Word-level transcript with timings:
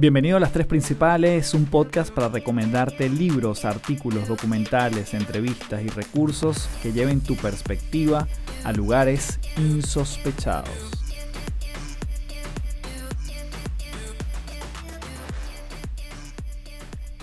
Bienvenido 0.00 0.38
a 0.38 0.40
Las 0.40 0.54
Tres 0.54 0.66
Principales, 0.66 1.52
un 1.52 1.66
podcast 1.66 2.10
para 2.10 2.30
recomendarte 2.30 3.10
libros, 3.10 3.66
artículos, 3.66 4.28
documentales, 4.28 5.12
entrevistas 5.12 5.82
y 5.82 5.88
recursos 5.88 6.70
que 6.82 6.90
lleven 6.90 7.20
tu 7.20 7.36
perspectiva 7.36 8.26
a 8.64 8.72
lugares 8.72 9.38
insospechados. 9.58 10.70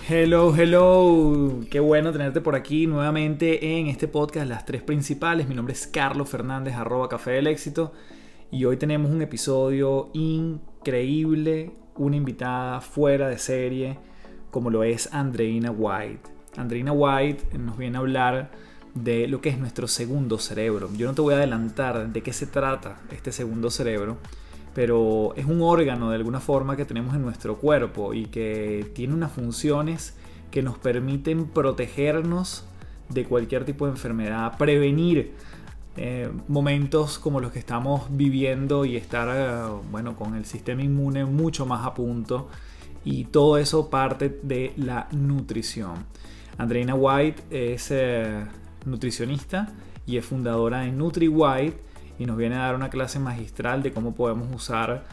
Hello, 0.08 0.54
hello. 0.54 1.58
Qué 1.68 1.80
bueno 1.80 2.12
tenerte 2.12 2.40
por 2.40 2.54
aquí 2.54 2.86
nuevamente 2.86 3.76
en 3.76 3.88
este 3.88 4.06
podcast 4.06 4.48
Las 4.48 4.64
Tres 4.64 4.82
Principales. 4.82 5.48
Mi 5.48 5.56
nombre 5.56 5.74
es 5.74 5.88
Carlos 5.88 6.28
Fernández, 6.28 6.76
arroba 6.76 7.08
Café 7.08 7.32
del 7.32 7.48
Éxito. 7.48 7.92
Y 8.52 8.66
hoy 8.66 8.76
tenemos 8.76 9.10
un 9.10 9.20
episodio 9.20 10.10
increíble, 10.14 11.72
una 11.98 12.16
invitada 12.16 12.80
fuera 12.80 13.28
de 13.28 13.38
serie 13.38 13.98
como 14.50 14.70
lo 14.70 14.82
es 14.82 15.12
Andreina 15.12 15.70
White. 15.70 16.30
Andreina 16.56 16.92
White 16.92 17.58
nos 17.58 17.76
viene 17.76 17.98
a 17.98 18.00
hablar 18.00 18.50
de 18.94 19.28
lo 19.28 19.40
que 19.40 19.50
es 19.50 19.58
nuestro 19.58 19.86
segundo 19.86 20.38
cerebro. 20.38 20.88
Yo 20.96 21.06
no 21.06 21.14
te 21.14 21.20
voy 21.20 21.34
a 21.34 21.36
adelantar 21.36 22.12
de 22.12 22.22
qué 22.22 22.32
se 22.32 22.46
trata 22.46 23.00
este 23.12 23.32
segundo 23.32 23.70
cerebro, 23.70 24.16
pero 24.74 25.34
es 25.36 25.44
un 25.44 25.60
órgano 25.62 26.10
de 26.10 26.16
alguna 26.16 26.40
forma 26.40 26.76
que 26.76 26.84
tenemos 26.84 27.14
en 27.14 27.22
nuestro 27.22 27.58
cuerpo 27.58 28.14
y 28.14 28.26
que 28.26 28.90
tiene 28.94 29.14
unas 29.14 29.32
funciones 29.32 30.16
que 30.50 30.62
nos 30.62 30.78
permiten 30.78 31.46
protegernos 31.46 32.64
de 33.08 33.24
cualquier 33.24 33.64
tipo 33.64 33.86
de 33.86 33.92
enfermedad, 33.92 34.56
prevenir 34.58 35.34
eh, 36.00 36.30
momentos 36.46 37.18
como 37.18 37.40
los 37.40 37.50
que 37.50 37.58
estamos 37.58 38.06
viviendo 38.10 38.84
y 38.84 38.96
estar 38.96 39.28
eh, 39.34 39.80
bueno, 39.90 40.14
con 40.14 40.36
el 40.36 40.44
sistema 40.44 40.80
inmune 40.82 41.24
mucho 41.24 41.66
más 41.66 41.84
a 41.84 41.92
punto 41.92 42.48
y 43.04 43.24
todo 43.24 43.58
eso 43.58 43.90
parte 43.90 44.38
de 44.42 44.72
la 44.76 45.08
nutrición. 45.10 46.06
Andreina 46.56 46.94
White 46.94 47.42
es 47.50 47.90
eh, 47.90 48.44
nutricionista 48.86 49.72
y 50.06 50.18
es 50.18 50.24
fundadora 50.24 50.80
de 50.80 50.92
NutriWhite 50.92 51.80
y 52.18 52.26
nos 52.26 52.36
viene 52.36 52.54
a 52.54 52.60
dar 52.60 52.76
una 52.76 52.90
clase 52.90 53.18
magistral 53.18 53.82
de 53.82 53.92
cómo 53.92 54.14
podemos 54.14 54.54
usar 54.54 55.04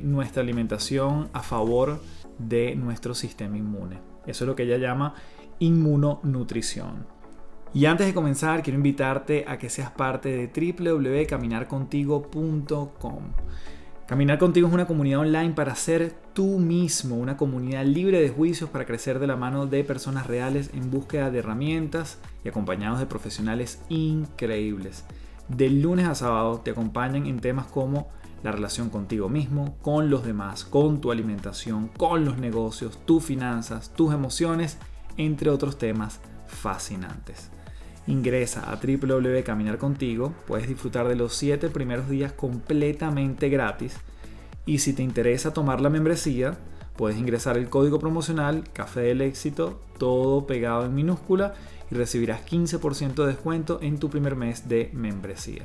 nuestra 0.00 0.42
alimentación 0.42 1.28
a 1.34 1.42
favor 1.42 2.00
de 2.38 2.74
nuestro 2.76 3.14
sistema 3.14 3.58
inmune. 3.58 3.98
Eso 4.26 4.44
es 4.44 4.48
lo 4.48 4.56
que 4.56 4.62
ella 4.62 4.78
llama 4.78 5.14
inmunonutrición. 5.58 7.06
Y 7.74 7.86
antes 7.86 8.06
de 8.06 8.14
comenzar, 8.14 8.62
quiero 8.62 8.76
invitarte 8.78 9.44
a 9.46 9.58
que 9.58 9.68
seas 9.68 9.90
parte 9.90 10.30
de 10.30 10.72
www.caminarcontigo.com. 10.72 13.22
Caminar 14.06 14.38
contigo 14.38 14.68
es 14.68 14.74
una 14.74 14.86
comunidad 14.86 15.18
online 15.18 15.50
para 15.50 15.74
ser 15.74 16.14
tú 16.32 16.60
mismo, 16.60 17.16
una 17.16 17.36
comunidad 17.36 17.84
libre 17.84 18.20
de 18.20 18.28
juicios 18.28 18.70
para 18.70 18.86
crecer 18.86 19.18
de 19.18 19.26
la 19.26 19.34
mano 19.34 19.66
de 19.66 19.82
personas 19.82 20.28
reales 20.28 20.70
en 20.74 20.92
búsqueda 20.92 21.32
de 21.32 21.40
herramientas 21.40 22.20
y 22.44 22.48
acompañados 22.48 23.00
de 23.00 23.06
profesionales 23.06 23.82
increíbles. 23.88 25.04
De 25.48 25.70
lunes 25.70 26.06
a 26.06 26.14
sábado 26.14 26.60
te 26.60 26.70
acompañan 26.70 27.26
en 27.26 27.40
temas 27.40 27.66
como 27.66 28.06
la 28.44 28.52
relación 28.52 28.90
contigo 28.90 29.28
mismo, 29.28 29.76
con 29.82 30.08
los 30.08 30.24
demás, 30.24 30.64
con 30.64 31.00
tu 31.00 31.10
alimentación, 31.10 31.88
con 31.88 32.24
los 32.24 32.38
negocios, 32.38 33.00
tus 33.06 33.24
finanzas, 33.24 33.92
tus 33.92 34.14
emociones, 34.14 34.78
entre 35.16 35.50
otros 35.50 35.78
temas 35.78 36.20
fascinantes. 36.46 37.50
Ingresa 38.06 38.70
a 38.70 38.76
www.caminarcontigo, 38.76 40.32
puedes 40.46 40.68
disfrutar 40.68 41.08
de 41.08 41.16
los 41.16 41.34
7 41.34 41.70
primeros 41.70 42.08
días 42.08 42.32
completamente 42.32 43.48
gratis 43.48 43.96
y 44.64 44.78
si 44.78 44.92
te 44.92 45.02
interesa 45.02 45.52
tomar 45.52 45.80
la 45.80 45.90
membresía, 45.90 46.56
puedes 46.96 47.18
ingresar 47.18 47.56
el 47.56 47.68
código 47.68 47.98
promocional 47.98 48.62
Café 48.72 49.00
del 49.00 49.22
Éxito, 49.22 49.80
todo 49.98 50.46
pegado 50.46 50.84
en 50.84 50.94
minúscula 50.94 51.54
y 51.90 51.94
recibirás 51.94 52.46
15% 52.46 53.14
de 53.14 53.26
descuento 53.26 53.78
en 53.82 53.98
tu 53.98 54.08
primer 54.10 54.36
mes 54.36 54.68
de 54.68 54.90
membresía. 54.92 55.64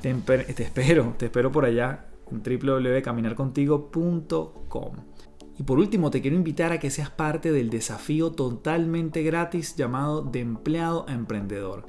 Te, 0.00 0.10
espero, 0.10 1.14
te 1.16 1.26
espero 1.26 1.52
por 1.52 1.64
allá 1.64 2.06
en 2.30 2.42
www.caminarcontigo.com. 2.42 5.11
Y 5.62 5.64
por 5.64 5.78
último, 5.78 6.10
te 6.10 6.20
quiero 6.20 6.36
invitar 6.36 6.72
a 6.72 6.80
que 6.80 6.90
seas 6.90 7.10
parte 7.10 7.52
del 7.52 7.70
desafío 7.70 8.32
totalmente 8.32 9.22
gratis 9.22 9.76
llamado 9.76 10.20
De 10.20 10.40
empleado 10.40 11.04
a 11.08 11.12
emprendedor. 11.12 11.86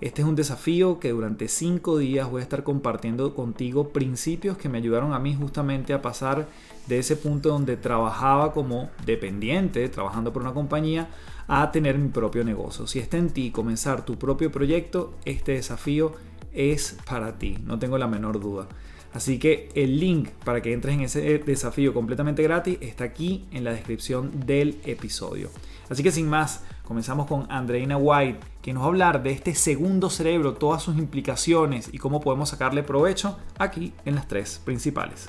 Este 0.00 0.22
es 0.22 0.26
un 0.26 0.36
desafío 0.36 0.98
que 0.98 1.10
durante 1.10 1.46
5 1.46 1.98
días 1.98 2.30
voy 2.30 2.40
a 2.40 2.44
estar 2.44 2.62
compartiendo 2.62 3.34
contigo 3.34 3.90
principios 3.90 4.56
que 4.56 4.70
me 4.70 4.78
ayudaron 4.78 5.12
a 5.12 5.18
mí 5.18 5.34
justamente 5.34 5.92
a 5.92 6.00
pasar 6.00 6.48
de 6.86 6.98
ese 6.98 7.14
punto 7.14 7.50
donde 7.50 7.76
trabajaba 7.76 8.54
como 8.54 8.88
dependiente, 9.04 9.86
trabajando 9.90 10.32
por 10.32 10.40
una 10.40 10.54
compañía, 10.54 11.10
a 11.46 11.70
tener 11.72 11.98
mi 11.98 12.08
propio 12.08 12.42
negocio. 12.42 12.86
Si 12.86 13.00
está 13.00 13.18
en 13.18 13.28
ti 13.28 13.50
comenzar 13.50 14.06
tu 14.06 14.18
propio 14.18 14.50
proyecto, 14.50 15.12
este 15.26 15.52
desafío 15.52 16.12
es 16.54 16.96
para 17.06 17.38
ti, 17.38 17.58
no 17.66 17.78
tengo 17.78 17.98
la 17.98 18.06
menor 18.06 18.40
duda. 18.40 18.66
Así 19.12 19.38
que 19.38 19.68
el 19.74 19.98
link 19.98 20.28
para 20.44 20.62
que 20.62 20.72
entres 20.72 20.94
en 20.94 21.00
ese 21.00 21.38
desafío 21.38 21.92
completamente 21.92 22.42
gratis 22.42 22.78
está 22.80 23.04
aquí 23.04 23.46
en 23.50 23.64
la 23.64 23.72
descripción 23.72 24.46
del 24.46 24.80
episodio. 24.84 25.50
Así 25.88 26.02
que 26.04 26.12
sin 26.12 26.28
más, 26.28 26.62
comenzamos 26.84 27.26
con 27.26 27.50
Andreina 27.50 27.96
White, 27.96 28.38
que 28.62 28.72
nos 28.72 28.82
va 28.82 28.86
a 28.86 28.88
hablar 28.88 29.22
de 29.22 29.32
este 29.32 29.54
segundo 29.54 30.10
cerebro, 30.10 30.54
todas 30.54 30.82
sus 30.82 30.96
implicaciones 30.96 31.90
y 31.92 31.98
cómo 31.98 32.20
podemos 32.20 32.50
sacarle 32.50 32.84
provecho 32.84 33.36
aquí 33.58 33.92
en 34.04 34.14
las 34.14 34.28
tres 34.28 34.60
principales. 34.64 35.28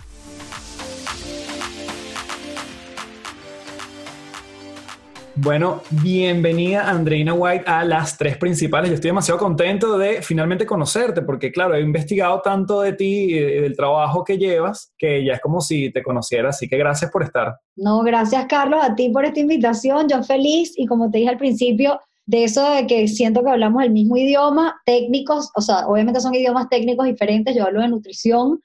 Bueno, 5.36 5.82
bienvenida 6.04 6.90
Andreina 6.90 7.34
White 7.34 7.64
a 7.66 7.86
las 7.86 8.18
tres 8.18 8.38
principales. 8.38 8.90
Yo 8.90 8.96
estoy 8.96 9.10
demasiado 9.10 9.40
contento 9.40 9.98
de 9.98 10.22
finalmente 10.22 10.66
conocerte 10.66 11.22
porque, 11.22 11.54
claro, 11.54 11.74
he 11.74 11.82
investigado 11.82 12.42
tanto 12.42 12.82
de 12.82 12.94
ti 12.94 13.34
y 13.34 13.40
del 13.40 13.76
trabajo 13.76 14.26
que 14.26 14.38
llevas 14.38 14.94
que 14.98 15.24
ya 15.24 15.34
es 15.34 15.40
como 15.40 15.62
si 15.62 15.90
te 15.90 16.04
conociera. 16.04 16.50
Así 16.50 16.68
que 16.68 16.78
gracias 16.78 17.12
por 17.12 17.24
estar. 17.24 17.56
No, 17.78 18.02
gracias 18.04 18.46
Carlos 18.48 18.82
a 18.84 18.94
ti 18.94 19.10
por 19.10 19.24
esta 19.24 19.40
invitación. 19.40 20.10
Yo 20.10 20.22
feliz 20.22 20.74
y 20.76 20.86
como 20.86 21.10
te 21.10 21.20
dije 21.20 21.30
al 21.30 21.38
principio, 21.38 22.02
de 22.26 22.44
eso 22.44 22.70
de 22.70 22.86
que 22.86 23.08
siento 23.08 23.42
que 23.42 23.52
hablamos 23.52 23.84
el 23.84 23.92
mismo 23.92 24.18
idioma, 24.18 24.82
técnicos, 24.86 25.50
o 25.56 25.62
sea, 25.62 25.88
obviamente 25.88 26.20
son 26.20 26.36
idiomas 26.36 26.68
técnicos 26.70 27.06
diferentes. 27.06 27.56
Yo 27.56 27.66
hablo 27.66 27.82
de 27.82 27.88
nutrición 27.88 28.62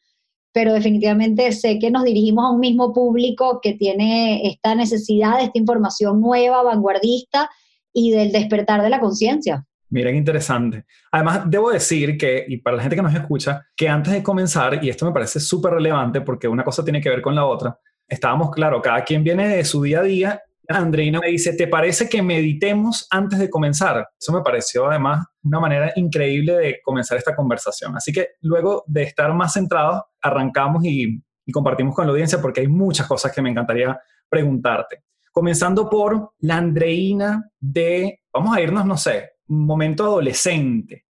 pero 0.57 0.73
definitivamente 0.73 1.53
sé 1.53 1.79
que 1.79 1.91
nos 1.91 2.05
dirigimos 2.05 2.47
a 2.47 2.51
un 2.51 2.61
mismo 2.61 2.95
público 2.95 3.61
que 3.63 3.75
tiene 3.75 4.41
esta 4.49 4.75
necesidad 4.75 5.37
de 5.37 5.45
esta 5.45 5.59
información 5.59 6.19
nueva, 6.19 6.63
vanguardista 6.63 7.51
y 7.93 8.13
del 8.13 8.33
despertar 8.33 8.81
de 8.81 8.89
la 8.89 8.99
conciencia. 8.99 9.67
Miren, 9.91 10.17
interesante. 10.17 10.87
Además, 11.13 11.43
debo 11.45 11.71
decir 11.71 12.17
que, 12.17 12.47
y 12.49 12.57
para 12.57 12.79
la 12.79 12.83
gente 12.85 12.97
que 12.97 13.03
nos 13.03 13.15
escucha, 13.15 13.67
que 13.77 13.87
antes 13.87 14.15
de 14.15 14.23
comenzar, 14.23 14.83
y 14.83 14.89
esto 14.89 15.05
me 15.05 15.13
parece 15.13 15.41
súper 15.41 15.75
relevante 15.75 16.23
porque 16.23 16.49
una 16.49 16.65
cosa 16.65 16.83
tiene 16.83 17.03
que 17.03 17.11
ver 17.11 17.21
con 17.21 17.35
la 17.35 17.45
otra, 17.45 17.79
estábamos, 18.09 18.51
claro, 18.51 18.81
cada 18.81 19.05
quien 19.05 19.23
viene 19.23 19.49
de 19.49 19.63
su 19.63 19.83
día 19.83 20.01
a 20.01 20.05
día 20.05 20.43
Andreina 20.69 21.21
me 21.21 21.29
dice, 21.29 21.53
¿te 21.55 21.69
parece 21.69 22.09
que 22.09 22.23
meditemos 22.23 23.07
antes 23.11 23.39
de 23.39 23.51
comenzar? 23.51 24.09
Eso 24.19 24.33
me 24.33 24.43
pareció 24.43 24.87
además 24.87 25.27
una 25.43 25.61
manera 25.61 25.93
increíble 25.97 26.55
de 26.55 26.81
comenzar 26.83 27.19
esta 27.19 27.35
conversación. 27.35 27.97
Así 27.97 28.13
que 28.13 28.31
luego 28.41 28.85
de 28.87 29.05
estar 29.05 29.33
más 29.35 29.55
centrados, 29.55 30.03
arrancamos 30.21 30.85
y, 30.85 31.23
compartimos 31.53 31.95
con 31.95 32.07
la 32.07 32.11
audiencia 32.11 32.43
porque 32.43 32.63
hay 32.63 32.69
muchas 32.69 33.07
cosas 33.07 33.33
que 33.33 33.41
me 33.41 33.51
encantaría 33.51 33.99
preguntarte. 34.29 35.05
Comenzando 35.31 35.89
por 35.89 36.33
la 36.41 36.57
Andreina 36.57 37.51
de, 37.61 38.21
vamos 38.33 38.57
a 38.57 38.61
irnos, 38.61 38.85
no 38.85 38.97
sé, 38.97 39.31
momento 39.47 40.05
adolescente, 40.05 41.07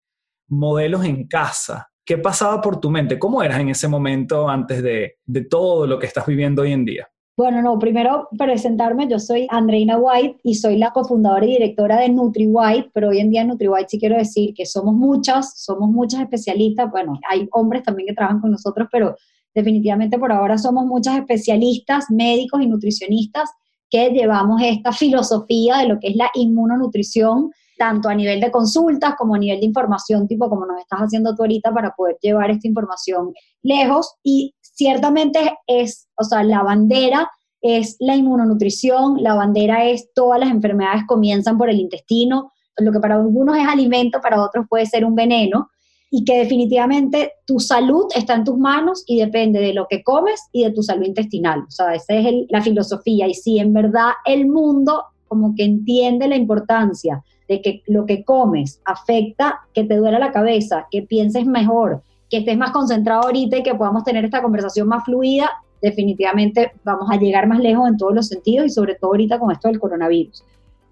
modelos 0.48 1.04
en 1.04 1.26
casa. 1.26 1.88
¿Qué 2.04 2.18
pasaba 2.18 2.60
por 2.60 2.80
tu 2.80 2.90
mente? 2.90 3.18
¿Cómo 3.18 3.42
eras 3.42 3.60
en 3.60 3.70
ese 3.70 3.88
momento 3.88 4.48
antes 4.48 4.82
de, 4.82 5.16
de 5.24 5.44
todo 5.44 5.86
lo 5.86 5.98
que 5.98 6.06
estás 6.06 6.26
viviendo 6.26 6.62
hoy 6.62 6.72
en 6.72 6.84
día? 6.84 7.08
Bueno, 7.36 7.60
no, 7.60 7.78
primero 7.78 8.28
presentarme, 8.38 9.08
yo 9.08 9.18
soy 9.18 9.46
Andreina 9.50 9.98
White 9.98 10.40
y 10.42 10.54
soy 10.54 10.78
la 10.78 10.90
cofundadora 10.92 11.44
y 11.44 11.50
directora 11.50 12.00
de 12.00 12.08
NutriWhite, 12.08 12.90
pero 12.94 13.10
hoy 13.10 13.18
en 13.18 13.28
día 13.28 13.42
en 13.42 13.48
NutriWhite 13.48 13.90
sí 13.90 13.98
quiero 13.98 14.16
decir 14.16 14.54
que 14.54 14.64
somos 14.64 14.94
muchas, 14.94 15.52
somos 15.62 15.90
muchas 15.90 16.22
especialistas, 16.22 16.90
bueno, 16.90 17.20
hay 17.28 17.46
hombres 17.52 17.82
también 17.82 18.06
que 18.06 18.14
trabajan 18.14 18.40
con 18.40 18.52
nosotros, 18.52 18.88
pero 18.90 19.16
definitivamente 19.54 20.18
por 20.18 20.32
ahora 20.32 20.56
somos 20.56 20.86
muchas 20.86 21.18
especialistas, 21.18 22.06
médicos 22.10 22.62
y 22.62 22.68
nutricionistas 22.68 23.50
que 23.90 24.08
llevamos 24.08 24.62
esta 24.64 24.92
filosofía 24.92 25.76
de 25.76 25.88
lo 25.88 26.00
que 26.00 26.08
es 26.08 26.16
la 26.16 26.30
inmunonutrición, 26.32 27.50
tanto 27.76 28.08
a 28.08 28.14
nivel 28.14 28.40
de 28.40 28.50
consultas 28.50 29.14
como 29.18 29.34
a 29.34 29.38
nivel 29.38 29.60
de 29.60 29.66
información, 29.66 30.26
tipo 30.26 30.48
como 30.48 30.64
nos 30.64 30.80
estás 30.80 31.00
haciendo 31.00 31.34
tú 31.34 31.42
ahorita 31.42 31.70
para 31.70 31.90
poder 31.94 32.16
llevar 32.22 32.50
esta 32.50 32.66
información 32.66 33.34
lejos. 33.62 34.14
Y 34.22 34.54
ciertamente 34.76 35.58
es, 35.66 36.08
o 36.16 36.24
sea, 36.24 36.44
la 36.44 36.62
bandera 36.62 37.30
es 37.62 37.96
la 37.98 38.14
inmunonutrición, 38.14 39.22
la 39.22 39.34
bandera 39.34 39.86
es 39.86 40.12
todas 40.14 40.38
las 40.38 40.50
enfermedades 40.50 41.04
comienzan 41.06 41.58
por 41.58 41.70
el 41.70 41.80
intestino, 41.80 42.52
lo 42.76 42.92
que 42.92 43.00
para 43.00 43.16
algunos 43.16 43.56
es 43.56 43.66
alimento, 43.66 44.20
para 44.20 44.42
otros 44.42 44.66
puede 44.68 44.86
ser 44.86 45.04
un 45.04 45.14
veneno. 45.14 45.68
y 46.08 46.24
que 46.24 46.38
definitivamente 46.38 47.32
tu 47.46 47.58
salud 47.58 48.04
está 48.14 48.34
en 48.34 48.44
tus 48.44 48.56
manos 48.56 49.02
y 49.08 49.18
depende 49.18 49.58
de 49.58 49.74
lo 49.74 49.88
que 49.90 50.04
comes 50.04 50.40
y 50.52 50.62
de 50.62 50.70
tu 50.70 50.80
salud 50.80 51.04
intestinal. 51.04 51.64
O 51.66 51.70
sea, 51.70 51.94
esa 51.96 52.14
es 52.14 52.46
la 52.48 52.62
filosofía. 52.62 53.26
Y 53.26 53.34
si 53.34 53.58
en 53.58 53.72
verdad 53.72 54.12
el 54.24 54.46
mundo 54.46 55.02
como 55.26 55.54
que 55.56 55.64
entiende 55.64 56.28
la 56.28 56.36
importancia 56.36 57.24
de 57.48 57.60
que 57.60 57.82
lo 57.88 58.06
que 58.06 58.24
comes 58.24 58.80
afecta 58.84 59.60
que 59.74 59.82
te 59.82 59.96
duela 59.96 60.20
la 60.20 60.30
cabeza, 60.30 60.86
que 60.92 61.02
pienses 61.02 61.44
mejor, 61.44 62.02
que 62.30 62.38
estés 62.38 62.56
más 62.56 62.70
concentrado 62.70 63.22
ahorita 63.22 63.58
y 63.58 63.62
que 63.62 63.74
podamos 63.74 64.04
tener 64.04 64.24
esta 64.24 64.42
conversación 64.42 64.88
más 64.88 65.04
fluida, 65.04 65.50
definitivamente 65.80 66.72
vamos 66.84 67.08
a 67.10 67.16
llegar 67.16 67.46
más 67.46 67.60
lejos 67.60 67.88
en 67.88 67.96
todos 67.96 68.14
los 68.14 68.28
sentidos 68.28 68.66
y 68.66 68.70
sobre 68.70 68.94
todo 68.94 69.10
ahorita 69.10 69.38
con 69.38 69.50
esto 69.52 69.68
del 69.68 69.78
coronavirus. 69.78 70.42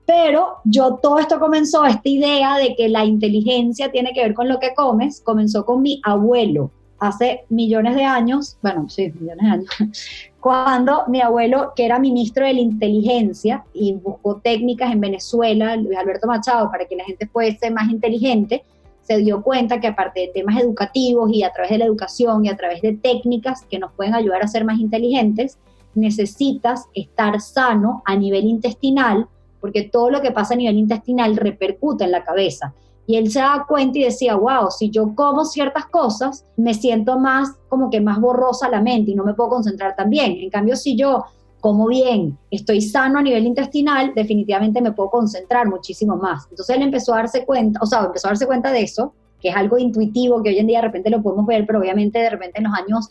Pero 0.07 0.59
yo 0.65 0.97
todo 1.03 1.19
esto 1.19 1.41
comenzó, 1.41 1.85
esta 1.87 2.09
idea 2.09 2.59
de 2.59 2.77
que 2.77 2.89
la 2.89 3.05
inteligencia 3.05 3.91
tiene 3.91 4.13
que 4.13 4.21
ver 4.21 4.35
con 4.35 4.49
lo 4.49 4.61
que 4.61 4.75
comes, 4.75 5.21
comenzó 5.23 5.65
con 5.65 5.81
mi 5.83 6.01
abuelo 6.05 6.71
hace 6.99 7.45
millones 7.49 7.97
de 7.97 8.05
años, 8.05 8.57
bueno, 8.63 8.89
sí, 8.89 9.13
millones 9.19 9.45
de 9.45 9.51
años, 9.51 9.69
cuando 10.41 11.05
mi 11.09 11.21
abuelo, 11.21 11.73
que 11.75 11.87
era 11.87 11.99
ministro 11.99 12.47
de 12.47 12.55
la 12.55 12.61
inteligencia 12.61 13.65
y 13.73 13.95
buscó 13.95 14.37
técnicas 14.37 14.93
en 14.93 15.01
Venezuela, 15.01 15.77
Luis 15.77 15.97
Alberto 15.97 16.27
Machado, 16.27 16.71
para 16.71 16.85
que 16.85 16.97
la 16.97 17.05
gente 17.05 17.27
fuese 17.27 17.71
más 17.71 17.91
inteligente, 17.91 18.63
se 19.05 19.19
dio 19.19 19.43
cuenta 19.43 19.81
que 19.81 19.87
aparte 19.87 20.21
de 20.21 20.29
temas 20.29 20.61
educativos 20.61 21.31
y 21.33 21.43
a 21.43 21.53
través 21.53 21.71
de 21.71 21.79
la 21.79 21.85
educación 21.85 22.45
y 22.45 22.49
a 22.49 22.57
través 22.57 22.83
de 22.83 22.95
técnicas 22.95 23.63
que 23.71 23.79
nos 23.79 23.93
pueden 23.93 24.15
ayudar 24.15 24.43
a 24.43 24.49
ser 24.49 24.65
más 24.65 24.81
inteligentes, 24.81 25.59
necesitas 25.95 26.87
estar 26.95 27.41
sano 27.41 28.03
a 28.05 28.17
nivel 28.17 28.47
intestinal 28.47 29.29
porque 29.65 29.83
todo 29.83 30.11
lo 30.11 30.21
que 30.21 30.31
pasa 30.31 30.53
a 30.53 30.59
nivel 30.59 30.77
intestinal 30.77 31.37
repercute 31.37 32.05
en 32.05 32.11
la 32.11 32.23
cabeza. 32.23 32.75
Y 33.07 33.17
él 33.17 33.31
se 33.31 33.39
da 33.41 33.65
cuenta 33.67 33.99
y 33.99 34.05
decía, 34.05 34.35
wow, 34.35 34.71
si 34.71 34.91
yo 34.91 35.15
como 35.15 35.47
ciertas 35.47 35.87
cosas, 35.87 36.45
me 36.57 36.75
siento 36.75 37.19
más 37.19 37.51
como 37.71 37.89
que 37.89 38.01
más 38.01 38.21
borrosa 38.21 38.69
la 38.69 38.83
mente 38.83 39.13
y 39.13 39.15
no 39.15 39.25
me 39.25 39.33
puedo 39.33 39.49
concentrar 39.49 39.97
tan 39.97 40.11
bien. 40.11 40.33
En 40.33 40.51
cambio, 40.51 40.77
si 40.77 40.97
yo 40.97 41.25
como 41.65 41.87
bien, 41.87 42.37
estoy 42.51 42.83
sano 42.83 43.21
a 43.21 43.23
nivel 43.23 43.47
intestinal, 43.47 44.13
definitivamente 44.15 44.83
me 44.83 44.93
puedo 44.93 45.09
concentrar 45.09 45.67
muchísimo 45.67 46.15
más. 46.15 46.47
Entonces 46.51 46.77
él 46.77 46.83
empezó 46.83 47.15
a 47.15 47.21
darse 47.21 47.47
cuenta, 47.47 47.81
o 47.83 47.87
sea, 47.87 48.05
empezó 48.05 48.27
a 48.27 48.33
darse 48.33 48.45
cuenta 48.45 48.71
de 48.71 48.83
eso, 48.83 49.15
que 49.41 49.49
es 49.49 49.57
algo 49.57 49.79
intuitivo, 49.79 50.43
que 50.43 50.51
hoy 50.51 50.59
en 50.59 50.67
día 50.67 50.81
de 50.81 50.89
repente 50.89 51.09
lo 51.09 51.23
podemos 51.23 51.47
ver, 51.47 51.65
pero 51.67 51.79
obviamente 51.79 52.19
de 52.19 52.29
repente 52.29 52.59
en 52.59 52.65
los 52.65 52.75
años 52.75 53.11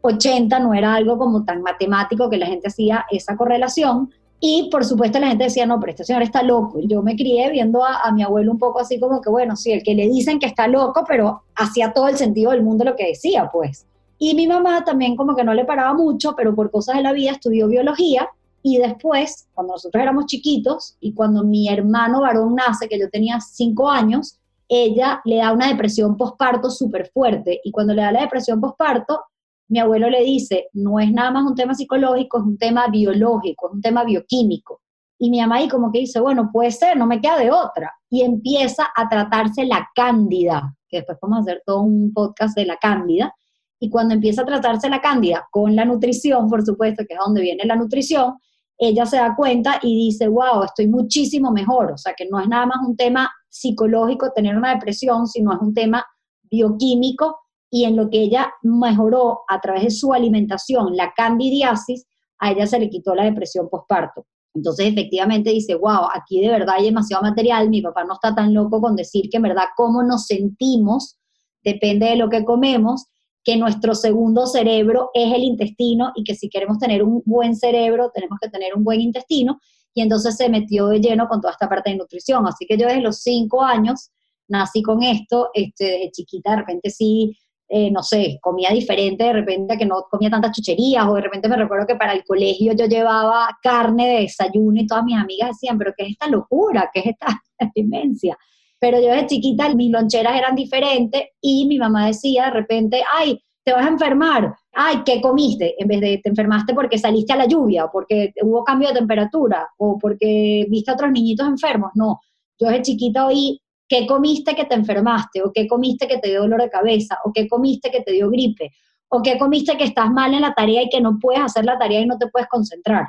80 0.00 0.58
no 0.60 0.72
era 0.72 0.94
algo 0.94 1.18
como 1.18 1.44
tan 1.44 1.60
matemático 1.60 2.30
que 2.30 2.38
la 2.38 2.46
gente 2.46 2.68
hacía 2.68 3.04
esa 3.10 3.36
correlación, 3.36 4.08
y 4.40 4.70
por 4.70 4.86
supuesto 4.86 5.18
la 5.18 5.28
gente 5.28 5.44
decía, 5.44 5.66
no, 5.66 5.78
pero 5.78 5.90
este 5.90 6.04
señor 6.04 6.22
está 6.22 6.42
loco. 6.42 6.78
Yo 6.80 7.02
me 7.02 7.14
crié 7.14 7.50
viendo 7.50 7.84
a, 7.84 8.10
mi 8.12 8.22
abuelo 8.22 8.52
un 8.52 8.58
poco 8.58 8.80
así 8.80 8.98
como 8.98 9.20
que, 9.20 9.28
bueno, 9.28 9.54
sí, 9.54 9.70
el 9.70 9.82
que 9.82 9.94
le 9.94 10.08
dicen 10.08 10.38
que 10.38 10.46
está 10.46 10.66
loco, 10.66 11.04
pero 11.06 11.42
hacía 11.56 11.92
todo 11.92 12.08
el 12.08 12.16
sentido 12.16 12.52
del 12.52 12.62
mundo 12.62 12.84
lo 12.84 12.96
que 12.96 13.08
decía, 13.08 13.50
pues. 13.52 13.86
Y 14.18 14.34
mi 14.34 14.46
mamá 14.46 14.84
también 14.84 15.16
como 15.16 15.34
que 15.34 15.44
no 15.44 15.54
le 15.54 15.64
paraba 15.64 15.94
mucho, 15.94 16.34
pero 16.36 16.54
por 16.54 16.70
cosas 16.70 16.96
de 16.96 17.02
la 17.02 17.12
vida 17.12 17.32
estudió 17.32 17.68
biología 17.68 18.28
y 18.62 18.78
después, 18.78 19.48
cuando 19.54 19.74
nosotros 19.74 20.00
éramos 20.00 20.26
chiquitos 20.26 20.96
y 21.00 21.12
cuando 21.14 21.42
mi 21.42 21.68
hermano 21.68 22.20
varón 22.20 22.54
nace, 22.54 22.88
que 22.88 22.98
yo 22.98 23.10
tenía 23.10 23.40
cinco 23.40 23.90
años, 23.90 24.38
ella 24.68 25.20
le 25.24 25.36
da 25.36 25.52
una 25.52 25.68
depresión 25.68 26.16
postparto 26.16 26.70
súper 26.70 27.10
fuerte 27.12 27.60
y 27.64 27.72
cuando 27.72 27.92
le 27.92 28.02
da 28.02 28.12
la 28.12 28.20
depresión 28.20 28.60
postparto, 28.60 29.20
mi 29.68 29.80
abuelo 29.80 30.08
le 30.08 30.22
dice, 30.22 30.68
no 30.74 31.00
es 31.00 31.10
nada 31.10 31.30
más 31.30 31.44
un 31.44 31.54
tema 31.54 31.74
psicológico, 31.74 32.38
es 32.38 32.44
un 32.44 32.58
tema 32.58 32.86
biológico, 32.88 33.68
es 33.68 33.74
un 33.74 33.80
tema 33.80 34.04
bioquímico. 34.04 34.80
Y 35.18 35.30
mi 35.30 35.40
mamá 35.40 35.56
ahí 35.56 35.68
como 35.68 35.90
que 35.90 36.00
dice, 36.00 36.20
bueno, 36.20 36.50
puede 36.52 36.70
ser, 36.70 36.96
no 36.96 37.06
me 37.06 37.20
queda 37.20 37.38
de 37.38 37.50
otra. 37.50 37.94
Y 38.10 38.22
empieza 38.22 38.88
a 38.94 39.08
tratarse 39.08 39.64
la 39.64 39.88
cándida, 39.94 40.76
que 40.88 40.98
después 40.98 41.18
vamos 41.22 41.38
a 41.38 41.40
hacer 41.42 41.62
todo 41.64 41.80
un 41.82 42.12
podcast 42.12 42.56
de 42.56 42.66
la 42.66 42.76
cándida. 42.76 43.34
Y 43.82 43.90
cuando 43.90 44.14
empieza 44.14 44.42
a 44.42 44.46
tratarse 44.46 44.88
la 44.88 45.00
cándida 45.00 45.48
con 45.50 45.74
la 45.74 45.84
nutrición, 45.84 46.48
por 46.48 46.64
supuesto, 46.64 47.02
que 47.04 47.14
es 47.14 47.18
donde 47.18 47.40
viene 47.40 47.64
la 47.64 47.74
nutrición, 47.74 48.34
ella 48.78 49.04
se 49.06 49.16
da 49.16 49.34
cuenta 49.34 49.80
y 49.82 50.06
dice, 50.06 50.28
wow, 50.28 50.62
estoy 50.62 50.86
muchísimo 50.86 51.50
mejor. 51.50 51.90
O 51.90 51.98
sea, 51.98 52.14
que 52.16 52.28
no 52.30 52.38
es 52.38 52.46
nada 52.46 52.64
más 52.64 52.76
un 52.86 52.96
tema 52.96 53.28
psicológico 53.48 54.30
tener 54.32 54.56
una 54.56 54.72
depresión, 54.72 55.26
sino 55.26 55.52
es 55.52 55.58
un 55.60 55.74
tema 55.74 56.06
bioquímico 56.42 57.40
y 57.72 57.82
en 57.82 57.96
lo 57.96 58.08
que 58.08 58.22
ella 58.22 58.52
mejoró 58.62 59.40
a 59.48 59.60
través 59.60 59.82
de 59.82 59.90
su 59.90 60.14
alimentación, 60.14 60.96
la 60.96 61.12
candidiasis, 61.12 62.06
a 62.38 62.52
ella 62.52 62.68
se 62.68 62.78
le 62.78 62.88
quitó 62.88 63.16
la 63.16 63.24
depresión 63.24 63.68
postparto. 63.68 64.26
Entonces, 64.54 64.92
efectivamente 64.92 65.50
dice, 65.50 65.74
wow, 65.74 66.06
aquí 66.14 66.40
de 66.40 66.50
verdad 66.50 66.76
hay 66.78 66.84
demasiado 66.84 67.24
material, 67.24 67.68
mi 67.68 67.82
papá 67.82 68.04
no 68.04 68.14
está 68.14 68.32
tan 68.32 68.54
loco 68.54 68.80
con 68.80 68.94
decir 68.94 69.28
que 69.28 69.38
en 69.38 69.42
verdad 69.42 69.64
cómo 69.74 70.04
nos 70.04 70.26
sentimos 70.26 71.18
depende 71.64 72.06
de 72.06 72.16
lo 72.16 72.28
que 72.28 72.44
comemos, 72.44 73.06
que 73.44 73.56
nuestro 73.56 73.94
segundo 73.94 74.46
cerebro 74.46 75.10
es 75.14 75.32
el 75.32 75.42
intestino 75.42 76.12
y 76.14 76.24
que 76.24 76.34
si 76.34 76.48
queremos 76.48 76.78
tener 76.78 77.02
un 77.02 77.22
buen 77.24 77.56
cerebro 77.56 78.10
tenemos 78.14 78.38
que 78.40 78.48
tener 78.48 78.74
un 78.74 78.84
buen 78.84 79.00
intestino. 79.00 79.58
Y 79.94 80.00
entonces 80.00 80.36
se 80.36 80.48
metió 80.48 80.88
de 80.88 81.00
lleno 81.00 81.28
con 81.28 81.40
toda 81.40 81.52
esta 81.52 81.68
parte 81.68 81.90
de 81.90 81.96
nutrición. 81.96 82.46
Así 82.46 82.66
que 82.66 82.78
yo 82.78 82.86
desde 82.86 83.00
los 83.02 83.18
cinco 83.20 83.62
años 83.62 84.10
nací 84.48 84.82
con 84.82 85.02
esto, 85.02 85.50
este, 85.54 85.84
de 85.84 86.10
chiquita 86.10 86.52
de 86.52 86.56
repente 86.56 86.90
sí 86.90 87.36
eh, 87.74 87.90
no 87.90 88.02
sé, 88.02 88.38
comía 88.42 88.68
diferente, 88.70 89.24
de 89.24 89.32
repente 89.32 89.78
que 89.78 89.86
no 89.86 90.04
comía 90.10 90.28
tantas 90.28 90.52
chucherías, 90.52 91.06
o 91.08 91.14
de 91.14 91.22
repente 91.22 91.48
me 91.48 91.56
recuerdo 91.56 91.86
que 91.86 91.94
para 91.94 92.12
el 92.12 92.22
colegio 92.22 92.74
yo 92.74 92.84
llevaba 92.84 93.48
carne 93.62 94.08
de 94.08 94.20
desayuno 94.20 94.78
y 94.78 94.86
todas 94.86 95.04
mis 95.04 95.16
amigas 95.16 95.52
decían, 95.52 95.78
pero 95.78 95.94
¿qué 95.96 96.04
es 96.04 96.10
esta 96.10 96.28
locura? 96.28 96.90
¿Qué 96.92 97.00
es 97.00 97.06
esta 97.06 97.28
demencia? 97.74 98.36
Pero 98.82 99.00
yo 99.00 99.12
de 99.12 99.26
chiquita 99.26 99.72
mis 99.76 99.92
loncheras 99.92 100.36
eran 100.36 100.56
diferentes 100.56 101.22
y 101.40 101.66
mi 101.68 101.78
mamá 101.78 102.08
decía 102.08 102.46
de 102.46 102.50
repente, 102.50 103.00
ay, 103.16 103.40
te 103.64 103.72
vas 103.72 103.86
a 103.86 103.90
enfermar, 103.90 104.56
ay, 104.72 105.02
¿qué 105.06 105.20
comiste? 105.20 105.76
En 105.78 105.86
vez 105.86 106.00
de 106.00 106.18
te 106.20 106.28
enfermaste 106.28 106.74
porque 106.74 106.98
saliste 106.98 107.32
a 107.32 107.36
la 107.36 107.46
lluvia, 107.46 107.84
o 107.84 107.92
porque 107.92 108.32
hubo 108.42 108.64
cambio 108.64 108.88
de 108.88 108.96
temperatura, 108.96 109.68
o 109.78 109.96
porque 110.00 110.66
viste 110.68 110.90
a 110.90 110.94
otros 110.94 111.12
niñitos 111.12 111.46
enfermos. 111.46 111.92
No, 111.94 112.18
yo 112.58 112.70
de 112.70 112.82
chiquita 112.82 113.26
oí 113.26 113.60
¿Qué 113.92 114.06
comiste 114.06 114.54
que 114.54 114.64
te 114.64 114.74
enfermaste? 114.74 115.42
¿O 115.42 115.52
qué 115.52 115.68
comiste 115.68 116.08
que 116.08 116.16
te 116.16 116.30
dio 116.30 116.40
dolor 116.40 116.62
de 116.62 116.70
cabeza? 116.70 117.18
¿O 117.26 117.30
qué 117.30 117.46
comiste 117.46 117.90
que 117.90 118.00
te 118.00 118.12
dio 118.12 118.30
gripe? 118.30 118.70
¿O 119.10 119.20
qué 119.20 119.36
comiste 119.36 119.76
que 119.76 119.84
estás 119.84 120.10
mal 120.10 120.32
en 120.32 120.40
la 120.40 120.54
tarea 120.54 120.82
y 120.82 120.88
que 120.88 121.02
no 121.02 121.18
puedes 121.20 121.42
hacer 121.42 121.66
la 121.66 121.78
tarea 121.78 122.00
y 122.00 122.06
no 122.06 122.16
te 122.16 122.28
puedes 122.28 122.48
concentrar? 122.48 123.08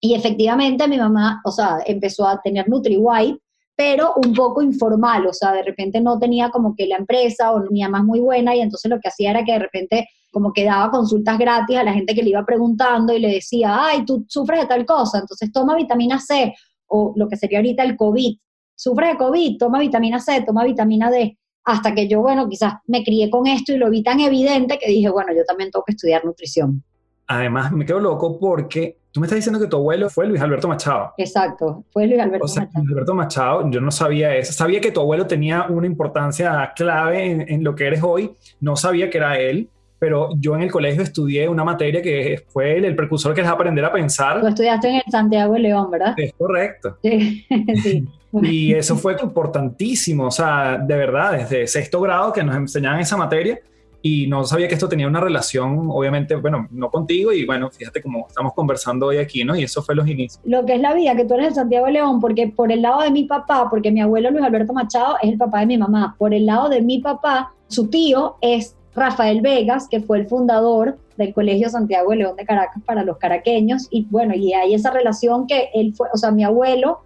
Y 0.00 0.12
efectivamente 0.14 0.88
mi 0.88 0.98
mamá, 0.98 1.40
o 1.44 1.52
sea, 1.52 1.78
empezó 1.86 2.26
a 2.26 2.40
tener 2.42 2.68
NutriWhite, 2.68 3.38
pero 3.76 4.14
un 4.24 4.32
poco 4.34 4.62
informal, 4.62 5.26
o 5.26 5.32
sea, 5.32 5.52
de 5.52 5.62
repente 5.62 6.00
no 6.00 6.18
tenía 6.18 6.50
como 6.50 6.74
que 6.76 6.86
la 6.86 6.96
empresa 6.96 7.52
o 7.52 7.60
mi 7.70 7.82
mamá 7.82 7.98
es 7.98 8.04
muy 8.04 8.20
buena 8.20 8.54
y 8.54 8.60
entonces 8.60 8.90
lo 8.90 9.00
que 9.00 9.08
hacía 9.08 9.30
era 9.30 9.44
que 9.44 9.52
de 9.52 9.58
repente 9.58 10.08
como 10.30 10.52
que 10.52 10.64
daba 10.64 10.90
consultas 10.90 11.38
gratis 11.38 11.76
a 11.76 11.84
la 11.84 11.92
gente 11.92 12.14
que 12.14 12.22
le 12.22 12.30
iba 12.30 12.44
preguntando 12.44 13.12
y 13.12 13.20
le 13.20 13.28
decía, 13.28 13.76
ay, 13.86 14.04
tú 14.04 14.24
sufres 14.28 14.60
de 14.60 14.66
tal 14.66 14.84
cosa, 14.84 15.18
entonces 15.18 15.52
toma 15.52 15.76
vitamina 15.76 16.18
C 16.18 16.54
o 16.86 17.12
lo 17.16 17.28
que 17.28 17.36
sería 17.36 17.58
ahorita 17.58 17.84
el 17.84 17.96
COVID, 17.96 18.36
sufre 18.74 19.08
de 19.08 19.16
COVID, 19.16 19.58
toma 19.58 19.78
vitamina 19.78 20.18
C, 20.20 20.42
toma 20.42 20.64
vitamina 20.64 21.10
D, 21.10 21.38
hasta 21.64 21.94
que 21.94 22.08
yo, 22.08 22.20
bueno, 22.20 22.48
quizás 22.48 22.74
me 22.86 23.02
crié 23.02 23.30
con 23.30 23.46
esto 23.46 23.72
y 23.72 23.78
lo 23.78 23.90
vi 23.90 24.02
tan 24.02 24.20
evidente 24.20 24.78
que 24.78 24.88
dije, 24.88 25.08
bueno, 25.08 25.32
yo 25.34 25.44
también 25.44 25.70
tengo 25.70 25.84
que 25.84 25.92
estudiar 25.92 26.24
nutrición. 26.24 26.82
Además, 27.26 27.72
me 27.72 27.86
quedo 27.86 28.00
loco 28.00 28.38
porque 28.38 28.98
tú 29.14 29.20
me 29.20 29.26
estás 29.26 29.36
diciendo 29.36 29.60
que 29.60 29.68
tu 29.68 29.76
abuelo 29.76 30.10
fue 30.10 30.26
Luis 30.26 30.42
Alberto 30.42 30.66
Machado. 30.66 31.14
Exacto, 31.16 31.84
fue 31.92 32.08
Luis 32.08 32.20
Alberto 32.20 32.46
o 32.46 32.48
sea, 32.48 32.64
Machado. 32.64 32.84
Luis 32.84 32.92
Alberto 32.92 33.14
Machado, 33.14 33.70
yo 33.70 33.80
no 33.80 33.92
sabía 33.92 34.34
eso. 34.34 34.52
Sabía 34.52 34.80
que 34.80 34.90
tu 34.90 35.00
abuelo 35.00 35.24
tenía 35.26 35.66
una 35.68 35.86
importancia 35.86 36.72
clave 36.74 37.30
en, 37.30 37.48
en 37.48 37.62
lo 37.62 37.76
que 37.76 37.86
eres 37.86 38.02
hoy. 38.02 38.32
No 38.60 38.74
sabía 38.74 39.08
que 39.08 39.18
era 39.18 39.38
él 39.38 39.70
pero 40.04 40.28
yo 40.38 40.54
en 40.54 40.60
el 40.60 40.70
colegio 40.70 41.02
estudié 41.02 41.48
una 41.48 41.64
materia 41.64 42.02
que 42.02 42.44
fue 42.48 42.76
el, 42.76 42.94
precursor 42.94 43.32
que 43.34 43.40
es 43.40 43.46
aprender 43.46 43.82
a 43.86 43.90
pensar. 43.90 44.38
Tú 44.38 44.46
estudiaste 44.48 44.88
en 44.90 44.96
el 44.96 45.10
Santiago 45.10 45.54
de 45.54 45.60
León, 45.60 45.90
¿verdad? 45.90 46.12
Es 46.18 46.34
correcto. 46.34 46.98
Sí, 47.02 47.46
sí. 47.82 48.06
Y 48.42 48.74
eso 48.74 48.96
fue 48.96 49.16
importantísimo, 49.22 50.26
o 50.26 50.30
sea, 50.30 50.76
de 50.76 50.94
verdad, 50.94 51.32
desde 51.32 51.66
sexto 51.66 52.02
grado 52.02 52.34
que 52.34 52.42
nos 52.42 52.54
enseñaban 52.54 53.00
esa 53.00 53.16
materia 53.16 53.58
y 54.06 54.26
no 54.26 54.44
sabía 54.44 54.68
que 54.68 54.74
esto 54.74 54.86
tenía 54.86 55.08
una 55.08 55.18
relación, 55.18 55.88
obviamente, 55.90 56.36
bueno, 56.36 56.68
no 56.70 56.90
contigo 56.90 57.32
y 57.32 57.46
bueno, 57.46 57.70
fíjate 57.70 58.02
cómo 58.02 58.26
estamos 58.28 58.52
conversando 58.52 59.06
hoy 59.06 59.16
aquí, 59.16 59.44
¿no? 59.44 59.56
Y 59.56 59.62
eso 59.62 59.82
fue 59.82 59.94
los 59.94 60.06
inicios. 60.06 60.42
Lo 60.44 60.66
que 60.66 60.74
es 60.74 60.80
la 60.82 60.92
vida, 60.92 61.16
que 61.16 61.24
tú 61.24 61.32
eres 61.32 61.48
el 61.48 61.54
Santiago 61.54 61.86
de 61.86 61.92
León, 61.92 62.20
porque 62.20 62.48
por 62.48 62.70
el 62.70 62.82
lado 62.82 63.00
de 63.00 63.10
mi 63.10 63.24
papá, 63.24 63.70
porque 63.70 63.90
mi 63.90 64.02
abuelo 64.02 64.30
Luis 64.30 64.44
Alberto 64.44 64.74
Machado 64.74 65.16
es 65.22 65.30
el 65.30 65.38
papá 65.38 65.60
de 65.60 65.66
mi 65.66 65.78
mamá, 65.78 66.16
por 66.18 66.34
el 66.34 66.44
lado 66.44 66.68
de 66.68 66.82
mi 66.82 66.98
papá, 66.98 67.54
su 67.68 67.88
tío 67.88 68.36
es 68.42 68.76
Rafael 68.94 69.40
Vegas, 69.40 69.88
que 69.88 70.00
fue 70.00 70.18
el 70.18 70.26
fundador 70.26 70.98
del 71.16 71.32
Colegio 71.32 71.70
Santiago 71.70 72.10
de 72.10 72.16
León 72.16 72.36
de 72.36 72.44
Caracas 72.44 72.82
para 72.84 73.04
los 73.04 73.16
caraqueños, 73.16 73.88
y 73.90 74.04
bueno, 74.10 74.34
y 74.34 74.52
hay 74.52 74.74
esa 74.74 74.90
relación 74.90 75.46
que 75.46 75.70
él 75.72 75.94
fue, 75.96 76.08
o 76.12 76.18
sea, 76.18 76.30
mi 76.30 76.44
abuelo 76.44 77.00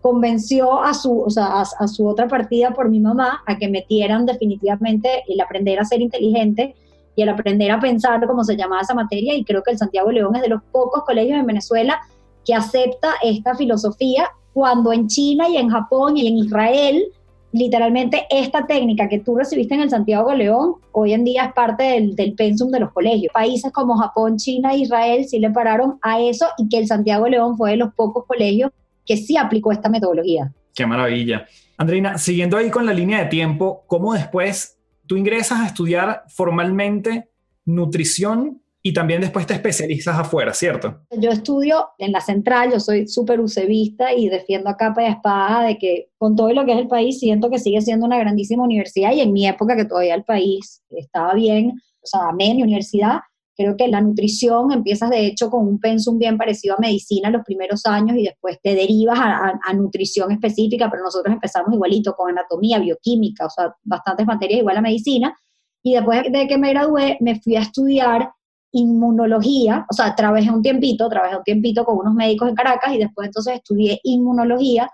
convenció 0.00 0.82
a 0.82 0.94
su, 0.94 1.20
o 1.20 1.30
sea, 1.30 1.60
a, 1.60 1.88
su 1.88 2.06
otra 2.06 2.28
partida 2.28 2.70
por 2.70 2.88
mi 2.88 3.00
mamá 3.00 3.42
a 3.46 3.58
que 3.58 3.68
metieran 3.68 4.26
definitivamente 4.26 5.24
el 5.28 5.40
aprender 5.40 5.78
a 5.80 5.84
ser 5.84 6.00
inteligente 6.00 6.74
y 7.16 7.22
el 7.22 7.28
aprender 7.28 7.70
a 7.70 7.80
pensar, 7.80 8.24
como 8.26 8.44
se 8.44 8.56
llamaba 8.56 8.82
esa 8.82 8.94
materia, 8.94 9.34
y 9.34 9.44
creo 9.44 9.62
que 9.62 9.72
el 9.72 9.78
Santiago 9.78 10.10
León 10.12 10.36
es 10.36 10.42
de 10.42 10.48
los 10.48 10.62
pocos 10.70 11.02
colegios 11.04 11.38
en 11.38 11.46
Venezuela 11.46 12.00
que 12.44 12.54
acepta 12.54 13.14
esta 13.22 13.54
filosofía, 13.56 14.28
cuando 14.52 14.92
en 14.92 15.08
China 15.08 15.48
y 15.48 15.56
en 15.56 15.68
Japón 15.68 16.16
y 16.16 16.26
en 16.26 16.38
Israel 16.38 17.12
literalmente 17.52 18.26
esta 18.30 18.66
técnica 18.66 19.08
que 19.08 19.20
tú 19.20 19.36
recibiste 19.36 19.74
en 19.74 19.80
el 19.80 19.90
Santiago 19.90 20.32
León, 20.34 20.74
hoy 20.92 21.12
en 21.12 21.24
día 21.24 21.46
es 21.46 21.52
parte 21.54 21.82
del, 21.82 22.14
del 22.14 22.34
pensum 22.34 22.70
de 22.70 22.80
los 22.80 22.92
colegios. 22.92 23.32
Países 23.32 23.72
como 23.72 23.96
Japón, 23.96 24.36
China 24.36 24.74
e 24.74 24.78
Israel 24.78 25.24
sí 25.24 25.38
le 25.38 25.50
pararon 25.50 25.98
a 26.02 26.20
eso 26.20 26.46
y 26.58 26.68
que 26.68 26.78
el 26.78 26.86
Santiago 26.86 27.26
León 27.26 27.56
fue 27.56 27.70
de 27.70 27.76
los 27.78 27.94
pocos 27.94 28.26
colegios 28.26 28.70
que 29.08 29.16
sí 29.16 29.38
aplicó 29.38 29.72
esta 29.72 29.88
metodología. 29.88 30.52
Qué 30.74 30.86
maravilla. 30.86 31.46
Andreina, 31.78 32.18
siguiendo 32.18 32.58
ahí 32.58 32.70
con 32.70 32.84
la 32.84 32.92
línea 32.92 33.20
de 33.20 33.26
tiempo, 33.26 33.84
¿cómo 33.86 34.12
después 34.12 34.78
tú 35.06 35.16
ingresas 35.16 35.60
a 35.60 35.66
estudiar 35.66 36.24
formalmente 36.28 37.30
nutrición 37.64 38.60
y 38.82 38.92
también 38.92 39.20
después 39.20 39.46
te 39.46 39.54
especializas 39.54 40.18
afuera, 40.18 40.52
¿cierto? 40.54 41.00
Yo 41.10 41.30
estudio 41.30 41.88
en 41.98 42.12
la 42.12 42.20
central, 42.20 42.70
yo 42.72 42.80
soy 42.80 43.08
súper 43.08 43.40
ucevista 43.40 44.12
y 44.12 44.28
defiendo 44.28 44.68
a 44.68 44.76
capa 44.76 45.02
y 45.02 45.06
a 45.06 45.10
espada 45.12 45.66
de 45.66 45.78
que 45.78 46.10
con 46.18 46.36
todo 46.36 46.52
lo 46.52 46.64
que 46.64 46.72
es 46.72 46.78
el 46.78 46.88
país 46.88 47.18
siento 47.18 47.50
que 47.50 47.58
sigue 47.58 47.80
siendo 47.80 48.06
una 48.06 48.18
grandísima 48.18 48.62
universidad 48.62 49.12
y 49.12 49.20
en 49.20 49.32
mi 49.32 49.48
época 49.48 49.74
que 49.74 49.84
todavía 49.84 50.14
el 50.14 50.24
país 50.24 50.82
estaba 50.90 51.34
bien, 51.34 51.72
o 52.02 52.06
sea, 52.06 52.28
amé 52.28 52.54
mi 52.54 52.62
universidad, 52.62 53.20
creo 53.58 53.76
que 53.76 53.88
la 53.88 54.00
nutrición 54.00 54.70
empiezas 54.70 55.10
de 55.10 55.26
hecho 55.26 55.50
con 55.50 55.66
un 55.66 55.80
pensum 55.80 56.16
bien 56.16 56.38
parecido 56.38 56.76
a 56.76 56.80
medicina 56.80 57.28
los 57.28 57.42
primeros 57.44 57.84
años 57.86 58.16
y 58.16 58.22
después 58.22 58.56
te 58.62 58.76
derivas 58.76 59.18
a, 59.18 59.58
a 59.60 59.72
nutrición 59.74 60.30
específica, 60.30 60.88
pero 60.88 61.02
nosotros 61.02 61.34
empezamos 61.34 61.74
igualito 61.74 62.14
con 62.14 62.30
anatomía, 62.30 62.78
bioquímica, 62.78 63.46
o 63.46 63.50
sea, 63.50 63.74
bastantes 63.82 64.26
materias 64.26 64.60
igual 64.60 64.76
a 64.76 64.80
medicina. 64.80 65.36
Y 65.82 65.94
después 65.94 66.22
de 66.30 66.46
que 66.46 66.56
me 66.56 66.70
gradué, 66.70 67.16
me 67.20 67.40
fui 67.40 67.56
a 67.56 67.62
estudiar 67.62 68.30
inmunología, 68.70 69.84
o 69.90 69.92
sea, 69.92 70.14
trabajé 70.14 70.52
un 70.52 70.62
tiempito, 70.62 71.08
trabajé 71.08 71.36
un 71.36 71.42
tiempito 71.42 71.84
con 71.84 71.98
unos 71.98 72.14
médicos 72.14 72.48
en 72.48 72.54
Caracas 72.54 72.94
y 72.94 72.98
después 72.98 73.26
entonces 73.26 73.56
estudié 73.56 73.98
inmunología 74.04 74.88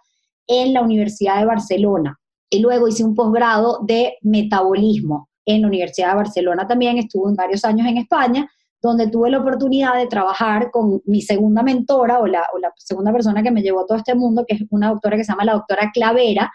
en 0.46 0.72
la 0.72 0.80
Universidad 0.80 1.38
de 1.40 1.44
Barcelona. 1.44 2.18
Y 2.48 2.60
luego 2.60 2.88
hice 2.88 3.04
un 3.04 3.14
posgrado 3.14 3.80
de 3.82 4.16
metabolismo 4.22 5.28
en 5.46 5.62
la 5.62 5.68
Universidad 5.68 6.10
de 6.10 6.16
Barcelona 6.16 6.66
también, 6.66 6.98
estuve 6.98 7.34
varios 7.34 7.64
años 7.64 7.86
en 7.86 7.98
España, 7.98 8.50
donde 8.88 9.08
tuve 9.08 9.30
la 9.30 9.38
oportunidad 9.38 9.96
de 9.96 10.06
trabajar 10.06 10.70
con 10.70 11.00
mi 11.06 11.22
segunda 11.22 11.62
mentora 11.62 12.20
o 12.20 12.26
la, 12.26 12.46
segunda 12.76 13.12
persona 13.12 13.42
que 13.42 13.50
me 13.50 13.62
llevó 13.62 13.80
a 13.80 13.86
todo 13.86 13.96
este 13.96 14.14
mundo, 14.14 14.44
que 14.46 14.56
es 14.56 14.62
una 14.70 14.90
doctora 14.90 15.16
que 15.16 15.24
se 15.24 15.32
llama 15.32 15.46
la 15.46 15.54
doctora 15.54 15.90
Clavera, 15.92 16.52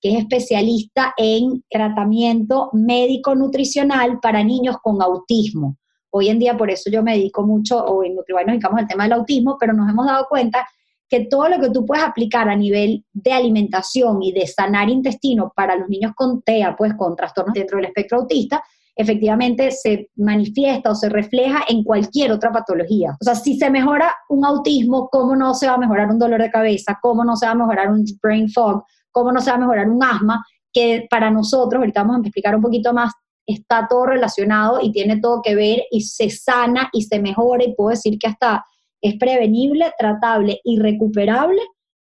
que 0.00 0.10
es 0.10 0.18
especialista 0.18 1.14
en 1.16 1.62
tratamiento 1.70 2.70
médico-nutricional 2.72 4.18
para 4.20 4.42
niños 4.42 4.78
con 4.82 5.00
autismo. 5.00 5.76
Hoy 6.10 6.30
en 6.30 6.40
día, 6.40 6.56
por 6.56 6.68
eso 6.68 6.90
yo 6.90 7.04
me 7.04 7.12
dedico 7.12 7.44
mucho, 7.44 7.78
o 7.78 8.02
en 8.02 8.16
Nutribuy 8.16 8.44
nos 8.44 8.54
dedicamos 8.54 8.80
al 8.80 8.88
tema 8.88 9.04
del 9.04 9.12
autismo, 9.12 9.56
pero 9.58 9.72
nos 9.72 9.88
hemos 9.88 10.06
dado 10.06 10.26
cuenta 10.28 10.66
que 11.08 11.26
todo 11.26 11.48
lo 11.48 11.60
que 11.60 11.70
tú 11.70 11.86
puedes 11.86 12.04
aplicar 12.04 12.48
a 12.48 12.56
nivel 12.56 13.04
de 13.12 13.32
alimentación 13.32 14.20
y 14.22 14.32
de 14.32 14.48
sanar 14.48 14.88
intestino 14.90 15.52
para 15.54 15.76
los 15.76 15.88
niños 15.88 16.12
con 16.16 16.42
TEA, 16.42 16.74
pues 16.76 16.94
con 16.94 17.14
trastornos 17.14 17.54
dentro 17.54 17.76
del 17.76 17.86
espectro 17.86 18.18
autista, 18.18 18.62
efectivamente 18.98 19.70
se 19.70 20.10
manifiesta 20.16 20.90
o 20.90 20.94
se 20.94 21.08
refleja 21.08 21.62
en 21.68 21.84
cualquier 21.84 22.32
otra 22.32 22.50
patología. 22.50 23.16
O 23.20 23.24
sea, 23.24 23.36
si 23.36 23.56
se 23.56 23.70
mejora 23.70 24.12
un 24.28 24.44
autismo, 24.44 25.08
¿cómo 25.08 25.36
no 25.36 25.54
se 25.54 25.68
va 25.68 25.74
a 25.74 25.78
mejorar 25.78 26.10
un 26.10 26.18
dolor 26.18 26.42
de 26.42 26.50
cabeza? 26.50 26.98
¿Cómo 27.00 27.24
no 27.24 27.36
se 27.36 27.46
va 27.46 27.52
a 27.52 27.54
mejorar 27.54 27.92
un 27.92 28.04
brain 28.20 28.50
fog? 28.50 28.84
¿Cómo 29.12 29.30
no 29.30 29.40
se 29.40 29.50
va 29.50 29.56
a 29.56 29.60
mejorar 29.60 29.88
un 29.88 30.02
asma? 30.02 30.44
Que 30.72 31.06
para 31.08 31.30
nosotros, 31.30 31.78
ahorita 31.78 32.02
vamos 32.02 32.16
a 32.16 32.20
explicar 32.22 32.56
un 32.56 32.62
poquito 32.62 32.92
más, 32.92 33.12
está 33.46 33.86
todo 33.88 34.06
relacionado 34.06 34.80
y 34.82 34.90
tiene 34.90 35.20
todo 35.20 35.42
que 35.42 35.54
ver 35.54 35.84
y 35.92 36.00
se 36.00 36.28
sana 36.28 36.90
y 36.92 37.02
se 37.02 37.20
mejora 37.20 37.64
y 37.64 37.74
puedo 37.74 37.90
decir 37.90 38.18
que 38.18 38.26
hasta 38.26 38.64
es 39.00 39.16
prevenible, 39.16 39.92
tratable 39.96 40.60
y 40.64 40.80
recuperable 40.80 41.62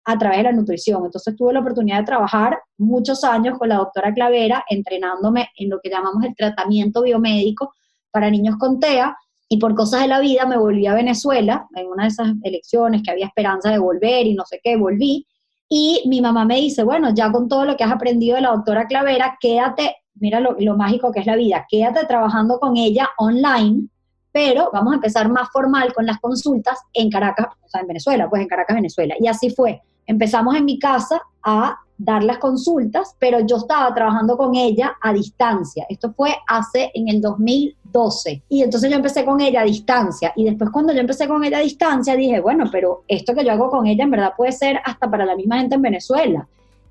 a 0.05 0.19
través 0.19 0.39
de 0.39 0.45
la 0.45 0.53
nutrición. 0.53 1.05
Entonces 1.05 1.37
tuve 1.37 1.53
la 1.53 1.61
oportunidad 1.61 1.99
de 1.99 2.05
trabajar 2.05 2.59
muchos 2.79 3.25
años 3.25 3.59
con 3.59 3.69
la 3.69 3.77
doctora 3.77 4.13
Clavera, 4.15 4.65
entrenándome 4.69 5.49
en 5.57 5.71
lo 5.71 5.81
que 5.81 5.91
llamamos 5.91 6.25
el 6.25 6.35
tratamiento 6.35 7.03
biomédico 7.03 7.73
para 8.11 8.31
niños 8.31 8.57
con 8.59 8.81
TEA, 8.81 9.17
y 9.49 9.59
por 9.59 9.75
cosas 9.75 10.03
de 10.03 10.09
la 10.09 10.21
vida 10.21 10.47
me 10.47 10.57
volví 10.57 10.87
a 10.87 10.95
Venezuela, 10.95 11.67
en 11.75 11.89
una 11.89 12.05
de 12.05 12.11
esas 12.11 12.29
elecciones 12.45 13.03
que 13.03 13.11
había 13.11 13.27
esperanza 13.27 13.71
de 13.71 13.79
volver 13.79 14.27
y 14.27 14.35
no 14.35 14.45
sé 14.45 14.61
qué, 14.63 14.77
volví, 14.77 15.27
y 15.69 16.03
mi 16.07 16.21
mamá 16.21 16.45
me 16.45 16.57
dice, 16.57 16.85
bueno, 16.85 17.13
ya 17.15 17.31
con 17.33 17.49
todo 17.49 17.65
lo 17.65 17.77
que 17.77 17.85
has 17.85 17.93
aprendido 17.93 18.37
de 18.37 18.43
la 18.43 18.51
doctora 18.51 18.87
Clavera, 18.87 19.37
quédate 19.41 19.97
mira 20.21 20.39
lo, 20.41 20.77
mágico 20.77 21.11
que 21.11 21.21
es 21.21 21.27
la 21.27 21.37
vida, 21.37 21.67
quédate 21.69 22.07
trabajando 22.07 22.61
con 22.61 22.77
ella 22.77 23.09
online, 23.19 23.89
pero 24.33 24.71
vamos 24.73 24.93
a 24.93 24.97
empezar 24.97 25.29
más 25.29 25.49
formal 25.51 25.93
con 25.93 26.07
las 26.07 26.19
consultas 26.19 26.79
en 26.93 27.11
Caracas, 27.11 27.47
o 27.65 27.69
sea, 27.69 27.81
en 27.81 27.89
Venezuela, 27.89 28.29
pues 28.29 28.43
en 28.43 28.49
Caracas, 28.49 28.77
Venezuela. 28.77 29.15
Y 29.19 29.27
así 29.27 29.51
fue. 29.51 29.83
Empezamos 30.07 30.57
en 30.57 30.65
mi 30.65 30.79
casa 30.79 31.21
a 31.43 31.79
dar 32.03 32.25
las 32.25 32.39
consultas, 32.39 33.15
pero 33.19 33.41
yo 33.41 33.57
estaba 33.57 33.93
trabajando 33.95 34.37
con 34.37 34.55
ella 34.55 34.97
a 35.03 35.13
distancia. 35.13 35.85
Esto 35.89 36.13
fue 36.15 36.35
hace 36.49 36.91
en 36.95 37.09
el 37.09 37.21
2012. 37.21 38.43
Y 38.49 38.63
entonces 38.63 38.91
yo 38.91 38.97
empecé 38.97 39.25
con 39.25 39.41
ella 39.41 39.61
a 39.61 39.65
distancia. 39.65 40.33
Y 40.35 40.45
después 40.45 40.71
cuando 40.71 40.95
yo 40.95 41.01
empecé 41.01 41.29
con 41.29 41.45
ella 41.45 41.59
a 41.59 41.61
distancia, 41.61 42.17
dije, 42.17 42.41
bueno, 42.41 42.65
pero 42.73 43.05
esto 43.07 43.35
que 43.35 43.45
yo 43.45 43.53
hago 43.53 43.69
con 43.69 43.87
ella 43.87 44.05
en 44.05 44.11
verdad 44.11 44.33
puede 44.35 44.53
ser 44.53 44.81
hasta 44.83 45.11
para 45.11 45.27
la 45.27 45.37
misma 45.37 45.59
gente 45.59 45.75
en 45.75 45.83
Venezuela. 45.83 46.49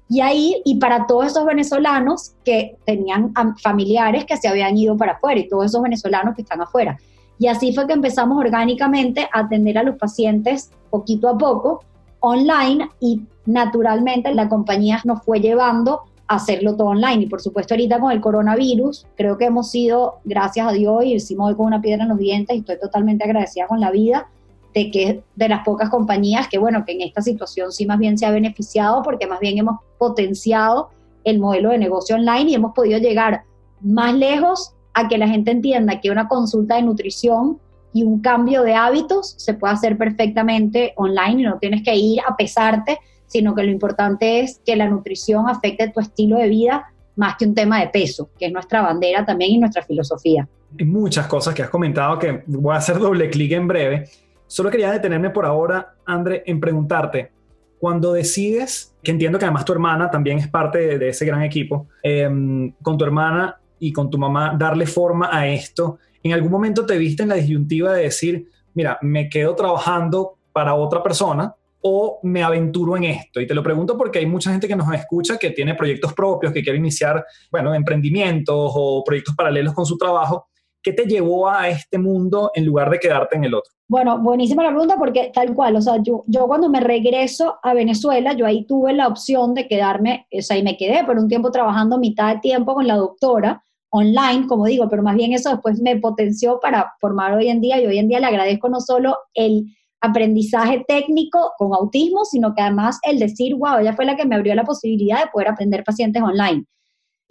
Y 0.07 0.21
ahí, 0.21 0.61
y 0.63 0.77
para 0.77 1.07
todos 1.07 1.27
esos 1.27 1.45
venezolanos 1.45 2.33
que 2.43 2.77
tenían 2.85 3.33
familiares 3.61 4.25
que 4.25 4.37
se 4.37 4.47
habían 4.47 4.77
ido 4.77 4.95
para 4.95 5.13
afuera 5.13 5.39
y 5.39 5.47
todos 5.47 5.65
esos 5.65 5.81
venezolanos 5.81 6.35
que 6.35 6.43
están 6.43 6.61
afuera. 6.61 6.99
Y 7.39 7.47
así 7.47 7.73
fue 7.73 7.87
que 7.87 7.93
empezamos 7.93 8.37
orgánicamente 8.37 9.27
a 9.33 9.39
atender 9.39 9.77
a 9.77 9.83
los 9.83 9.95
pacientes 9.95 10.71
poquito 10.89 11.29
a 11.29 11.37
poco, 11.37 11.83
online, 12.19 12.89
y 12.99 13.21
naturalmente 13.45 14.33
la 14.35 14.49
compañía 14.49 15.01
nos 15.05 15.23
fue 15.23 15.39
llevando 15.39 16.01
a 16.27 16.35
hacerlo 16.35 16.75
todo 16.75 16.89
online. 16.89 17.23
Y 17.23 17.27
por 17.27 17.41
supuesto 17.41 17.73
ahorita 17.73 17.99
con 17.99 18.11
el 18.11 18.19
coronavirus, 18.19 19.07
creo 19.15 19.37
que 19.37 19.45
hemos 19.45 19.71
sido, 19.71 20.19
gracias 20.25 20.67
a 20.67 20.73
Dios, 20.73 21.05
y 21.05 21.13
hicimos 21.13 21.49
hoy 21.49 21.55
con 21.55 21.67
una 21.67 21.81
piedra 21.81 22.03
en 22.03 22.09
los 22.09 22.17
dientes 22.17 22.55
y 22.55 22.59
estoy 22.59 22.77
totalmente 22.77 23.23
agradecida 23.23 23.67
con 23.67 23.79
la 23.79 23.89
vida, 23.89 24.27
de 24.73 24.91
que 24.91 25.23
de 25.35 25.49
las 25.49 25.63
pocas 25.63 25.89
compañías 25.89 26.47
que, 26.49 26.59
bueno, 26.59 26.83
que 26.85 26.91
en 26.91 27.01
esta 27.01 27.21
situación 27.21 27.71
sí 27.71 27.85
más 27.85 27.97
bien 27.97 28.17
se 28.17 28.25
ha 28.25 28.31
beneficiado 28.31 29.01
porque 29.01 29.27
más 29.27 29.39
bien 29.39 29.57
hemos 29.57 29.77
potenciado 29.97 30.89
el 31.23 31.39
modelo 31.39 31.69
de 31.69 31.77
negocio 31.77 32.15
online 32.15 32.51
y 32.51 32.55
hemos 32.55 32.73
podido 32.73 32.99
llegar 32.99 33.43
más 33.81 34.13
lejos 34.13 34.73
que 35.07 35.17
la 35.17 35.27
gente 35.27 35.51
entienda 35.51 35.99
que 36.01 36.11
una 36.11 36.27
consulta 36.27 36.75
de 36.75 36.81
nutrición 36.83 37.59
y 37.93 38.03
un 38.03 38.21
cambio 38.21 38.63
de 38.63 38.75
hábitos 38.75 39.35
se 39.37 39.53
puede 39.53 39.73
hacer 39.73 39.97
perfectamente 39.97 40.93
online 40.95 41.41
y 41.41 41.45
no 41.45 41.57
tienes 41.57 41.83
que 41.83 41.95
ir 41.95 42.19
a 42.27 42.35
pesarte, 42.35 42.99
sino 43.25 43.55
que 43.55 43.63
lo 43.63 43.71
importante 43.71 44.41
es 44.41 44.61
que 44.65 44.75
la 44.75 44.87
nutrición 44.87 45.47
afecte 45.47 45.89
tu 45.89 45.99
estilo 45.99 46.37
de 46.37 46.49
vida 46.49 46.85
más 47.15 47.35
que 47.37 47.45
un 47.45 47.53
tema 47.53 47.79
de 47.79 47.87
peso, 47.87 48.29
que 48.37 48.45
es 48.45 48.51
nuestra 48.51 48.81
bandera 48.81 49.25
también 49.25 49.51
y 49.51 49.57
nuestra 49.57 49.83
filosofía. 49.83 50.47
Hay 50.77 50.85
muchas 50.85 51.27
cosas 51.27 51.53
que 51.53 51.63
has 51.63 51.69
comentado 51.69 52.17
que 52.19 52.43
voy 52.45 52.73
a 52.73 52.77
hacer 52.77 52.99
doble 52.99 53.29
clic 53.29 53.51
en 53.51 53.67
breve 53.67 54.05
Solo 54.49 54.71
quería 54.71 54.91
detenerme 54.91 55.29
por 55.29 55.45
ahora, 55.45 55.93
André, 56.07 56.41
en 56.47 56.59
preguntarte, 56.59 57.29
cuando 57.77 58.13
decides, 58.13 58.95
que 59.03 59.11
entiendo 59.11 59.37
que 59.37 59.45
además 59.45 59.63
tu 59.63 59.73
hermana 59.73 60.09
también 60.09 60.39
es 60.39 60.47
parte 60.47 60.97
de, 60.97 61.09
ese 61.09 61.23
gran 61.23 61.43
equipo, 61.43 61.85
em, 62.01 62.71
con 62.81 62.97
tu 62.97 63.05
hermana 63.05 63.59
y 63.79 63.91
con 63.91 64.09
tu 64.09 64.17
mamá, 64.17 64.55
darle 64.57 64.85
forma 64.85 65.29
a 65.31 65.47
esto, 65.47 65.99
¿en 66.23 66.33
algún 66.33 66.51
momento 66.51 66.85
te 66.85 66.97
viste 66.97 67.23
en 67.23 67.29
la 67.29 67.35
disyuntiva 67.35 67.93
de 67.93 68.03
decir, 68.03 68.47
mira, 68.73 68.97
me 69.01 69.29
quedo 69.29 69.55
trabajando 69.55 70.37
para 70.51 70.75
otra 70.75 71.01
persona 71.01 71.53
o 71.81 72.19
me 72.23 72.43
aventuro 72.43 72.97
en 72.97 73.05
esto? 73.05 73.39
Y 73.39 73.47
te 73.47 73.53
lo 73.53 73.63
pregunto 73.63 73.97
porque 73.97 74.19
hay 74.19 74.25
mucha 74.25 74.51
gente 74.51 74.67
que 74.67 74.75
nos 74.75 74.93
escucha 74.93 75.37
que 75.37 75.51
tiene 75.51 75.75
proyectos 75.75 76.13
propios, 76.13 76.51
que 76.51 76.61
quiere 76.61 76.77
iniciar, 76.77 77.25
bueno, 77.51 77.73
emprendimientos 77.73 78.71
o 78.75 79.03
proyectos 79.03 79.35
paralelos 79.35 79.73
con 79.73 79.85
su 79.85 79.97
trabajo. 79.97 80.47
¿Qué 80.81 80.93
te 80.93 81.05
llevó 81.05 81.49
a 81.49 81.67
este 81.67 81.97
mundo 81.97 82.51
en 82.53 82.65
lugar 82.65 82.89
de 82.89 82.99
quedarte 82.99 83.35
en 83.35 83.43
el 83.43 83.53
otro? 83.53 83.71
Bueno, 83.89 84.19
buenísima 84.19 84.63
la 84.63 84.69
pregunta 84.69 84.97
porque 84.99 85.31
tal 85.33 85.53
cual, 85.55 85.75
o 85.75 85.81
sea, 85.81 85.97
yo, 86.01 86.23
yo 86.27 86.47
cuando 86.47 86.69
me 86.69 86.79
regreso 86.79 87.57
a 87.63 87.73
Venezuela, 87.73 88.33
yo 88.33 88.45
ahí 88.45 88.63
tuve 88.65 88.93
la 88.93 89.07
opción 89.07 89.55
de 89.55 89.67
quedarme, 89.67 90.27
o 90.31 90.41
sea, 90.41 90.57
y 90.57 90.63
me 90.63 90.77
quedé 90.77 91.03
por 91.03 91.17
un 91.17 91.27
tiempo 91.27 91.49
trabajando 91.49 91.97
mitad 91.97 92.35
de 92.35 92.39
tiempo 92.39 92.75
con 92.75 92.85
la 92.85 92.95
doctora 92.95 93.65
online, 93.91 94.47
como 94.47 94.65
digo, 94.65 94.87
pero 94.89 95.03
más 95.03 95.15
bien 95.15 95.33
eso 95.33 95.49
después 95.49 95.81
me 95.81 95.97
potenció 95.97 96.59
para 96.59 96.93
formar 96.99 97.33
hoy 97.33 97.47
en 97.47 97.61
día 97.61 97.81
y 97.81 97.87
hoy 97.87 97.97
en 97.97 98.07
día 98.07 98.19
le 98.19 98.27
agradezco 98.27 98.69
no 98.69 98.79
solo 98.79 99.17
el 99.33 99.65
aprendizaje 100.01 100.85
técnico 100.87 101.51
con 101.57 101.73
autismo, 101.73 102.23
sino 102.25 102.53
que 102.53 102.61
además 102.61 102.99
el 103.03 103.19
decir, 103.19 103.55
wow, 103.55 103.79
ella 103.79 103.93
fue 103.93 104.05
la 104.05 104.15
que 104.15 104.25
me 104.25 104.35
abrió 104.35 104.55
la 104.55 104.63
posibilidad 104.63 105.23
de 105.23 105.31
poder 105.31 105.49
aprender 105.49 105.83
pacientes 105.83 106.21
online. 106.21 106.65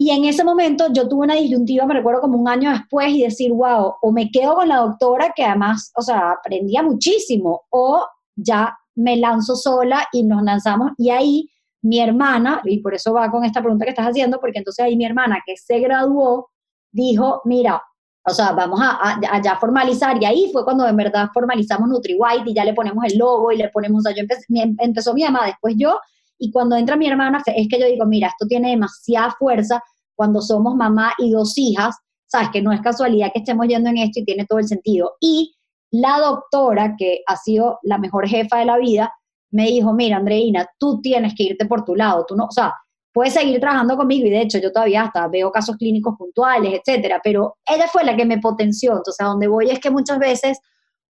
Y 0.00 0.10
en 0.10 0.24
ese 0.24 0.44
momento 0.44 0.92
yo 0.92 1.08
tuve 1.08 1.24
una 1.24 1.34
disyuntiva, 1.34 1.84
me 1.86 1.94
recuerdo 1.94 2.20
como 2.20 2.38
un 2.38 2.48
año 2.48 2.70
después, 2.70 3.08
y 3.10 3.22
decir, 3.22 3.52
wow, 3.52 3.94
o 4.00 4.12
me 4.12 4.30
quedo 4.30 4.54
con 4.54 4.68
la 4.68 4.76
doctora, 4.76 5.32
que 5.34 5.42
además, 5.42 5.90
o 5.96 6.02
sea, 6.02 6.32
aprendía 6.32 6.82
muchísimo, 6.82 7.62
o 7.70 8.04
ya 8.36 8.76
me 8.94 9.16
lanzo 9.16 9.56
sola 9.56 10.06
y 10.12 10.22
nos 10.22 10.42
lanzamos. 10.42 10.92
Y 10.98 11.10
ahí 11.10 11.50
mi 11.88 12.00
hermana, 12.00 12.60
y 12.64 12.80
por 12.80 12.94
eso 12.94 13.14
va 13.14 13.30
con 13.30 13.44
esta 13.44 13.62
pregunta 13.62 13.86
que 13.86 13.90
estás 13.90 14.08
haciendo, 14.08 14.38
porque 14.40 14.58
entonces 14.58 14.84
ahí 14.84 14.94
mi 14.94 15.06
hermana 15.06 15.42
que 15.46 15.56
se 15.56 15.78
graduó, 15.78 16.50
dijo, 16.92 17.40
mira, 17.46 17.82
o 18.26 18.30
sea, 18.30 18.52
vamos 18.52 18.78
a, 18.82 19.18
ya 19.42 19.56
formalizar, 19.56 20.22
y 20.22 20.26
ahí 20.26 20.50
fue 20.52 20.64
cuando 20.64 20.86
en 20.86 20.96
verdad 20.96 21.30
formalizamos 21.32 21.88
NutriWhite 21.88 22.50
y 22.50 22.54
ya 22.54 22.64
le 22.64 22.74
ponemos 22.74 23.02
el 23.06 23.16
logo 23.16 23.52
y 23.52 23.56
le 23.56 23.70
ponemos, 23.70 24.00
o 24.00 24.02
sea, 24.02 24.14
yo 24.14 24.20
empecé, 24.20 24.44
empezó 24.78 25.14
mi 25.14 25.24
mamá, 25.24 25.46
después 25.46 25.76
yo, 25.78 25.98
Y 26.36 26.52
cuando 26.52 26.76
entra 26.76 26.94
mi 26.96 27.08
hermana, 27.08 27.42
es 27.46 27.68
que 27.68 27.80
yo 27.80 27.86
digo, 27.86 28.04
mira, 28.04 28.28
esto 28.28 28.46
tiene 28.46 28.70
demasiada 28.70 29.34
fuerza 29.38 29.82
cuando 30.14 30.42
somos 30.42 30.76
mamá 30.76 31.14
y 31.18 31.30
dos 31.30 31.56
hijas, 31.56 31.96
sabes 32.26 32.50
que 32.50 32.60
no 32.60 32.70
es 32.70 32.82
casualidad 32.82 33.30
que 33.32 33.40
estemos 33.40 33.66
yendo 33.66 33.88
en 33.88 33.96
esto 33.96 34.20
y 34.20 34.24
tiene 34.26 34.44
todo 34.44 34.58
el 34.58 34.68
sentido. 34.68 35.16
Y 35.20 35.54
la 35.90 36.18
doctora, 36.18 36.96
que 36.98 37.22
ha 37.26 37.36
sido 37.36 37.78
la 37.82 37.96
mejor 37.96 38.28
jefa 38.28 38.58
de 38.58 38.66
la 38.66 38.76
vida, 38.76 39.10
me 39.50 39.66
dijo, 39.66 39.92
mira, 39.92 40.16
Andreina, 40.16 40.66
tú 40.78 41.00
tienes 41.00 41.34
que 41.34 41.44
irte 41.44 41.66
por 41.66 41.84
tu 41.84 41.94
lado, 41.94 42.24
tú 42.26 42.36
no, 42.36 42.46
o 42.46 42.50
sea, 42.50 42.74
puedes 43.12 43.34
seguir 43.34 43.60
trabajando 43.60 43.96
conmigo 43.96 44.26
y 44.26 44.30
de 44.30 44.42
hecho 44.42 44.58
yo 44.58 44.70
todavía 44.70 45.02
hasta 45.02 45.26
veo 45.28 45.50
casos 45.50 45.76
clínicos 45.76 46.14
puntuales, 46.16 46.80
etcétera, 46.80 47.20
pero 47.22 47.56
ella 47.66 47.86
fue 47.88 48.04
la 48.04 48.16
que 48.16 48.24
me 48.24 48.38
potenció, 48.38 48.92
entonces 48.92 49.20
a 49.20 49.28
donde 49.28 49.48
voy 49.48 49.70
es 49.70 49.80
que 49.80 49.90
muchas 49.90 50.18
veces 50.18 50.58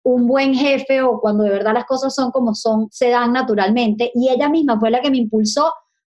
un 0.02 0.26
buen 0.26 0.54
jefe 0.54 1.02
o 1.02 1.20
cuando 1.20 1.44
de 1.44 1.50
verdad 1.50 1.74
las 1.74 1.84
cosas 1.84 2.14
son 2.14 2.30
como 2.30 2.54
son, 2.54 2.88
se 2.90 3.10
dan 3.10 3.32
naturalmente. 3.32 4.10
Y 4.14 4.30
ella 4.30 4.48
misma 4.48 4.78
fue 4.78 4.90
la 4.90 5.00
que 5.00 5.10
me 5.10 5.18
impulsó 5.18 5.72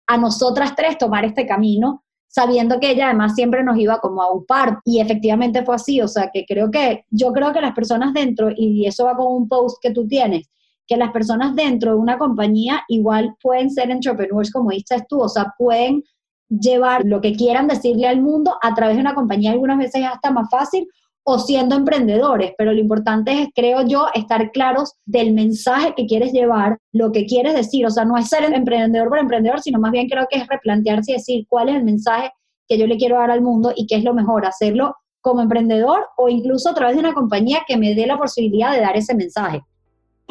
a 0.07 0.17
nosotras 0.17 0.75
tres 0.75 0.99
tomar 0.99 1.25
este 1.25 1.47
camino, 1.47 2.05
sabiendo 2.27 2.81
que 2.81 2.91
ella 2.91 3.07
además 3.07 3.35
siempre 3.35 3.63
nos 3.63 3.79
iba 3.79 3.99
como 3.99 4.23
a 4.23 4.33
un 4.33 4.47
par. 4.47 4.81
Y 4.85 5.01
efectivamente 5.01 5.65
fue 5.65 5.75
así, 5.75 6.01
o 6.01 6.09
sea 6.09 6.31
que 6.33 6.45
creo 6.47 6.71
que 6.71 7.05
yo 7.11 7.33
creo 7.33 7.53
que 7.53 7.61
las 7.61 7.75
personas 7.75 8.15
dentro, 8.15 8.51
y 8.55 8.87
eso 8.87 9.05
va 9.05 9.17
con 9.17 9.27
un 9.27 9.49
post 9.49 9.77
que 9.83 9.91
tú 9.91 10.07
tienes, 10.07 10.49
que 10.87 10.97
las 10.97 11.13
personas 11.13 11.55
dentro 11.55 11.93
de 11.93 11.97
una 11.99 12.19
compañía 12.19 12.83
igual 12.89 13.35
pueden 13.43 13.71
ser 13.71 13.91
entrepreneurs, 13.91 14.51
como 14.51 14.71
dices 14.71 15.03
tú, 15.09 15.21
o 15.21 15.29
sea, 15.29 15.55
pueden 15.59 16.03
llevar 16.49 17.05
lo 17.05 17.21
que 17.21 17.35
quieran 17.35 17.69
decirle 17.69 18.07
al 18.07 18.21
mundo 18.21 18.57
a 18.63 18.75
través 18.75 18.97
de 18.97 19.01
una 19.01 19.15
compañía, 19.15 19.53
algunas 19.53 19.79
veces 19.79 20.03
es 20.03 20.09
hasta 20.09 20.31
más 20.31 20.49
fácil, 20.51 20.87
o 21.25 21.39
siendo 21.39 21.77
emprendedores, 21.77 22.53
pero 22.59 22.73
lo 22.73 22.81
importante 22.81 23.43
es, 23.43 23.49
creo 23.55 23.87
yo, 23.87 24.07
estar 24.13 24.51
claros 24.51 24.95
del 25.07 25.33
mensaje 25.33 25.95
que 25.97 26.07
quieres 26.07 26.33
llevar, 26.33 26.79
lo 26.93 27.13
que 27.13 27.27
quieres 27.27 27.55
decir, 27.55 27.87
o 27.87 27.91
sea, 27.91 28.05
no 28.05 28.17
es 28.17 28.29
ser 28.29 28.43
emprendedor 28.53 29.09
por 29.09 29.19
emprendedor, 29.19 29.61
sino 29.61 29.79
más 29.79 29.93
bien 29.93 30.09
creo 30.09 30.27
que 30.29 30.39
es 30.39 30.49
replantearse 30.49 31.13
y 31.13 31.15
decir 31.15 31.47
cuál 31.49 31.69
es 31.69 31.77
el 31.77 31.85
mensaje 31.85 32.33
que 32.69 32.77
yo 32.77 32.87
le 32.87 32.97
quiero 32.97 33.17
dar 33.17 33.31
al 33.31 33.41
mundo 33.41 33.73
y 33.77 33.87
qué 33.87 33.97
es 33.97 34.05
lo 34.05 34.15
mejor, 34.15 34.45
hacerlo 34.45 34.97
como 35.21 35.43
emprendedor 35.43 36.09
o 36.17 36.29
incluso 36.29 36.71
a 36.71 36.75
través 36.75 36.97
de 36.97 37.01
una 37.01 37.15
compañía 37.15 37.61
que 37.69 37.77
me 37.77 37.95
dé 37.95 38.07
la 38.07 38.19
posibilidad 38.19 38.73
de 38.73 38.81
dar 38.81 38.97
ese 38.97 39.15
mensaje 39.15 39.63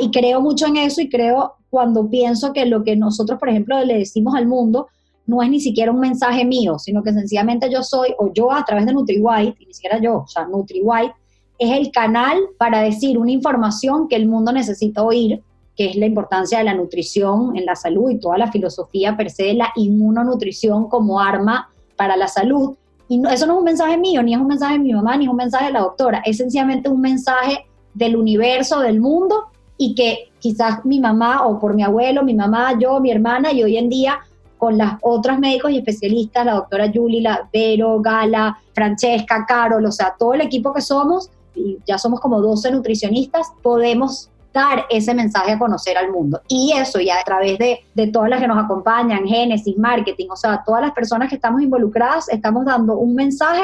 y 0.02 0.12
creo 0.12 0.42
mucho 0.42 0.66
en 0.68 0.78
eso 0.78 1.02
y 1.02 1.10
creo 1.10 1.54
cuando 1.70 2.10
pienso 2.10 2.52
que 2.54 2.66
lo 2.66 2.84
que 2.84 2.96
nosotros, 2.96 3.40
por 3.40 3.50
ejemplo, 3.50 3.84
le 3.86 4.00
decimos 4.00 4.36
al 4.36 4.48
mundo 4.48 4.88
no 5.28 5.42
es 5.42 5.50
ni 5.50 5.60
siquiera 5.62 5.92
un 5.92 6.00
mensaje 6.00 6.44
mío, 6.44 6.78
sino 6.80 7.04
que 7.04 7.14
sencillamente 7.14 7.72
yo 7.72 7.84
soy, 7.84 8.14
o 8.18 8.34
yo 8.34 8.52
a 8.52 8.66
través 8.66 8.86
de 8.86 8.94
NutriWhite, 8.94 9.66
ni 9.66 9.74
siquiera 9.74 10.00
yo, 10.02 10.18
o 10.20 10.28
sea, 10.28 10.46
NutriWhite 10.46 11.14
es 11.60 11.72
el 11.78 11.92
canal 11.92 12.38
para 12.58 12.82
decir 12.82 13.18
una 13.18 13.32
información 13.32 14.08
que 14.08 14.16
el 14.16 14.28
mundo 14.28 14.52
necesita 14.52 15.04
oír, 15.04 15.42
que 15.76 15.92
es 15.92 15.96
la 15.96 16.08
importancia 16.08 16.58
de 16.58 16.64
la 16.64 16.74
nutrición 16.74 17.56
en 17.56 17.66
la 17.66 17.76
salud 17.76 18.10
y 18.10 18.20
toda 18.20 18.38
la 18.38 18.52
filosofía 18.52 19.16
per 19.16 19.30
se 19.30 19.44
de 19.44 19.54
la 19.54 19.72
inmunonutrición 19.76 20.90
como 20.90 21.20
arma 21.22 21.70
para 21.96 22.18
la 22.18 22.28
salud. 22.28 22.76
Y 23.08 23.22
eso 23.28 23.46
no 23.46 23.54
es 23.54 23.60
un 23.60 23.64
mensaje 23.64 23.98
mío, 23.98 24.24
ni 24.24 24.34
es 24.34 24.40
un 24.40 24.48
mensaje 24.48 24.74
de 24.74 24.80
mi 24.80 24.94
mamá, 24.94 25.16
ni 25.18 25.26
es 25.26 25.30
un 25.30 25.38
mensaje 25.38 25.66
de 25.66 25.74
la 25.74 25.82
doctora, 25.82 26.24
es 26.26 26.38
sencillamente 26.38 26.90
un 26.90 27.00
mensaje 27.00 27.66
del 27.94 28.16
universo, 28.16 28.80
del 28.80 29.00
mundo, 29.00 29.51
y 29.82 29.96
que 29.96 30.30
quizás 30.38 30.86
mi 30.86 31.00
mamá 31.00 31.48
o 31.48 31.60
por 31.60 31.74
mi 31.74 31.82
abuelo, 31.82 32.22
mi 32.22 32.36
mamá, 32.36 32.78
yo, 32.80 33.00
mi 33.00 33.10
hermana 33.10 33.52
y 33.52 33.64
hoy 33.64 33.78
en 33.78 33.90
día 33.90 34.20
con 34.60 34.78
las 34.78 35.00
otras 35.02 35.40
médicos 35.40 35.72
y 35.72 35.78
especialistas, 35.80 36.46
la 36.46 36.54
doctora 36.54 36.92
Julie, 36.94 37.28
Vero, 37.52 38.00
Gala, 38.00 38.60
Francesca, 38.76 39.44
Carol, 39.48 39.84
o 39.84 39.92
sea, 39.92 40.14
todo 40.20 40.36
el 40.36 40.42
equipo 40.42 40.72
que 40.72 40.82
somos, 40.82 41.32
y 41.56 41.80
ya 41.88 41.98
somos 41.98 42.20
como 42.20 42.40
12 42.42 42.70
nutricionistas, 42.70 43.52
podemos 43.64 44.30
dar 44.54 44.86
ese 44.92 45.16
mensaje 45.16 45.54
a 45.54 45.58
conocer 45.58 45.98
al 45.98 46.12
mundo. 46.12 46.42
Y 46.48 46.74
eso 46.74 47.00
ya 47.00 47.20
a 47.20 47.24
través 47.24 47.58
de, 47.58 47.80
de 47.96 48.08
todas 48.08 48.30
las 48.30 48.40
que 48.40 48.48
nos 48.48 48.64
acompañan, 48.64 49.26
Génesis, 49.26 49.76
Marketing, 49.80 50.28
o 50.30 50.36
sea, 50.36 50.62
todas 50.64 50.84
las 50.84 50.92
personas 50.92 51.28
que 51.28 51.36
estamos 51.36 51.60
involucradas, 51.64 52.30
estamos 52.30 52.64
dando 52.66 53.00
un 53.00 53.16
mensaje 53.16 53.64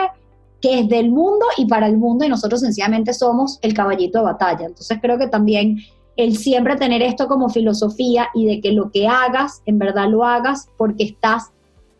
que 0.62 0.79
es 0.79 0.89
del 0.89 1.12
mundo 1.12 1.45
y 1.57 1.65
para 1.65 1.86
el 1.86 1.97
mundo 1.97 2.25
y 2.25 2.29
nosotros 2.29 2.62
sencillamente 2.62 3.13
somos 3.13 3.59
el 3.62 3.75
caballito 3.75 4.17
de 4.17 4.25
batalla. 4.25 4.65
Entonces 4.65 4.97
creo 5.00 5.17
que 5.19 5.27
también 5.27 5.77
el 6.17 6.36
siempre 6.36 6.75
tener 6.75 7.01
esto 7.01 7.27
como 7.27 7.50
filosofía 7.50 8.27
y 8.33 8.45
de 8.45 8.59
que 8.59 8.71
lo 8.71 8.91
que 8.91 9.07
hagas, 9.07 9.62
en 9.65 9.79
verdad 9.79 10.10
lo 10.10 10.25
hagas 10.25 10.69
porque 10.77 11.03
estás 11.03 11.51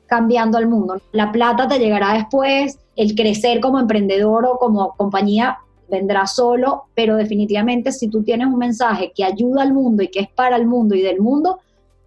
cambiando 0.08 0.58
al 0.58 0.68
mundo. 0.68 1.00
La 1.12 1.32
plata 1.32 1.68
te 1.68 1.80
llegará 1.80 2.14
después, 2.14 2.80
el 2.96 3.16
crecer 3.16 3.60
como 3.60 3.80
emprendedor 3.80 4.46
o 4.46 4.58
como 4.58 4.94
compañía 4.98 5.60
vendrá 5.90 6.26
solo, 6.28 6.86
pero 6.96 7.16
definitivamente 7.16 7.92
si 7.92 8.10
tú 8.10 8.24
tienes 8.24 8.48
un 8.48 8.58
mensaje 8.58 9.12
que 9.16 9.24
ayuda 9.24 9.62
al 9.62 9.74
mundo 9.74 10.04
y 10.04 10.10
que 10.10 10.22
es 10.22 10.30
para 10.30 10.56
el 10.56 10.66
mundo 10.66 10.96
y 10.96 11.02
del 11.02 11.22
mundo, 11.22 11.60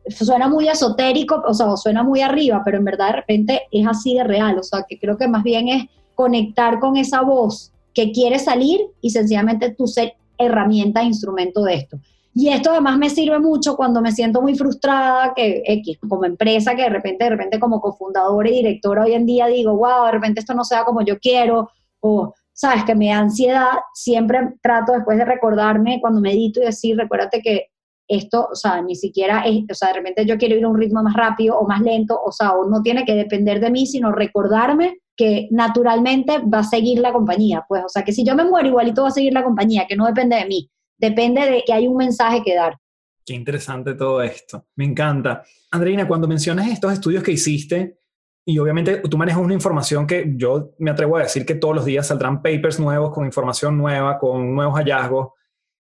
suena 0.09 0.49
muy 0.49 0.69
esotérico, 0.69 1.43
o 1.47 1.55
sea, 1.55 1.77
suena 1.77 2.03
muy 2.03 2.21
arriba, 2.21 2.63
pero 2.65 2.79
en 2.79 2.85
verdad 2.85 3.09
de 3.09 3.17
repente 3.17 3.63
es 3.71 3.87
así 3.87 4.15
de 4.15 4.25
real, 4.25 4.59
o 4.59 4.63
sea, 4.63 4.85
que 4.89 4.99
creo 4.99 5.17
que 5.17 5.29
más 5.29 5.43
bien 5.43 5.69
es 5.69 5.85
conectar 6.15 6.81
con 6.81 6.97
esa 6.97 7.23
voz 7.23 7.73
que 7.95 8.13
quiere 8.13 8.39
salir 8.39 8.81
y 9.01 9.11
sencillamente 9.11 9.71
tú 9.71 9.87
ser 9.87 10.15
herramienta, 10.41 11.03
instrumento 11.03 11.63
de 11.63 11.75
esto. 11.75 11.99
Y 12.33 12.49
esto 12.49 12.71
además 12.71 12.97
me 12.99 13.11
sirve 13.11 13.39
mucho 13.41 13.77
cuando 13.77 14.01
me 14.01 14.13
siento 14.13 14.41
muy 14.41 14.55
frustrada, 14.55 15.33
que 15.35 15.63
X, 15.67 15.99
como 16.09 16.25
empresa, 16.25 16.75
que 16.77 16.83
de 16.83 16.89
repente, 16.89 17.25
de 17.25 17.31
repente 17.31 17.59
como 17.59 17.81
cofundadora 17.81 18.49
y 18.49 18.53
directora 18.53 19.05
hoy 19.05 19.15
en 19.15 19.27
día 19.27 19.47
digo, 19.47 19.77
wow, 19.77 20.07
de 20.07 20.13
repente 20.13 20.41
esto 20.41 20.55
no 20.55 20.65
sea 20.65 20.85
como 20.85 21.03
yo 21.03 21.19
quiero, 21.19 21.71
o 22.01 22.35
sabes, 22.53 22.85
que 22.85 22.95
me 22.95 23.09
da 23.09 23.19
ansiedad, 23.19 23.71
siempre 23.95 24.55
trato 24.63 24.93
después 24.93 25.19
de 25.19 25.25
recordarme 25.25 25.99
cuando 26.01 26.21
medito 26.21 26.61
y 26.61 26.67
decir, 26.67 26.97
recuérdate 26.97 27.41
que 27.43 27.67
esto, 28.07 28.49
o 28.53 28.55
sea, 28.55 28.81
ni 28.83 28.95
siquiera 28.95 29.43
es, 29.43 29.65
o 29.71 29.75
sea, 29.75 29.89
de 29.89 29.95
repente 29.95 30.27
yo 30.27 30.37
quiero 30.37 30.57
ir 30.57 30.65
a 30.65 30.69
un 30.69 30.79
ritmo 30.79 31.03
más 31.03 31.15
rápido 31.15 31.59
o 31.59 31.67
más 31.67 31.81
lento, 31.81 32.21
o 32.23 32.33
sea, 32.33 32.53
o 32.53 32.69
no 32.69 32.83
tiene 32.83 33.05
que 33.05 33.15
depender 33.15 33.61
de 33.61 33.71
mí, 33.71 33.87
sino 33.87 34.13
recordarme 34.13 35.00
que 35.17 35.49
naturalmente 35.51 36.39
va 36.39 36.61
a 36.61 36.65
seguir 36.65 36.99
la 36.99 37.13
compañía, 37.13 37.65
pues, 37.69 37.85
o 37.85 37.89
sea, 37.89 38.03
que 38.05 38.13
si 38.13 38.25
yo 38.25 38.35
me 38.35 38.45
muero 38.45 38.69
igualito 38.69 39.03
va 39.03 39.09
a 39.09 39.13
seguir 39.13 39.33
la 39.33 39.45
compañía, 39.45 39.87
que 39.87 39.97
no 39.97 40.07
depende 40.07 40.37
de 40.37 40.47
mí, 40.47 40.71
depende 40.99 41.43
de 41.51 41.63
que 41.65 41.73
hay 41.73 41.87
un 41.87 41.97
mensaje 41.97 42.43
que 42.43 42.55
dar. 42.55 42.79
Qué 43.25 43.35
interesante 43.35 43.95
todo 43.95 44.23
esto, 44.23 44.67
me 44.77 44.85
encanta. 44.85 45.43
Andreina, 45.71 46.09
cuando 46.09 46.27
mencionas 46.27 46.69
estos 46.69 46.93
estudios 46.93 47.23
que 47.23 47.33
hiciste, 47.33 47.99
y 48.45 48.59
obviamente 48.59 48.97
tú 49.09 49.17
manejas 49.19 49.43
una 49.43 49.55
información 49.55 50.07
que 50.07 50.33
yo 50.37 50.73
me 50.79 50.91
atrevo 50.91 51.17
a 51.17 51.23
decir 51.23 51.45
que 51.45 51.55
todos 51.55 51.75
los 51.75 51.85
días 51.85 52.07
saldrán 52.07 52.43
papers 52.43 52.81
nuevos 52.81 53.13
con 53.13 53.25
información 53.25 53.77
nueva, 53.77 54.19
con 54.19 54.55
nuevos 54.55 54.75
hallazgos. 54.75 55.29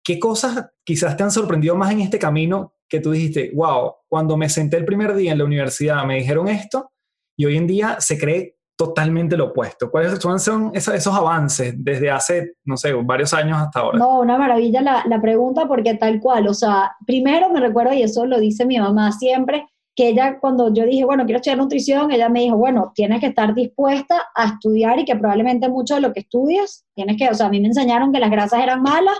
¿Qué 0.02 0.18
cosas 0.18 0.70
quizás 0.84 1.16
te 1.16 1.24
han 1.24 1.30
sorprendido 1.30 1.74
más 1.74 1.90
en 1.90 2.00
este 2.00 2.18
camino 2.18 2.74
que 2.88 3.00
tú 3.00 3.10
dijiste, 3.10 3.50
wow, 3.54 3.94
cuando 4.08 4.36
me 4.36 4.48
senté 4.48 4.76
el 4.76 4.84
primer 4.84 5.14
día 5.14 5.32
en 5.32 5.38
la 5.38 5.44
universidad 5.44 6.04
me 6.04 6.16
dijeron 6.16 6.48
esto 6.48 6.92
y 7.36 7.44
hoy 7.44 7.56
en 7.56 7.66
día 7.66 7.96
se 8.00 8.16
cree 8.16 8.55
totalmente 8.76 9.36
lo 9.36 9.46
opuesto. 9.46 9.90
¿Cuáles 9.90 10.18
son 10.20 10.72
esos, 10.74 11.06
avances 11.08 11.74
desde 11.78 12.10
hace, 12.10 12.54
no 12.64 12.76
sé, 12.76 12.92
varios 12.92 13.32
años 13.32 13.58
hasta 13.58 13.80
ahora? 13.80 13.98
No, 13.98 14.20
una 14.20 14.36
maravilla 14.36 14.82
la, 14.82 15.02
la, 15.06 15.20
pregunta 15.20 15.66
porque 15.66 15.94
tal 15.94 16.20
cual, 16.20 16.46
o 16.46 16.54
sea, 16.54 16.94
primero 17.06 17.48
me 17.50 17.60
recuerdo, 17.60 17.94
y 17.94 18.02
eso 18.02 18.26
lo 18.26 18.38
dice 18.38 18.66
mi 18.66 18.78
mamá 18.78 19.12
siempre, 19.12 19.66
que 19.96 20.08
ella 20.08 20.38
cuando 20.38 20.72
yo 20.72 20.84
dije, 20.84 21.06
bueno, 21.06 21.24
quiero 21.24 21.38
estudiar 21.38 21.56
nutrición, 21.56 22.12
ella 22.12 22.28
me 22.28 22.40
dijo, 22.40 22.56
bueno, 22.58 22.92
tienes 22.94 23.18
que 23.20 23.28
estar 23.28 23.54
dispuesta 23.54 24.24
a 24.34 24.44
estudiar 24.44 24.98
y 24.98 25.06
que 25.06 25.16
probablemente 25.16 25.70
mucho 25.70 25.94
de 25.94 26.02
lo 26.02 26.12
que 26.12 26.20
estudias, 26.20 26.84
tienes 26.94 27.16
que, 27.16 27.30
o 27.30 27.34
sea, 27.34 27.46
a 27.46 27.48
mí 27.48 27.60
me 27.60 27.68
enseñaron 27.68 28.12
que 28.12 28.20
las 28.20 28.30
grasas 28.30 28.62
eran 28.62 28.82
malas 28.82 29.18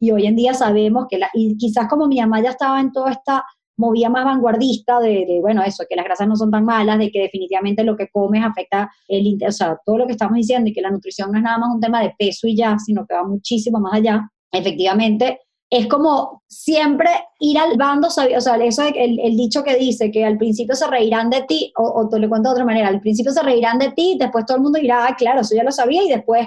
y 0.00 0.10
hoy 0.12 0.26
en 0.26 0.34
día 0.34 0.54
sabemos 0.54 1.06
que, 1.10 1.18
la, 1.18 1.28
y 1.34 1.58
quizás 1.58 1.88
como 1.88 2.08
mi 2.08 2.20
mamá 2.20 2.40
ya 2.42 2.50
estaba 2.50 2.80
en 2.80 2.90
toda 2.90 3.12
esta 3.12 3.44
movía 3.76 4.08
más 4.08 4.24
vanguardista 4.24 5.00
de, 5.00 5.38
bueno, 5.40 5.62
eso, 5.62 5.84
que 5.88 5.96
las 5.96 6.04
grasas 6.04 6.28
no 6.28 6.36
son 6.36 6.50
tan 6.50 6.64
malas, 6.64 6.98
de 6.98 7.10
que 7.10 7.20
definitivamente 7.20 7.84
lo 7.84 7.96
que 7.96 8.08
comes 8.08 8.44
afecta 8.44 8.90
el, 9.08 9.38
o 9.46 9.52
sea, 9.52 9.78
todo 9.84 9.98
lo 9.98 10.06
que 10.06 10.12
estamos 10.12 10.36
diciendo 10.36 10.70
y 10.70 10.72
que 10.72 10.80
la 10.80 10.90
nutrición 10.90 11.32
no 11.32 11.38
es 11.38 11.44
nada 11.44 11.58
más 11.58 11.70
un 11.74 11.80
tema 11.80 12.02
de 12.02 12.14
peso 12.18 12.46
y 12.46 12.56
ya, 12.56 12.78
sino 12.78 13.06
que 13.06 13.14
va 13.14 13.24
muchísimo 13.24 13.80
más 13.80 13.94
allá. 13.94 14.30
Efectivamente, 14.52 15.40
es 15.70 15.86
como 15.88 16.42
siempre 16.46 17.08
ir 17.40 17.58
al 17.58 17.76
bando, 17.76 18.06
o 18.06 18.10
sea, 18.10 18.26
eso 18.26 18.54
es 18.54 18.92
el, 18.94 19.18
el, 19.18 19.36
dicho 19.36 19.64
que 19.64 19.76
dice 19.76 20.10
que 20.10 20.24
al 20.24 20.38
principio 20.38 20.76
se 20.76 20.86
reirán 20.86 21.30
de 21.30 21.42
ti, 21.42 21.72
o, 21.76 21.82
o 21.82 22.08
te 22.08 22.20
lo 22.20 22.28
cuento 22.28 22.50
de 22.50 22.52
otra 22.52 22.64
manera, 22.64 22.88
al 22.88 23.00
principio 23.00 23.32
se 23.32 23.42
reirán 23.42 23.78
de 23.78 23.90
ti, 23.90 24.16
después 24.18 24.46
todo 24.46 24.58
el 24.58 24.62
mundo 24.62 24.78
dirá, 24.78 25.06
ah, 25.06 25.16
claro, 25.16 25.40
eso 25.40 25.56
ya 25.56 25.64
lo 25.64 25.72
sabía, 25.72 26.04
y 26.04 26.08
después 26.08 26.46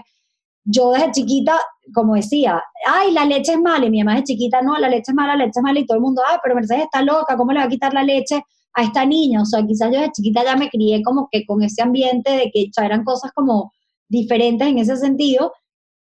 yo 0.69 0.91
desde 0.91 1.11
chiquita, 1.11 1.57
como 1.93 2.15
decía, 2.15 2.61
ay, 2.85 3.11
la 3.11 3.25
leche 3.25 3.53
es 3.53 3.59
mala, 3.59 3.85
y 3.85 3.89
mi 3.89 4.03
mamá 4.03 4.19
es 4.19 4.25
chiquita, 4.25 4.61
no, 4.61 4.77
la 4.77 4.89
leche 4.89 5.11
es 5.11 5.15
mala, 5.15 5.35
la 5.35 5.45
leche 5.45 5.59
es 5.59 5.63
mala, 5.63 5.79
y 5.79 5.85
todo 5.85 5.95
el 5.95 6.03
mundo, 6.03 6.21
ay, 6.29 6.37
pero 6.43 6.55
Mercedes 6.55 6.83
está 6.83 7.01
loca, 7.01 7.37
¿cómo 7.37 7.53
le 7.53 7.59
va 7.59 7.65
a 7.65 7.69
quitar 7.69 7.93
la 7.93 8.03
leche 8.03 8.43
a 8.73 8.83
esta 8.83 9.05
niña? 9.05 9.41
O 9.41 9.45
sea, 9.45 9.65
quizás 9.65 9.89
yo 9.91 9.99
desde 9.99 10.11
chiquita 10.11 10.43
ya 10.43 10.57
me 10.57 10.69
crié 10.69 11.01
como 11.03 11.29
que 11.31 11.45
con 11.45 11.63
ese 11.63 11.81
ambiente 11.81 12.31
de 12.31 12.51
que 12.51 12.65
ya 12.77 12.85
eran 12.85 13.05
cosas 13.05 13.31
como 13.33 13.71
diferentes 14.09 14.67
en 14.67 14.77
ese 14.77 14.97
sentido, 14.97 15.53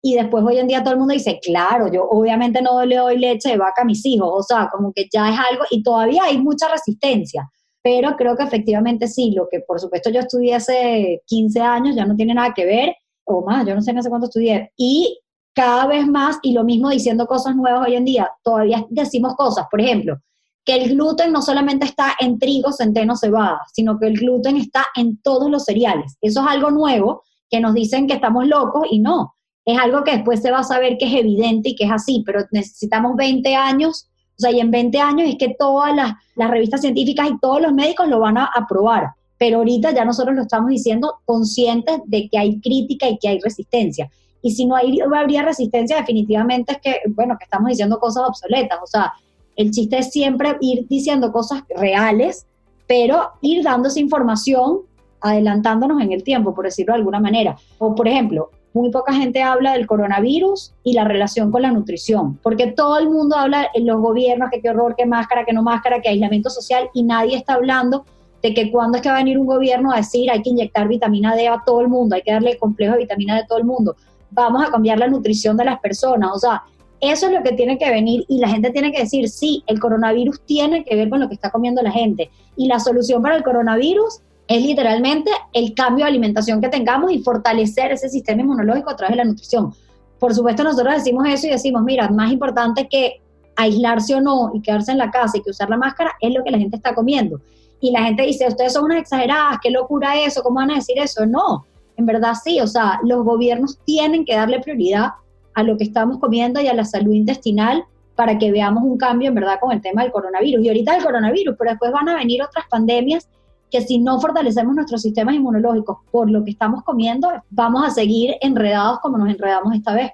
y 0.03 0.15
después 0.15 0.45
hoy 0.45 0.59
en 0.59 0.67
día 0.67 0.83
todo 0.83 0.95
el 0.95 0.99
mundo 0.99 1.15
dice, 1.15 1.39
claro, 1.41 1.91
yo 1.93 2.05
obviamente 2.09 2.61
no 2.61 2.85
le 2.85 2.97
doy 2.97 3.19
leche 3.19 3.51
de 3.51 3.59
vaca 3.59 3.83
a 3.83 3.85
mis 3.85 4.05
hijos, 4.05 4.31
o 4.33 4.43
sea, 4.43 4.69
como 4.71 4.93
que 4.93 5.07
ya 5.13 5.31
es 5.31 5.39
algo, 5.39 5.65
y 5.71 5.83
todavía 5.85 6.25
hay 6.25 6.39
mucha 6.39 6.69
resistencia, 6.69 7.49
pero 7.83 8.17
creo 8.17 8.37
que 8.37 8.43
efectivamente 8.43 9.07
sí, 9.07 9.31
lo 9.31 9.47
que 9.49 9.61
por 9.61 9.79
supuesto 9.79 10.11
yo 10.11 10.21
estudié 10.21 10.57
hace 10.57 11.23
15 11.27 11.61
años 11.61 11.95
ya 11.95 12.05
no 12.05 12.17
tiene 12.17 12.35
nada 12.35 12.53
que 12.53 12.65
ver, 12.65 12.97
o 13.27 13.45
más, 13.45 13.67
yo 13.67 13.75
no 13.75 13.83
sé 13.83 13.93
no 13.93 14.03
sé 14.03 14.09
cuánto 14.09 14.27
estudié, 14.27 14.73
y 14.77 15.21
cada 15.55 15.87
vez 15.87 16.07
más, 16.07 16.39
y 16.43 16.53
lo 16.53 16.65
mismo 16.65 16.91
diciendo 16.91 17.27
cosas 17.27 17.57
nuevas 17.57 17.87
hoy 17.87 17.97
en 17.97 18.05
día, 18.05 18.31
todavía 18.43 18.85
decimos 18.91 19.35
cosas, 19.37 19.67
por 19.71 19.81
ejemplo, 19.81 20.19
que 20.67 20.75
el 20.75 20.91
gluten 20.91 21.33
no 21.33 21.41
solamente 21.41 21.87
está 21.87 22.15
en 22.19 22.39
trigo, 22.39 22.73
centeno, 22.73 23.17
cebada, 23.17 23.61
sino 23.73 23.99
que 23.99 24.09
el 24.09 24.19
gluten 24.19 24.57
está 24.57 24.85
en 24.97 25.17
todos 25.23 25.49
los 25.49 25.65
cereales. 25.65 26.19
Eso 26.21 26.41
es 26.41 26.47
algo 26.47 26.71
nuevo 26.73 27.23
que 27.49 27.61
nos 27.61 27.73
dicen 27.73 28.09
que 28.09 28.15
estamos 28.15 28.47
locos 28.47 28.89
y 28.91 28.99
no. 28.99 29.35
Es 29.65 29.79
algo 29.79 30.05
que 30.05 30.13
después 30.13 30.43
se 30.43 30.51
va 30.51 30.59
a 30.59 30.65
saber 30.65 30.99
que 30.99 31.07
es 31.07 31.15
evidente 31.15 31.71
y 31.71 31.77
que 31.77 31.85
es 31.85 31.93
así, 31.93 32.23
pero 32.27 32.45
necesitamos 32.51 33.17
20 33.17 33.55
años, 33.55 34.09
o 34.31 34.41
sea, 34.41 34.51
y 34.51 34.61
en 34.61 34.71
20 34.71 35.01
años 35.01 35.29
es 35.29 35.37
que 35.39 35.55
todas 35.59 35.95
las, 35.95 36.15
revistas 36.37 36.83
científicas 36.83 37.29
y 37.31 37.39
todos 37.39 37.63
los 37.63 37.73
médicos 37.73 38.09
lo 38.09 38.21
van 38.21 38.37
a 38.37 38.51
aprobar. 38.55 39.11
Pero 39.39 39.59
ahorita 39.59 39.93
ya 39.93 40.05
nosotros 40.05 40.35
lo 40.35 40.43
estamos 40.43 40.71
diciendo 40.71 41.17
conscientes 41.25 42.01
de 42.07 42.29
que 42.29 42.39
hay 42.39 42.61
crítica 42.61 43.09
y 43.09 43.19
que 43.19 43.29
hay 43.29 43.41
resistencia. 43.41 44.11
Y 44.43 44.53
si 44.53 44.67
no, 44.67 44.77
hay, 44.77 45.01
habría 45.01 45.43
resistencia, 45.43 45.97
definitivamente 45.97 46.73
es 46.73 46.79
que, 46.81 47.01
bueno, 47.09 47.37
que 47.39 47.45
estamos 47.45 47.69
diciendo 47.69 47.99
cosas 47.99 48.25
obsoletas. 48.29 48.79
O 48.83 48.87
sea, 48.87 49.13
el 49.57 49.71
chiste 49.71 49.99
es 49.99 50.11
siempre 50.11 50.57
ir 50.61 50.87
diciendo 50.89 51.33
cosas 51.33 51.63
reales, 51.69 52.47
pero 52.87 53.33
ir 53.41 53.65
dándose 53.65 54.01
información 54.01 54.83
adelantándonos 55.21 56.01
en 56.01 56.13
el 56.13 56.23
tiempo, 56.23 56.55
por 56.55 56.67
decirlo 56.67 56.93
de 56.93 56.99
alguna 56.99 57.21
manera. 57.21 57.57
O, 57.79 57.95
por 57.95 58.07
ejemplo, 58.07 58.51
muy 58.77 58.91
poca 58.91 59.15
gente 59.15 59.43
habla 59.43 59.73
del 59.73 59.87
coronavirus 59.87 60.75
y 60.85 60.93
la 60.93 61.05
relación 61.05 61.51
con 61.51 61.63
la 61.63 61.71
nutrición, 61.71 62.39
porque 62.43 62.69
todo 62.69 62.99
el 62.99 63.09
mundo 63.09 63.37
habla 63.37 63.69
en 63.73 63.87
los 63.87 64.01
gobiernos 64.01 64.51
que 64.51 64.61
qué 64.61 64.71
horror, 64.71 64.95
qué 64.97 65.07
máscara, 65.07 65.47
que 65.47 65.55
no 65.55 65.63
máscara, 65.63 66.03
que 66.03 66.11
aislamiento 66.11 66.51
social, 66.51 66.91
y 66.93 67.03
nadie 67.03 67.37
está 67.37 67.55
hablando 67.55 68.05
de 68.47 68.55
que 68.55 68.71
cuando 68.71 68.97
es 68.97 69.03
que 69.03 69.09
va 69.09 69.17
a 69.17 69.19
venir 69.19 69.39
un 69.39 69.47
gobierno 69.47 69.93
a 69.93 69.97
decir 69.97 70.31
hay 70.31 70.43
que 70.43 70.51
inyectar 70.51 70.87
vitamina 70.87 71.35
D 71.35 71.49
a 71.49 71.63
todo 71.65 71.81
el 71.81 71.89
mundo, 71.89 72.15
hay 72.15 72.23
que 72.23 72.33
darle 72.33 72.53
el 72.53 72.59
complejo 72.59 72.93
de 72.93 73.01
vitamina 73.01 73.35
D 73.35 73.41
a 73.41 73.47
todo 73.47 73.59
el 73.59 73.65
mundo, 73.65 73.97
vamos 74.31 74.65
a 74.65 74.71
cambiar 74.71 74.99
la 74.99 75.09
nutrición 75.09 75.57
de 75.57 75.65
las 75.65 75.81
personas, 75.81 76.31
o 76.33 76.39
sea, 76.39 76.63
eso 77.01 77.27
es 77.27 77.33
lo 77.33 77.43
que 77.43 77.53
tiene 77.53 77.77
que 77.77 77.91
venir 77.91 78.25
y 78.29 78.39
la 78.39 78.49
gente 78.49 78.71
tiene 78.71 78.93
que 78.93 79.01
decir, 79.01 79.29
sí, 79.29 79.63
el 79.67 79.81
coronavirus 79.81 80.41
tiene 80.47 80.85
que 80.85 80.97
ver 80.97 81.11
con 81.11 81.21
lo 81.21 81.29
que 81.29 81.35
está 81.35 81.51
comiendo 81.51 81.83
la 81.83 81.91
gente. 81.91 82.31
Y 82.57 82.69
la 82.69 82.81
solución 82.81 83.23
para 83.23 83.37
el 83.37 83.43
coronavirus 83.43 84.23
es 84.49 84.63
literalmente 84.65 85.31
el 85.53 85.75
cambio 85.75 86.05
de 86.05 86.11
alimentación 86.11 86.61
que 86.61 86.69
tengamos 86.69 87.13
y 87.13 87.19
fortalecer 87.19 87.93
ese 87.93 88.09
sistema 88.09 88.43
inmunológico 88.43 88.91
a 88.91 88.97
través 88.97 89.13
de 89.13 89.17
la 89.17 89.25
nutrición. 89.25 89.75
Por 90.19 90.35
supuesto, 90.35 90.65
nosotros 90.65 90.95
decimos 90.95 91.27
eso 91.29 91.47
y 91.49 91.51
decimos, 91.51 91.83
mira, 91.83 92.09
más 92.09 92.33
importante 92.33 92.89
que 92.89 93.21
aislarse 93.57 94.15
o 94.15 94.21
no 94.23 94.53
y 94.55 94.63
quedarse 94.63 94.93
en 94.93 94.99
la 94.99 95.11
casa 95.11 95.37
y 95.37 95.43
que 95.43 95.51
usar 95.51 95.69
la 95.69 95.77
máscara 95.77 96.13
es 96.21 96.33
lo 96.33 96.43
que 96.45 96.51
la 96.51 96.59
gente 96.59 96.77
está 96.77 96.95
comiendo. 96.95 97.41
Y 97.81 97.91
la 97.91 98.05
gente 98.05 98.23
dice, 98.23 98.49
ustedes 98.49 98.73
son 98.73 98.85
unas 98.85 99.01
exageradas, 99.01 99.59
qué 99.63 99.71
locura 99.71 100.19
eso, 100.19 100.43
¿cómo 100.43 100.57
van 100.57 100.71
a 100.71 100.77
decir 100.77 100.99
eso? 100.99 101.27
No, 101.27 101.67
en 101.97 102.07
verdad 102.07 102.35
sí, 102.43 102.61
o 102.61 102.67
sea, 102.67 103.01
los 103.05 103.25
gobiernos 103.25 103.79
tienen 103.85 104.25
que 104.25 104.35
darle 104.35 104.61
prioridad 104.61 105.11
a 105.55 105.63
lo 105.63 105.77
que 105.77 105.85
estamos 105.85 106.19
comiendo 106.19 106.61
y 106.61 106.69
a 106.69 106.75
la 106.75 106.85
salud 106.85 107.13
intestinal 107.13 107.85
para 108.15 108.39
que 108.39 108.51
veamos 108.51 108.83
un 108.83 108.97
cambio 108.97 109.29
en 109.29 109.35
verdad 109.35 109.59
con 109.61 109.73
el 109.73 109.81
tema 109.81 110.03
del 110.03 110.13
coronavirus. 110.13 110.65
Y 110.65 110.69
ahorita 110.69 110.97
el 110.97 111.05
coronavirus, 111.05 111.55
pero 111.59 111.71
después 111.71 111.93
van 111.93 112.09
a 112.09 112.17
venir 112.17 112.43
otras 112.43 112.67
pandemias 112.69 113.29
que 113.71 113.81
si 113.83 113.99
no 113.99 114.21
fortalecemos 114.21 114.75
nuestros 114.75 115.03
sistemas 115.03 115.35
inmunológicos 115.35 115.99
por 116.11 116.31
lo 116.31 116.45
que 116.45 116.53
estamos 116.53 116.83
comiendo, 116.83 117.29
vamos 117.51 117.87
a 117.87 117.91
seguir 117.91 118.37
enredados 118.41 119.01
como 119.01 119.19
nos 119.19 119.29
enredamos 119.29 119.75
esta 119.75 119.95
vez. 119.95 120.13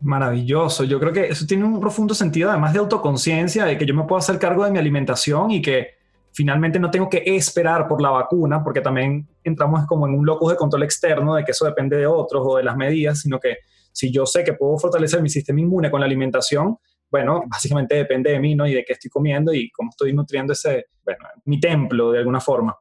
Maravilloso. 0.00 0.84
Yo 0.84 1.00
creo 1.00 1.12
que 1.12 1.26
eso 1.28 1.46
tiene 1.46 1.64
un 1.64 1.80
profundo 1.80 2.14
sentido, 2.14 2.50
además 2.50 2.72
de 2.72 2.78
autoconciencia, 2.78 3.64
de 3.64 3.76
que 3.76 3.86
yo 3.86 3.94
me 3.94 4.04
puedo 4.04 4.18
hacer 4.18 4.38
cargo 4.38 4.64
de 4.64 4.70
mi 4.70 4.78
alimentación 4.78 5.50
y 5.50 5.62
que 5.62 5.95
finalmente 6.36 6.78
no 6.78 6.90
tengo 6.90 7.08
que 7.08 7.22
esperar 7.24 7.88
por 7.88 8.02
la 8.02 8.10
vacuna, 8.10 8.62
porque 8.62 8.82
también 8.82 9.26
entramos 9.42 9.86
como 9.86 10.06
en 10.06 10.12
un 10.12 10.26
locus 10.26 10.50
de 10.50 10.56
control 10.56 10.82
externo, 10.82 11.34
de 11.34 11.44
que 11.44 11.52
eso 11.52 11.64
depende 11.64 11.96
de 11.96 12.06
otros 12.06 12.42
o 12.44 12.58
de 12.58 12.62
las 12.62 12.76
medidas, 12.76 13.20
sino 13.20 13.40
que 13.40 13.56
si 13.90 14.12
yo 14.12 14.26
sé 14.26 14.44
que 14.44 14.52
puedo 14.52 14.76
fortalecer 14.76 15.22
mi 15.22 15.30
sistema 15.30 15.60
inmune 15.60 15.90
con 15.90 16.00
la 16.00 16.06
alimentación, 16.06 16.76
bueno, 17.10 17.42
básicamente 17.46 17.94
depende 17.94 18.32
de 18.32 18.38
mí, 18.38 18.54
¿no? 18.54 18.66
Y 18.66 18.74
de 18.74 18.84
qué 18.84 18.92
estoy 18.92 19.08
comiendo 19.08 19.54
y 19.54 19.70
cómo 19.70 19.88
estoy 19.88 20.12
nutriendo 20.12 20.52
ese, 20.52 20.88
bueno, 21.02 21.24
mi 21.46 21.58
templo 21.58 22.12
de 22.12 22.18
alguna 22.18 22.40
forma. 22.40 22.76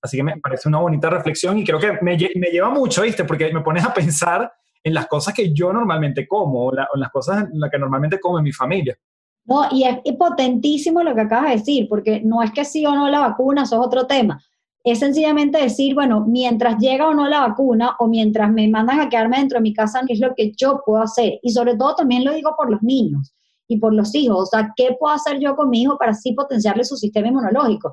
Así 0.00 0.16
que 0.16 0.22
me 0.22 0.36
parece 0.36 0.68
una 0.68 0.78
bonita 0.78 1.10
reflexión 1.10 1.58
y 1.58 1.64
creo 1.64 1.80
que 1.80 1.98
me, 2.02 2.16
lleva 2.16 2.70
mucho, 2.70 3.02
¿viste? 3.02 3.24
Porque 3.24 3.52
me 3.52 3.60
pones 3.60 3.84
a 3.84 3.92
pensar 3.92 4.52
en 4.84 4.94
las 4.94 5.08
cosas 5.08 5.34
que 5.34 5.52
yo 5.52 5.72
normalmente 5.72 6.28
como, 6.28 6.66
o, 6.66 6.72
en 6.72 7.00
las 7.00 7.10
cosas 7.10 7.48
en 7.52 7.58
las 7.58 7.70
que 7.70 7.78
normalmente 7.78 8.20
come 8.20 8.40
mi 8.40 8.52
familia. 8.52 8.96
No, 9.44 9.66
y 9.70 9.84
es 9.84 9.98
potentísimo 10.16 11.02
lo 11.02 11.14
que 11.14 11.22
acabas 11.22 11.50
de 11.50 11.56
decir, 11.56 11.88
porque 11.88 12.20
no 12.24 12.42
es 12.42 12.52
que 12.52 12.64
sí 12.64 12.86
o 12.86 12.94
no 12.94 13.08
la 13.08 13.20
vacuna, 13.20 13.62
eso 13.62 13.80
es 13.80 13.86
otro 13.86 14.06
tema. 14.06 14.40
Es 14.84 15.00
sencillamente 15.00 15.60
decir, 15.60 15.94
bueno, 15.94 16.24
mientras 16.26 16.78
llega 16.78 17.08
o 17.08 17.14
no 17.14 17.28
la 17.28 17.40
vacuna 17.40 17.96
o 17.98 18.06
mientras 18.06 18.50
me 18.50 18.68
mandan 18.68 19.00
a 19.00 19.08
quedarme 19.08 19.38
dentro 19.38 19.58
de 19.58 19.62
mi 19.62 19.74
casa, 19.74 20.02
¿qué 20.06 20.14
es 20.14 20.20
lo 20.20 20.34
que 20.34 20.52
yo 20.56 20.80
puedo 20.86 21.02
hacer? 21.02 21.38
Y 21.42 21.50
sobre 21.50 21.76
todo 21.76 21.96
también 21.96 22.24
lo 22.24 22.32
digo 22.32 22.54
por 22.56 22.70
los 22.70 22.82
niños 22.82 23.34
y 23.68 23.78
por 23.78 23.92
los 23.92 24.14
hijos. 24.14 24.42
O 24.42 24.46
sea, 24.46 24.72
¿qué 24.76 24.96
puedo 24.98 25.14
hacer 25.14 25.38
yo 25.38 25.54
con 25.56 25.68
mi 25.68 25.82
hijo 25.82 25.98
para 25.98 26.12
así 26.12 26.32
potenciarle 26.32 26.84
su 26.84 26.96
sistema 26.96 27.28
inmunológico? 27.28 27.92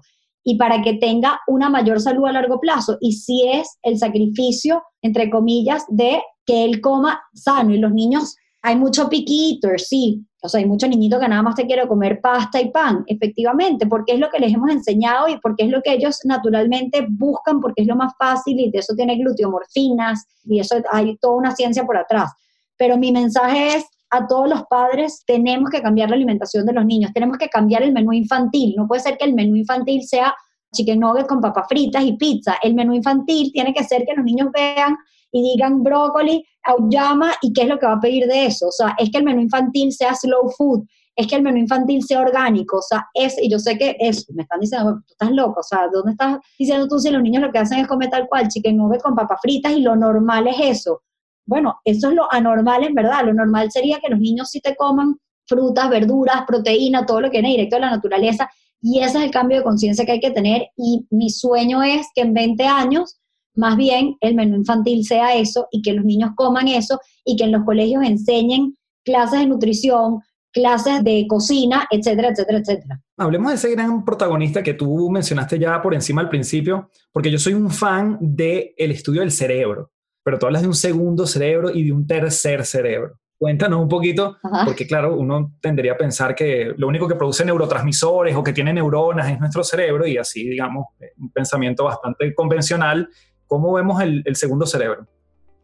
y 0.49 0.55
para 0.55 0.81
que 0.81 0.93
tenga 0.93 1.41
una 1.45 1.69
mayor 1.69 1.99
salud 1.99 2.25
a 2.25 2.31
largo 2.31 2.61
plazo. 2.61 2.97
Y 3.01 3.11
si 3.11 3.45
es 3.49 3.79
el 3.81 3.97
sacrificio, 3.97 4.81
entre 5.01 5.29
comillas, 5.29 5.83
de 5.89 6.21
que 6.45 6.63
él 6.63 6.79
coma 6.79 7.21
sano. 7.33 7.73
Y 7.73 7.79
los 7.79 7.91
niños, 7.91 8.37
hay 8.61 8.77
mucho 8.77 9.09
piquito, 9.09 9.67
sí. 9.75 10.25
O 10.41 10.49
sea, 10.49 10.59
hay 10.59 10.67
muchos 10.67 10.89
niñitos 10.89 11.19
que 11.19 11.27
nada 11.27 11.41
más 11.41 11.55
te 11.55 11.65
quieren 11.65 11.87
comer 11.87 12.21
pasta 12.21 12.61
y 12.61 12.69
pan, 12.69 13.03
efectivamente, 13.07 13.87
porque 13.87 14.13
es 14.13 14.19
lo 14.19 14.29
que 14.29 14.39
les 14.39 14.53
hemos 14.53 14.69
enseñado 14.69 15.27
y 15.27 15.39
porque 15.39 15.63
es 15.63 15.69
lo 15.69 15.81
que 15.81 15.93
ellos 15.93 16.19
naturalmente 16.25 17.07
buscan, 17.09 17.59
porque 17.59 17.81
es 17.81 17.87
lo 17.87 17.95
más 17.95 18.13
fácil 18.19 18.59
y 18.59 18.69
de 18.69 18.79
eso 18.79 18.93
tiene 18.95 19.17
gluteomorfinas 19.17 20.27
y 20.45 20.59
eso 20.59 20.75
hay 20.91 21.17
toda 21.17 21.37
una 21.37 21.55
ciencia 21.55 21.85
por 21.85 21.97
atrás. 21.97 22.31
Pero 22.77 22.97
mi 22.97 23.11
mensaje 23.11 23.77
es, 23.77 23.85
a 24.09 24.27
todos 24.27 24.47
los 24.47 24.63
padres 24.69 25.23
tenemos 25.25 25.69
que 25.69 25.81
cambiar 25.81 26.09
la 26.09 26.15
alimentación 26.15 26.65
de 26.65 26.73
los 26.73 26.85
niños, 26.85 27.11
tenemos 27.13 27.37
que 27.37 27.49
cambiar 27.49 27.81
el 27.83 27.91
menú 27.91 28.13
infantil. 28.13 28.75
No 28.77 28.87
puede 28.87 29.01
ser 29.01 29.17
que 29.17 29.25
el 29.25 29.33
menú 29.33 29.55
infantil 29.55 30.03
sea 30.03 30.33
chicken 30.71 30.99
nuggets 30.99 31.27
con 31.27 31.41
papas 31.41 31.65
fritas 31.67 32.03
y 32.03 32.13
pizza. 32.13 32.57
El 32.61 32.75
menú 32.75 32.93
infantil 32.93 33.51
tiene 33.51 33.73
que 33.73 33.83
ser 33.83 34.05
que 34.05 34.13
los 34.15 34.23
niños 34.23 34.49
vean 34.53 34.95
y 35.31 35.41
digan 35.43 35.83
brócoli, 35.83 36.45
auyama 36.63 37.33
y 37.41 37.53
qué 37.53 37.63
es 37.63 37.67
lo 37.67 37.79
que 37.79 37.85
va 37.85 37.93
a 37.93 37.99
pedir 37.99 38.27
de 38.27 38.45
eso. 38.45 38.67
O 38.67 38.71
sea, 38.71 38.95
es 38.97 39.09
que 39.09 39.17
el 39.19 39.23
menú 39.23 39.41
infantil 39.41 39.91
sea 39.91 40.13
slow 40.13 40.49
food, 40.57 40.85
es 41.15 41.27
que 41.27 41.35
el 41.35 41.41
menú 41.41 41.57
infantil 41.57 42.03
sea 42.03 42.21
orgánico, 42.21 42.77
o 42.77 42.81
sea, 42.81 43.07
es, 43.13 43.41
y 43.41 43.49
yo 43.49 43.57
sé 43.57 43.77
que 43.77 43.95
eso, 43.99 44.25
me 44.33 44.43
están 44.43 44.59
diciendo, 44.59 45.01
tú 45.05 45.13
estás 45.13 45.31
loco, 45.31 45.61
o 45.61 45.63
sea, 45.63 45.87
¿dónde 45.91 46.11
estás 46.11 46.37
diciendo 46.59 46.87
tú 46.87 46.99
si 46.99 47.09
los 47.09 47.21
niños 47.21 47.41
lo 47.41 47.51
que 47.51 47.57
hacen 47.57 47.79
es 47.79 47.87
comer 47.87 48.09
tal 48.09 48.27
cual, 48.27 48.47
chicken 48.47 48.77
nuggets 48.77 49.03
con 49.03 49.15
papas 49.15 49.39
fritas 49.41 49.73
y 49.73 49.81
lo 49.81 49.95
normal 49.95 50.47
es 50.47 50.57
eso? 50.59 51.01
Bueno, 51.47 51.79
eso 51.85 52.09
es 52.09 52.15
lo 52.15 52.31
anormal 52.31 52.83
en 52.83 52.93
verdad. 52.93 53.23
Lo 53.25 53.33
normal 53.33 53.71
sería 53.71 53.99
que 53.99 54.09
los 54.09 54.19
niños 54.19 54.49
sí 54.51 54.59
te 54.59 54.75
coman 54.75 55.15
frutas, 55.45 55.89
verduras, 55.89 56.43
proteína, 56.45 57.05
todo 57.05 57.21
lo 57.21 57.29
que 57.31 57.37
viene 57.37 57.49
directo 57.49 57.77
de 57.77 57.81
la 57.81 57.89
naturaleza. 57.91 58.49
Y 58.81 58.99
ese 58.99 59.17
es 59.19 59.23
el 59.23 59.31
cambio 59.31 59.57
de 59.57 59.63
conciencia 59.63 60.05
que 60.05 60.11
hay 60.11 60.19
que 60.19 60.31
tener. 60.31 60.67
Y 60.75 61.07
mi 61.09 61.29
sueño 61.29 61.81
es 61.81 62.07
que 62.13 62.21
en 62.21 62.33
20 62.33 62.65
años, 62.65 63.17
más 63.57 63.75
bien, 63.77 64.15
el 64.21 64.35
menú 64.35 64.55
infantil 64.55 65.03
sea 65.03 65.35
eso 65.35 65.67
y 65.71 65.81
que 65.81 65.93
los 65.93 66.05
niños 66.05 66.31
coman 66.35 66.67
eso 66.67 66.99
y 67.25 67.35
que 67.35 67.43
en 67.43 67.51
los 67.51 67.63
colegios 67.63 68.03
enseñen 68.03 68.77
clases 69.03 69.39
de 69.39 69.47
nutrición, 69.47 70.21
clases 70.51 71.03
de 71.03 71.25
cocina, 71.27 71.87
etcétera, 71.91 72.29
etcétera, 72.29 72.59
etcétera. 72.59 73.01
Hablemos 73.17 73.51
de 73.51 73.55
ese 73.55 73.71
gran 73.71 74.05
protagonista 74.05 74.63
que 74.63 74.73
tú 74.73 75.09
mencionaste 75.09 75.59
ya 75.59 75.81
por 75.81 75.93
encima 75.93 76.21
al 76.21 76.29
principio, 76.29 76.89
porque 77.11 77.31
yo 77.31 77.39
soy 77.39 77.53
un 77.53 77.69
fan 77.69 78.17
del 78.21 78.73
el 78.77 78.91
estudio 78.91 79.21
del 79.21 79.31
cerebro 79.31 79.91
pero 80.27 80.37
tú 80.37 80.45
hablas 80.45 80.61
de 80.61 80.67
un 80.67 80.75
segundo 80.75 81.25
cerebro 81.25 81.69
y 81.73 81.85
de 81.85 81.93
un 81.93 82.05
tercer 82.05 82.65
cerebro. 82.65 83.13
Cuéntanos 83.37 83.79
un 83.79 83.87
poquito, 83.87 84.35
porque 84.65 84.85
claro, 84.85 85.15
uno 85.15 85.53
tendría 85.61 85.93
a 85.93 85.97
pensar 85.97 86.35
que 86.35 86.73
lo 86.75 86.89
único 86.89 87.07
que 87.07 87.15
produce 87.15 87.45
neurotransmisores 87.45 88.35
o 88.35 88.43
que 88.43 88.51
tiene 88.51 88.73
neuronas 88.73 89.31
es 89.31 89.39
nuestro 89.39 89.63
cerebro 89.63 90.05
y 90.05 90.17
así, 90.17 90.49
digamos, 90.49 90.87
eh, 90.99 91.13
un 91.17 91.31
pensamiento 91.31 91.85
bastante 91.85 92.35
convencional. 92.35 93.07
¿Cómo 93.47 93.73
vemos 93.73 94.01
el, 94.01 94.23
el 94.25 94.35
segundo 94.35 94.65
cerebro? 94.65 95.07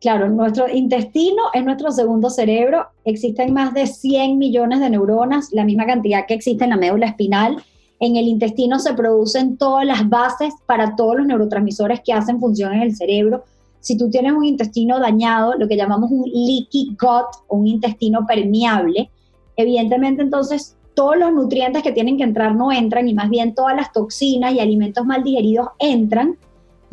Claro, 0.02 0.30
nuestro 0.30 0.68
intestino 0.68 1.44
es 1.54 1.64
nuestro 1.64 1.92
segundo 1.92 2.30
cerebro. 2.30 2.88
Existen 3.06 3.54
más 3.54 3.74
de 3.74 3.88
100 3.88 4.38
millones 4.38 4.80
de 4.80 4.90
neuronas, 4.90 5.54
la 5.54 5.64
misma 5.64 5.86
cantidad 5.86 6.26
que 6.28 6.34
existe 6.34 6.64
en 6.64 6.72
la 6.72 6.78
médula 6.78 7.08
espinal. 7.08 7.64
En 8.00 8.18
el 8.18 8.28
intestino 8.28 8.80
se 8.80 8.94
producen 8.94 9.58
todas 9.58 9.86
las 9.86 10.10
bases 10.10 10.54
para 10.66 10.96
todos 10.96 11.18
los 11.18 11.26
neurotransmisores 11.26 12.02
que 12.02 12.12
hacen 12.12 12.40
función 12.40 12.74
en 12.74 12.82
el 12.82 12.96
cerebro 12.96 13.44
si 13.84 13.98
tú 13.98 14.10
tienes 14.10 14.32
un 14.32 14.46
intestino 14.46 14.98
dañado, 14.98 15.56
lo 15.56 15.68
que 15.68 15.76
llamamos 15.76 16.10
un 16.10 16.24
leaky 16.24 16.96
gut, 16.98 17.44
un 17.50 17.68
intestino 17.68 18.26
permeable, 18.26 19.10
evidentemente 19.58 20.22
entonces 20.22 20.78
todos 20.94 21.18
los 21.18 21.34
nutrientes 21.34 21.84
que 21.84 21.92
tienen 21.92 22.16
que 22.16 22.24
entrar 22.24 22.56
no 22.56 22.72
entran 22.72 23.10
y 23.10 23.14
más 23.14 23.30
bien 23.30 23.54
todas 23.54 23.76
las 23.76 23.92
toxinas 23.92 24.54
y 24.54 24.62
alimentos 24.62 25.06
mal 25.06 25.22
digeridos 25.22 25.68
entran 25.80 26.38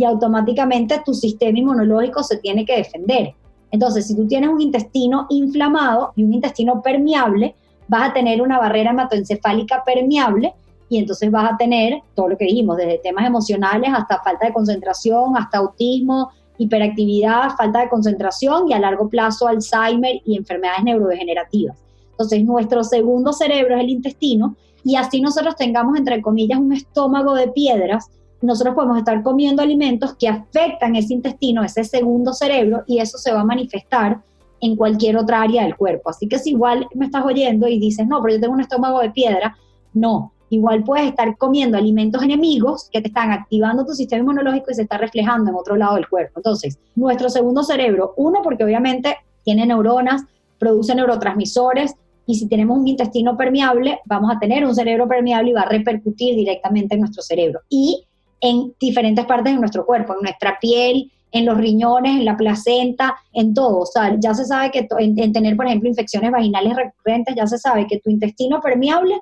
y 0.00 0.04
automáticamente 0.04 1.02
tu 1.04 1.12
sistema 1.12 1.58
inmunológico 1.58 2.22
se 2.22 2.38
tiene 2.38 2.64
que 2.64 2.74
defender. 2.74 3.34
Entonces, 3.70 4.06
si 4.06 4.16
tú 4.16 4.26
tienes 4.26 4.48
un 4.48 4.58
intestino 4.58 5.26
inflamado 5.28 6.14
y 6.16 6.24
un 6.24 6.32
intestino 6.32 6.80
permeable, 6.80 7.54
vas 7.86 8.08
a 8.08 8.12
tener 8.14 8.40
una 8.40 8.58
barrera 8.58 8.92
hematoencefálica 8.92 9.84
permeable 9.84 10.54
y 10.88 10.96
entonces 10.96 11.30
vas 11.30 11.52
a 11.52 11.56
tener 11.58 12.00
todo 12.14 12.28
lo 12.28 12.38
que 12.38 12.46
dijimos, 12.46 12.78
desde 12.78 12.96
temas 12.96 13.26
emocionales 13.26 13.90
hasta 13.94 14.22
falta 14.22 14.46
de 14.46 14.54
concentración, 14.54 15.36
hasta 15.36 15.58
autismo, 15.58 16.30
hiperactividad, 16.56 17.50
falta 17.58 17.80
de 17.80 17.90
concentración 17.90 18.70
y 18.70 18.72
a 18.72 18.78
largo 18.78 19.06
plazo 19.06 19.48
Alzheimer 19.48 20.22
y 20.24 20.34
enfermedades 20.34 20.82
neurodegenerativas. 20.82 21.76
Entonces, 22.12 22.42
nuestro 22.42 22.84
segundo 22.84 23.34
cerebro 23.34 23.76
es 23.76 23.82
el 23.82 23.90
intestino 23.90 24.56
y 24.82 24.96
así 24.96 25.20
nosotros 25.20 25.56
tengamos, 25.56 25.98
entre 25.98 26.22
comillas, 26.22 26.58
un 26.58 26.72
estómago 26.72 27.34
de 27.34 27.48
piedras, 27.48 28.08
nosotros 28.42 28.74
podemos 28.74 28.98
estar 28.98 29.22
comiendo 29.22 29.62
alimentos 29.62 30.14
que 30.14 30.29
afectan 30.29 30.96
ese 30.96 31.14
intestino, 31.14 31.62
ese 31.62 31.85
segundo 31.85 32.33
cerebro, 32.33 32.85
y 32.87 32.98
eso 32.98 33.18
se 33.18 33.33
va 33.33 33.40
a 33.40 33.44
manifestar 33.44 34.20
en 34.61 34.76
cualquier 34.76 35.16
otra 35.16 35.42
área 35.42 35.62
del 35.62 35.76
cuerpo. 35.76 36.11
Así 36.11 36.29
que 36.29 36.38
si 36.38 36.50
igual 36.50 36.87
me 36.94 37.07
estás 37.07 37.24
oyendo 37.24 37.68
y 37.68 37.79
dices, 37.79 38.07
no, 38.07 38.20
pero 38.22 38.35
yo 38.35 38.40
tengo 38.40 38.55
un 38.55 38.61
estómago 38.61 39.00
de 39.00 39.11
piedra, 39.11 39.57
no, 39.92 40.33
igual 40.50 40.85
puedes 40.85 41.07
estar 41.07 41.37
comiendo 41.37 41.79
alimentos 41.79 42.22
enemigos 42.22 42.88
que 42.92 43.00
te 43.00 43.09
están 43.09 43.31
activando 43.31 43.85
tu 43.85 43.94
sistema 43.94 44.20
inmunológico 44.20 44.70
y 44.70 44.74
se 44.74 44.83
está 44.83 44.98
reflejando 44.98 45.50
en 45.50 45.57
otro 45.57 45.76
lado 45.76 45.94
del 45.94 46.09
cuerpo. 46.09 46.40
Entonces, 46.40 46.79
nuestro 46.94 47.31
segundo 47.31 47.62
cerebro, 47.62 48.14
uno, 48.16 48.40
porque 48.42 48.64
obviamente 48.64 49.16
tiene 49.44 49.66
neuronas, 49.66 50.24
produce 50.59 50.94
neurotransmisores, 50.94 51.94
y 52.26 52.35
si 52.37 52.46
tenemos 52.46 52.79
un 52.79 52.87
intestino 52.87 53.37
permeable, 53.37 53.98
vamos 54.05 54.31
a 54.31 54.38
tener 54.38 54.64
un 54.64 54.74
cerebro 54.74 55.09
permeable 55.09 55.50
y 55.50 55.55
va 55.55 55.62
a 55.62 55.68
repercutir 55.68 56.37
directamente 56.37 56.94
en 56.94 57.00
nuestro 57.00 57.22
cerebro. 57.22 57.61
Y 57.68 58.07
en 58.40 58.74
diferentes 58.81 59.24
partes 59.26 59.53
de 59.53 59.61
nuestro 59.61 59.85
cuerpo, 59.85 60.14
en 60.14 60.22
nuestra 60.22 60.59
piel, 60.61 61.11
en 61.33 61.46
los 61.46 61.57
riñones, 61.57 62.18
en 62.18 62.24
la 62.24 62.37
placenta, 62.37 63.16
en 63.33 63.55
todo. 63.55 63.81
O 63.81 63.87
sea, 63.87 64.16
ya 64.18 64.35
se 64.35 64.44
sabe 64.44 64.70
que 64.70 64.88
en, 64.98 65.33
tener, 65.33 65.57
por 65.57 65.66
ejemplo, 65.66 65.88
infecciones 65.88 66.31
vaginales 66.31 66.76
recurrentes, 66.76 67.35
ya 67.37 67.46
se 67.46 67.59
sabe 67.59 67.87
que 67.87 68.00
tu 68.00 68.11
intestino 68.11 68.61
permeable 68.61 69.20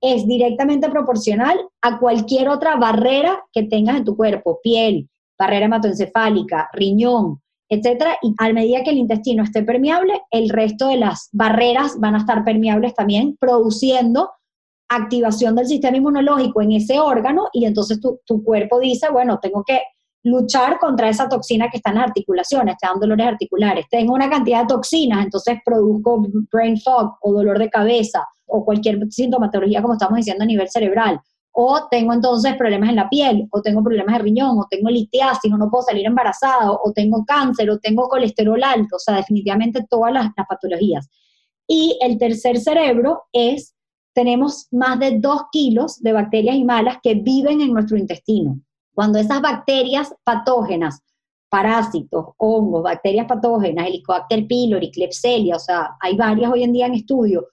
es 0.00 0.26
directamente 0.26 0.88
proporcional 0.88 1.58
a 1.82 1.98
cualquier 1.98 2.48
otra 2.48 2.76
barrera 2.76 3.44
que 3.52 3.64
tengas 3.64 3.96
en 3.96 4.04
tu 4.04 4.16
cuerpo, 4.16 4.60
piel, 4.62 5.08
barrera 5.38 5.66
hematoencefálica, 5.66 6.70
riñón, 6.72 7.42
etcétera. 7.68 8.16
Y 8.22 8.34
a 8.38 8.52
medida 8.52 8.82
que 8.82 8.90
el 8.90 8.98
intestino 8.98 9.42
esté 9.42 9.62
permeable, 9.62 10.22
el 10.30 10.48
resto 10.48 10.88
de 10.88 10.96
las 10.96 11.28
barreras 11.32 11.98
van 11.98 12.14
a 12.14 12.18
estar 12.18 12.44
permeables 12.44 12.94
también, 12.94 13.36
produciendo 13.38 14.30
activación 14.90 15.54
del 15.56 15.66
sistema 15.66 15.96
inmunológico 15.96 16.60
en 16.60 16.72
ese 16.72 16.98
órgano 17.00 17.48
y 17.52 17.64
entonces 17.64 18.00
tu, 18.00 18.20
tu 18.26 18.42
cuerpo 18.44 18.78
dice, 18.78 19.08
bueno, 19.10 19.38
tengo 19.40 19.64
que 19.64 19.80
luchar 20.22 20.78
contra 20.78 21.08
esa 21.08 21.28
toxina 21.28 21.70
que 21.70 21.78
está 21.78 21.90
en 21.90 21.96
las 21.96 22.08
articulaciones, 22.08 22.76
te 22.78 22.86
dan 22.86 23.00
dolores 23.00 23.26
articulares. 23.26 23.86
Tengo 23.90 24.12
una 24.14 24.28
cantidad 24.28 24.62
de 24.62 24.66
toxinas, 24.66 25.24
entonces 25.24 25.58
produzco 25.64 26.26
brain 26.52 26.78
fog 26.78 27.16
o 27.22 27.32
dolor 27.32 27.58
de 27.58 27.70
cabeza 27.70 28.26
o 28.46 28.64
cualquier 28.64 29.00
sintomatología, 29.10 29.80
como 29.80 29.94
estamos 29.94 30.16
diciendo, 30.16 30.44
a 30.44 30.46
nivel 30.46 30.68
cerebral. 30.68 31.20
O 31.52 31.88
tengo 31.90 32.12
entonces 32.12 32.54
problemas 32.56 32.90
en 32.90 32.96
la 32.96 33.08
piel, 33.08 33.48
o 33.50 33.62
tengo 33.62 33.82
problemas 33.82 34.16
de 34.16 34.22
riñón, 34.22 34.58
o 34.58 34.66
tengo 34.68 34.88
litiasis, 34.88 35.52
o 35.52 35.56
no 35.56 35.70
puedo 35.70 35.82
salir 35.82 36.06
embarazada, 36.06 36.70
o 36.70 36.92
tengo 36.92 37.24
cáncer, 37.24 37.70
o 37.70 37.78
tengo 37.78 38.08
colesterol 38.08 38.62
alto, 38.62 38.96
o 38.96 38.98
sea, 38.98 39.16
definitivamente 39.16 39.84
todas 39.88 40.12
las, 40.12 40.26
las 40.36 40.46
patologías. 40.48 41.08
Y 41.66 41.98
el 42.00 42.18
tercer 42.18 42.58
cerebro 42.58 43.22
es, 43.32 43.74
tenemos 44.20 44.68
más 44.70 44.98
de 44.98 45.18
dos 45.18 45.44
kilos 45.50 45.98
de 46.02 46.12
bacterias 46.12 46.54
y 46.54 46.62
malas 46.62 46.98
que 47.02 47.14
viven 47.14 47.62
en 47.62 47.72
nuestro 47.72 47.96
intestino. 47.96 48.60
Cuando 48.92 49.18
esas 49.18 49.40
bacterias 49.40 50.14
patógenas, 50.22 51.00
parásitos, 51.48 52.26
hongos, 52.36 52.82
bacterias 52.82 53.26
patógenas, 53.26 53.86
Helicobacter 53.86 54.46
pylori, 54.46 54.90
Klebsiella, 54.90 55.56
o 55.56 55.58
sea, 55.58 55.96
hay 56.00 56.18
varias 56.18 56.52
hoy 56.52 56.64
en 56.64 56.74
día 56.74 56.84
en 56.84 56.96
estudio, 56.96 57.46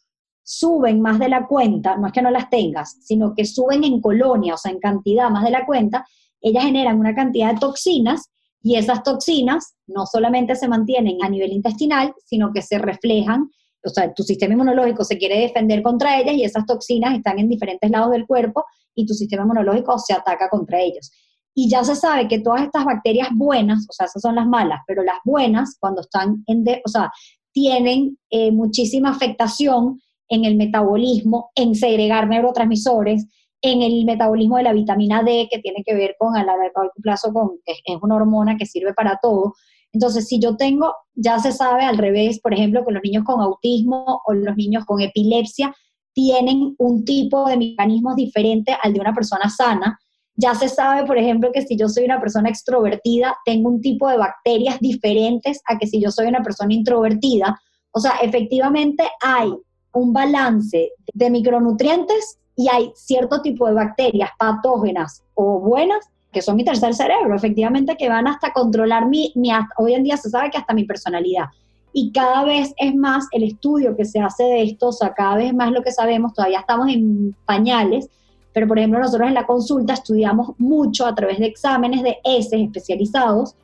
suben 0.44 1.00
más 1.00 1.20
de 1.20 1.30
la 1.30 1.48
cuenta, 1.48 1.96
no 1.96 2.08
es 2.08 2.12
que 2.12 2.22
no 2.22 2.32
las 2.32 2.50
tengas, 2.50 2.98
sino 3.00 3.34
que 3.34 3.46
suben 3.46 3.86
en 3.86 4.02
colonia, 4.02 4.56
o 4.56 4.58
sea, 4.58 4.74
en 4.74 4.80
cantidad 4.80 5.30
más 5.30 5.46
de 5.46 5.52
la 5.52 5.66
cuenta, 5.66 6.06
ellas 6.42 6.66
generan 6.66 7.00
una 7.00 7.16
cantidad 7.16 7.54
de 7.54 7.62
toxinas 7.62 8.30
y 8.62 8.76
esas 8.76 9.04
toxinas 9.04 9.78
no 9.88 10.06
solamente 10.06 10.54
se 10.58 10.68
mantienen 10.68 11.24
a 11.24 11.30
nivel 11.30 11.54
intestinal, 11.54 12.14
sino 12.26 12.52
que 12.52 12.62
se 12.62 12.78
reflejan, 12.78 13.52
o 13.88 13.94
sea, 13.94 14.14
tu 14.14 14.24
sistema 14.24 14.54
inmunológico 14.54 15.04
se 15.04 15.18
quiere 15.18 15.40
defender 15.40 15.82
contra 15.82 16.20
ellas 16.20 16.36
y 16.36 16.44
esas 16.44 16.66
toxinas 16.66 17.16
están 17.16 17.40
en 17.40 17.50
diferentes 17.50 17.90
lados 17.90 18.12
del 18.12 18.26
cuerpo 18.26 18.66
y 18.96 19.06
tu 19.06 19.14
sistema 19.14 19.44
inmunológico 19.44 19.98
se 20.00 20.14
ataca 20.14 20.50
contra 20.50 20.80
ellos. 20.80 21.12
Y 21.56 21.70
ya 21.70 21.84
se 21.84 21.96
sabe 21.96 22.28
que 22.28 22.40
todas 22.40 22.64
estas 22.64 22.86
bacterias 22.86 23.30
buenas, 23.34 23.86
o 23.90 23.94
sea, 23.94 24.06
esas 24.06 24.22
son 24.22 24.36
las 24.36 24.46
malas, 24.46 24.82
pero 24.86 25.04
las 25.04 25.18
buenas, 25.26 25.78
cuando 25.80 26.02
están 26.02 26.44
en, 26.46 26.64
o 26.86 26.90
sea, 26.90 27.12
tienen 27.52 28.18
eh, 28.30 28.52
muchísima 28.52 29.10
afectación 29.10 30.00
en 30.30 30.46
el 30.46 30.56
metabolismo, 30.56 31.50
en 31.56 31.74
segregar 31.74 32.28
neurotransmisores, 32.28 33.26
en 33.62 33.82
el 33.82 34.06
metabolismo 34.06 34.58
de 34.58 34.64
la 34.64 34.74
vitamina 34.74 35.24
D, 35.24 35.48
que 35.50 35.60
tiene 35.60 35.84
que 35.84 35.96
ver 35.96 36.16
con 36.20 36.36
a 36.36 36.44
largo 36.44 36.92
plazo, 37.02 37.34
con, 37.34 37.58
que 37.66 37.74
es 37.86 37.98
una 38.02 38.16
hormona 38.16 38.58
que 38.58 38.66
sirve 38.66 38.94
para 38.94 39.18
todo. 39.22 39.56
Entonces, 39.94 40.28
si 40.28 40.40
yo 40.40 40.58
tengo, 40.58 40.94
ya 41.16 41.40
se 41.40 41.52
sabe 41.52 41.84
al 41.84 41.98
revés, 41.98 42.40
por 42.40 42.54
ejemplo, 42.54 42.86
que 42.86 42.94
los 42.94 43.04
niños 43.04 43.24
con 43.24 43.42
autismo 43.42 44.22
o 44.26 44.34
los 44.34 44.56
niños 44.56 44.86
con 44.86 45.02
epilepsia 45.02 45.74
tienen 46.14 46.76
un 46.78 47.06
tipo 47.06 47.48
de 47.48 47.58
mecanismos 47.58 48.16
diferente 48.16 48.76
al 48.82 48.94
de 48.94 49.00
una 49.00 49.14
persona 49.14 49.50
sana, 49.50 50.00
ya 50.36 50.54
se 50.54 50.70
sabe, 50.70 51.06
por 51.06 51.18
ejemplo, 51.18 51.52
que 51.52 51.64
si 51.64 51.76
yo 51.76 51.90
soy 51.90 52.06
una 52.06 52.20
persona 52.20 52.50
extrovertida, 52.50 53.36
tengo 53.44 53.70
un 53.70 53.82
tipo 53.82 54.08
de 54.08 54.18
bacterias 54.18 54.80
diferentes 54.80 55.62
a 55.68 55.78
que 55.78 55.88
si 55.88 56.00
yo 56.00 56.12
soy 56.12 56.28
una 56.28 56.44
persona 56.44 56.74
introvertida. 56.74 57.60
O 57.92 58.00
sea, 58.00 58.18
efectivamente 58.22 59.04
hay 59.22 59.52
un 59.94 60.14
balance 60.14 60.92
de 61.14 61.30
micronutrientes 61.32 62.38
y 62.56 62.68
hay 62.70 62.92
cierto 62.96 63.42
tipo 63.42 63.68
de 63.68 63.74
bacterias 63.74 64.30
patógenas 64.38 65.24
o 65.34 65.60
buenas 65.60 66.08
que 66.32 66.42
son 66.42 66.56
mi 66.56 66.64
tercer 66.64 66.94
cerebro, 66.94 67.36
efectivamente, 67.36 67.96
que 67.98 68.10
van 68.10 68.28
hasta 68.28 68.54
controlar 68.54 69.08
mi, 69.08 69.32
mi, 69.36 69.50
hoy 69.78 69.94
en 69.94 70.04
día 70.04 70.18
se 70.18 70.30
sabe 70.30 70.50
que 70.52 70.58
hasta 70.58 70.74
mi 70.74 70.84
personalidad. 70.84 71.46
Y 71.94 72.12
cada 72.12 72.44
vez 72.44 72.74
es 72.78 72.96
más 72.96 73.28
el 73.32 73.44
estudio 73.44 73.96
que 73.96 74.06
se 74.06 74.20
hace 74.20 74.44
de 74.44 74.64
esto, 74.64 74.90
o 74.90 74.92
sea, 74.92 75.14
cada 75.14 75.38
vez 75.38 75.54
más 75.54 75.72
lo 75.72 75.82
que 75.82 75.92
sabemos, 75.92 76.34
todavía 76.34 76.60
estamos 76.60 76.90
en 76.90 77.36
pañales, 77.46 78.10
pero, 78.54 78.68
por 78.68 78.80
ejemplo, 78.80 79.00
nosotros 79.00 79.28
en 79.28 79.36
la 79.36 79.46
consulta 79.46 79.94
estudiamos 79.94 80.52
mucho 80.58 81.06
a 81.06 81.14
través 81.14 81.40
de 81.40 81.46
exámenes 81.46 82.02
de 82.02 82.18
heces 82.24 82.60
especializados, 82.60 83.56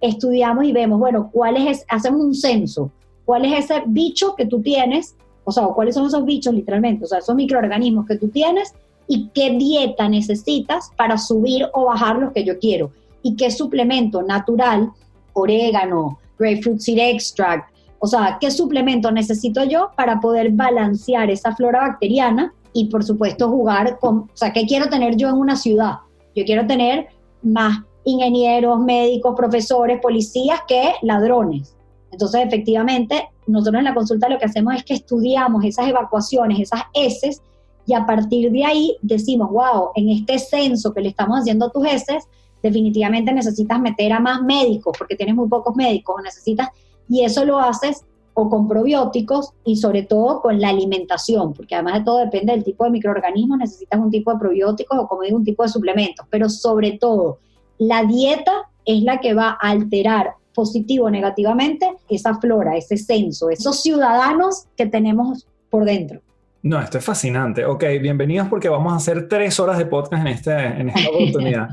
estudiamos 0.00 0.64
y 0.64 0.72
vemos, 0.72 0.98
bueno, 0.98 1.30
cuál 1.32 1.56
es, 1.56 1.84
hacemos 1.88 2.20
un 2.20 2.34
censo, 2.34 2.90
cuál 3.24 3.46
es 3.46 3.64
ese 3.64 3.82
bicho 3.86 4.34
que 4.34 4.46
tú 4.46 4.60
tienes, 4.60 5.16
o 5.44 5.52
sea, 5.52 5.66
cuáles 5.68 5.94
son 5.94 6.06
esos 6.06 6.24
bichos 6.24 6.54
literalmente, 6.54 7.04
o 7.04 7.08
sea, 7.08 7.18
esos 7.18 7.34
microorganismos 7.34 8.06
que 8.06 8.16
tú 8.16 8.28
tienes 8.28 8.74
y 9.06 9.28
qué 9.34 9.50
dieta 9.50 10.08
necesitas 10.08 10.90
para 10.96 11.18
subir 11.18 11.66
o 11.72 11.86
bajar 11.86 12.16
los 12.16 12.32
que 12.32 12.44
yo 12.44 12.58
quiero 12.58 12.90
y 13.22 13.36
qué 13.36 13.50
suplemento 13.50 14.22
natural, 14.22 14.90
orégano, 15.32 16.18
grapefruit 16.38 16.80
seed 16.80 16.98
extract, 16.98 17.74
o 17.98 18.06
sea, 18.06 18.36
qué 18.40 18.50
suplemento 18.50 19.10
necesito 19.10 19.64
yo 19.64 19.90
para 19.96 20.20
poder 20.20 20.50
balancear 20.50 21.30
esa 21.30 21.56
flora 21.56 21.80
bacteriana 21.80 22.52
y 22.74 22.86
por 22.86 23.02
supuesto 23.02 23.48
jugar 23.48 23.98
con, 23.98 24.18
o 24.18 24.28
sea, 24.34 24.52
¿qué 24.52 24.66
quiero 24.66 24.88
tener 24.88 25.16
yo 25.16 25.28
en 25.30 25.36
una 25.36 25.56
ciudad? 25.56 25.94
Yo 26.36 26.44
quiero 26.44 26.66
tener 26.66 27.08
más 27.42 27.78
ingenieros, 28.04 28.78
médicos, 28.80 29.34
profesores, 29.34 30.00
policías 30.02 30.60
que 30.68 30.92
ladrones. 31.02 31.74
Entonces, 32.10 32.42
efectivamente, 32.44 33.28
nosotros 33.46 33.78
en 33.78 33.84
la 33.84 33.94
consulta 33.94 34.28
lo 34.28 34.38
que 34.38 34.44
hacemos 34.44 34.74
es 34.74 34.84
que 34.84 34.94
estudiamos 34.94 35.64
esas 35.64 35.88
evacuaciones, 35.88 36.60
esas 36.60 36.82
heces, 36.92 37.42
y 37.86 37.94
a 37.94 38.06
partir 38.06 38.50
de 38.50 38.64
ahí 38.64 38.96
decimos, 39.02 39.50
wow, 39.50 39.90
en 39.94 40.08
este 40.10 40.38
censo 40.38 40.92
que 40.92 41.00
le 41.00 41.10
estamos 41.10 41.40
haciendo 41.40 41.66
a 41.66 41.70
tus 41.70 41.86
heces, 41.86 42.24
definitivamente 42.62 43.32
necesitas 43.32 43.78
meter 43.80 44.12
a 44.12 44.20
más 44.20 44.42
médicos, 44.42 44.96
porque 44.98 45.16
tienes 45.16 45.34
muy 45.34 45.48
pocos 45.48 45.76
médicos, 45.76 46.16
necesitas, 46.22 46.68
y 47.08 47.22
eso 47.22 47.44
lo 47.44 47.58
haces 47.58 48.04
o 48.32 48.48
con 48.50 48.66
probióticos 48.66 49.50
y 49.64 49.76
sobre 49.76 50.02
todo 50.02 50.40
con 50.40 50.60
la 50.60 50.70
alimentación, 50.70 51.52
porque 51.52 51.74
además 51.74 52.00
de 52.00 52.04
todo 52.04 52.18
depende 52.18 52.52
del 52.52 52.64
tipo 52.64 52.84
de 52.84 52.90
microorganismo, 52.90 53.56
necesitas 53.56 54.00
un 54.00 54.10
tipo 54.10 54.32
de 54.32 54.38
probióticos 54.38 54.98
o 54.98 55.06
como 55.06 55.22
digo, 55.22 55.36
un 55.36 55.44
tipo 55.44 55.62
de 55.62 55.68
suplementos, 55.68 56.26
pero 56.30 56.48
sobre 56.48 56.92
todo 56.98 57.38
la 57.78 58.04
dieta 58.04 58.70
es 58.84 59.02
la 59.02 59.20
que 59.20 59.34
va 59.34 59.50
a 59.60 59.70
alterar 59.70 60.34
positivo 60.54 61.06
o 61.06 61.10
negativamente 61.10 61.96
esa 62.08 62.34
flora, 62.36 62.76
ese 62.76 62.96
censo, 62.96 63.50
esos 63.50 63.80
ciudadanos 63.82 64.66
que 64.76 64.86
tenemos 64.86 65.46
por 65.70 65.84
dentro. 65.84 66.20
No, 66.64 66.80
esto 66.80 66.96
es 66.96 67.04
fascinante. 67.04 67.66
Ok, 67.66 67.84
bienvenidos 68.00 68.48
porque 68.48 68.70
vamos 68.70 68.90
a 68.94 68.96
hacer 68.96 69.28
tres 69.28 69.60
horas 69.60 69.76
de 69.76 69.84
podcast 69.84 70.22
en, 70.22 70.28
este, 70.28 70.50
en 70.50 70.88
esta 70.88 71.10
oportunidad. 71.14 71.68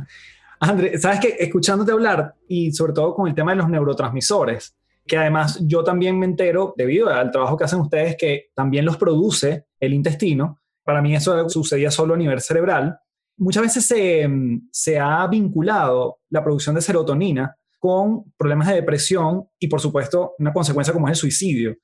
André, 0.59 0.99
sabes 0.99 1.21
que 1.21 1.37
escuchándote 1.39 1.93
hablar 1.93 2.35
y 2.45 2.73
sobre 2.73 2.91
todo 2.91 3.15
con 3.15 3.29
el 3.29 3.33
tema 3.33 3.51
de 3.51 3.57
los 3.59 3.69
neurotransmisores, 3.69 4.75
que 5.07 5.15
además 5.15 5.61
yo 5.65 5.85
también 5.85 6.19
me 6.19 6.25
entero, 6.25 6.73
debido 6.75 7.07
al 7.07 7.31
trabajo 7.31 7.55
que 7.55 7.63
hacen 7.63 7.79
ustedes, 7.79 8.17
que 8.17 8.49
también 8.53 8.83
los 8.83 8.97
produce 8.97 9.67
el 9.79 9.93
intestino. 9.93 10.59
Para 10.83 11.01
mí 11.01 11.15
eso 11.15 11.47
sucedía 11.47 11.89
solo 11.89 12.15
a 12.15 12.17
nivel 12.17 12.41
cerebral. 12.41 12.99
Muchas 13.37 13.63
veces 13.63 13.85
se, 13.85 14.29
se 14.73 14.99
ha 14.99 15.25
vinculado 15.27 16.19
la 16.31 16.43
producción 16.43 16.75
de 16.75 16.81
serotonina 16.81 17.55
con 17.79 18.33
problemas 18.35 18.67
de 18.67 18.75
depresión 18.75 19.45
y, 19.57 19.69
por 19.69 19.79
supuesto, 19.79 20.33
una 20.37 20.51
consecuencia 20.51 20.93
como 20.93 21.07
es 21.07 21.11
el 21.11 21.15
suicidio. 21.15 21.77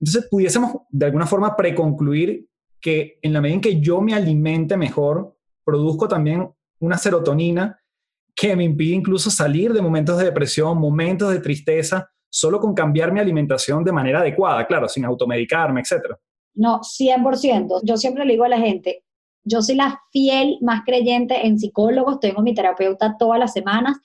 Entonces, 0.00 0.28
pudiésemos 0.30 0.72
de 0.88 1.04
alguna 1.04 1.26
forma 1.26 1.54
preconcluir 1.54 2.48
que 2.84 3.18
en 3.22 3.32
la 3.32 3.40
medida 3.40 3.54
en 3.54 3.60
que 3.62 3.80
yo 3.80 4.02
me 4.02 4.12
alimente 4.12 4.76
mejor, 4.76 5.38
produzco 5.64 6.06
también 6.06 6.50
una 6.80 6.98
serotonina 6.98 7.80
que 8.36 8.54
me 8.54 8.64
impide 8.64 8.94
incluso 8.94 9.30
salir 9.30 9.72
de 9.72 9.80
momentos 9.80 10.18
de 10.18 10.26
depresión, 10.26 10.76
momentos 10.76 11.32
de 11.32 11.40
tristeza, 11.40 12.10
solo 12.28 12.60
con 12.60 12.74
cambiar 12.74 13.10
mi 13.10 13.20
alimentación 13.20 13.84
de 13.84 13.92
manera 13.92 14.20
adecuada, 14.20 14.66
claro, 14.66 14.86
sin 14.86 15.06
automedicarme, 15.06 15.80
etc. 15.80 16.14
No, 16.52 16.80
100%. 16.80 17.80
Yo 17.84 17.96
siempre 17.96 18.26
le 18.26 18.34
digo 18.34 18.44
a 18.44 18.50
la 18.50 18.58
gente, 18.58 19.02
yo 19.44 19.62
soy 19.62 19.76
la 19.76 20.02
fiel 20.12 20.58
más 20.60 20.82
creyente 20.84 21.46
en 21.46 21.58
psicólogos, 21.58 22.20
tengo 22.20 22.42
mi 22.42 22.52
terapeuta 22.52 23.16
todas 23.18 23.40
las 23.40 23.54
semanas. 23.54 23.96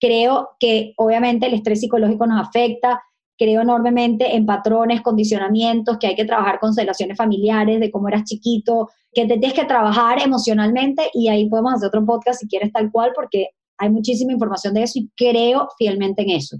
Creo 0.00 0.56
que 0.58 0.92
obviamente 0.96 1.46
el 1.46 1.54
estrés 1.54 1.78
psicológico 1.78 2.26
nos 2.26 2.44
afecta, 2.48 3.00
creo 3.38 3.62
enormemente 3.62 4.36
en 4.36 4.46
patrones, 4.46 5.02
condicionamientos, 5.02 5.98
que 5.98 6.06
hay 6.06 6.14
que 6.14 6.24
trabajar 6.24 6.60
con 6.60 6.76
relaciones 6.76 7.16
familiares, 7.16 7.80
de 7.80 7.90
cómo 7.90 8.08
eras 8.08 8.24
chiquito, 8.24 8.88
que 9.12 9.26
te 9.26 9.38
tienes 9.38 9.54
que 9.54 9.64
trabajar 9.64 10.22
emocionalmente 10.22 11.10
y 11.12 11.28
ahí 11.28 11.48
podemos 11.48 11.74
hacer 11.74 11.88
otro 11.88 12.04
podcast 12.04 12.40
si 12.40 12.48
quieres 12.48 12.72
tal 12.72 12.90
cual, 12.90 13.12
porque 13.14 13.48
hay 13.78 13.90
muchísima 13.90 14.32
información 14.32 14.74
de 14.74 14.84
eso 14.84 14.98
y 14.98 15.10
creo 15.16 15.68
fielmente 15.78 16.22
en 16.22 16.30
eso. 16.30 16.56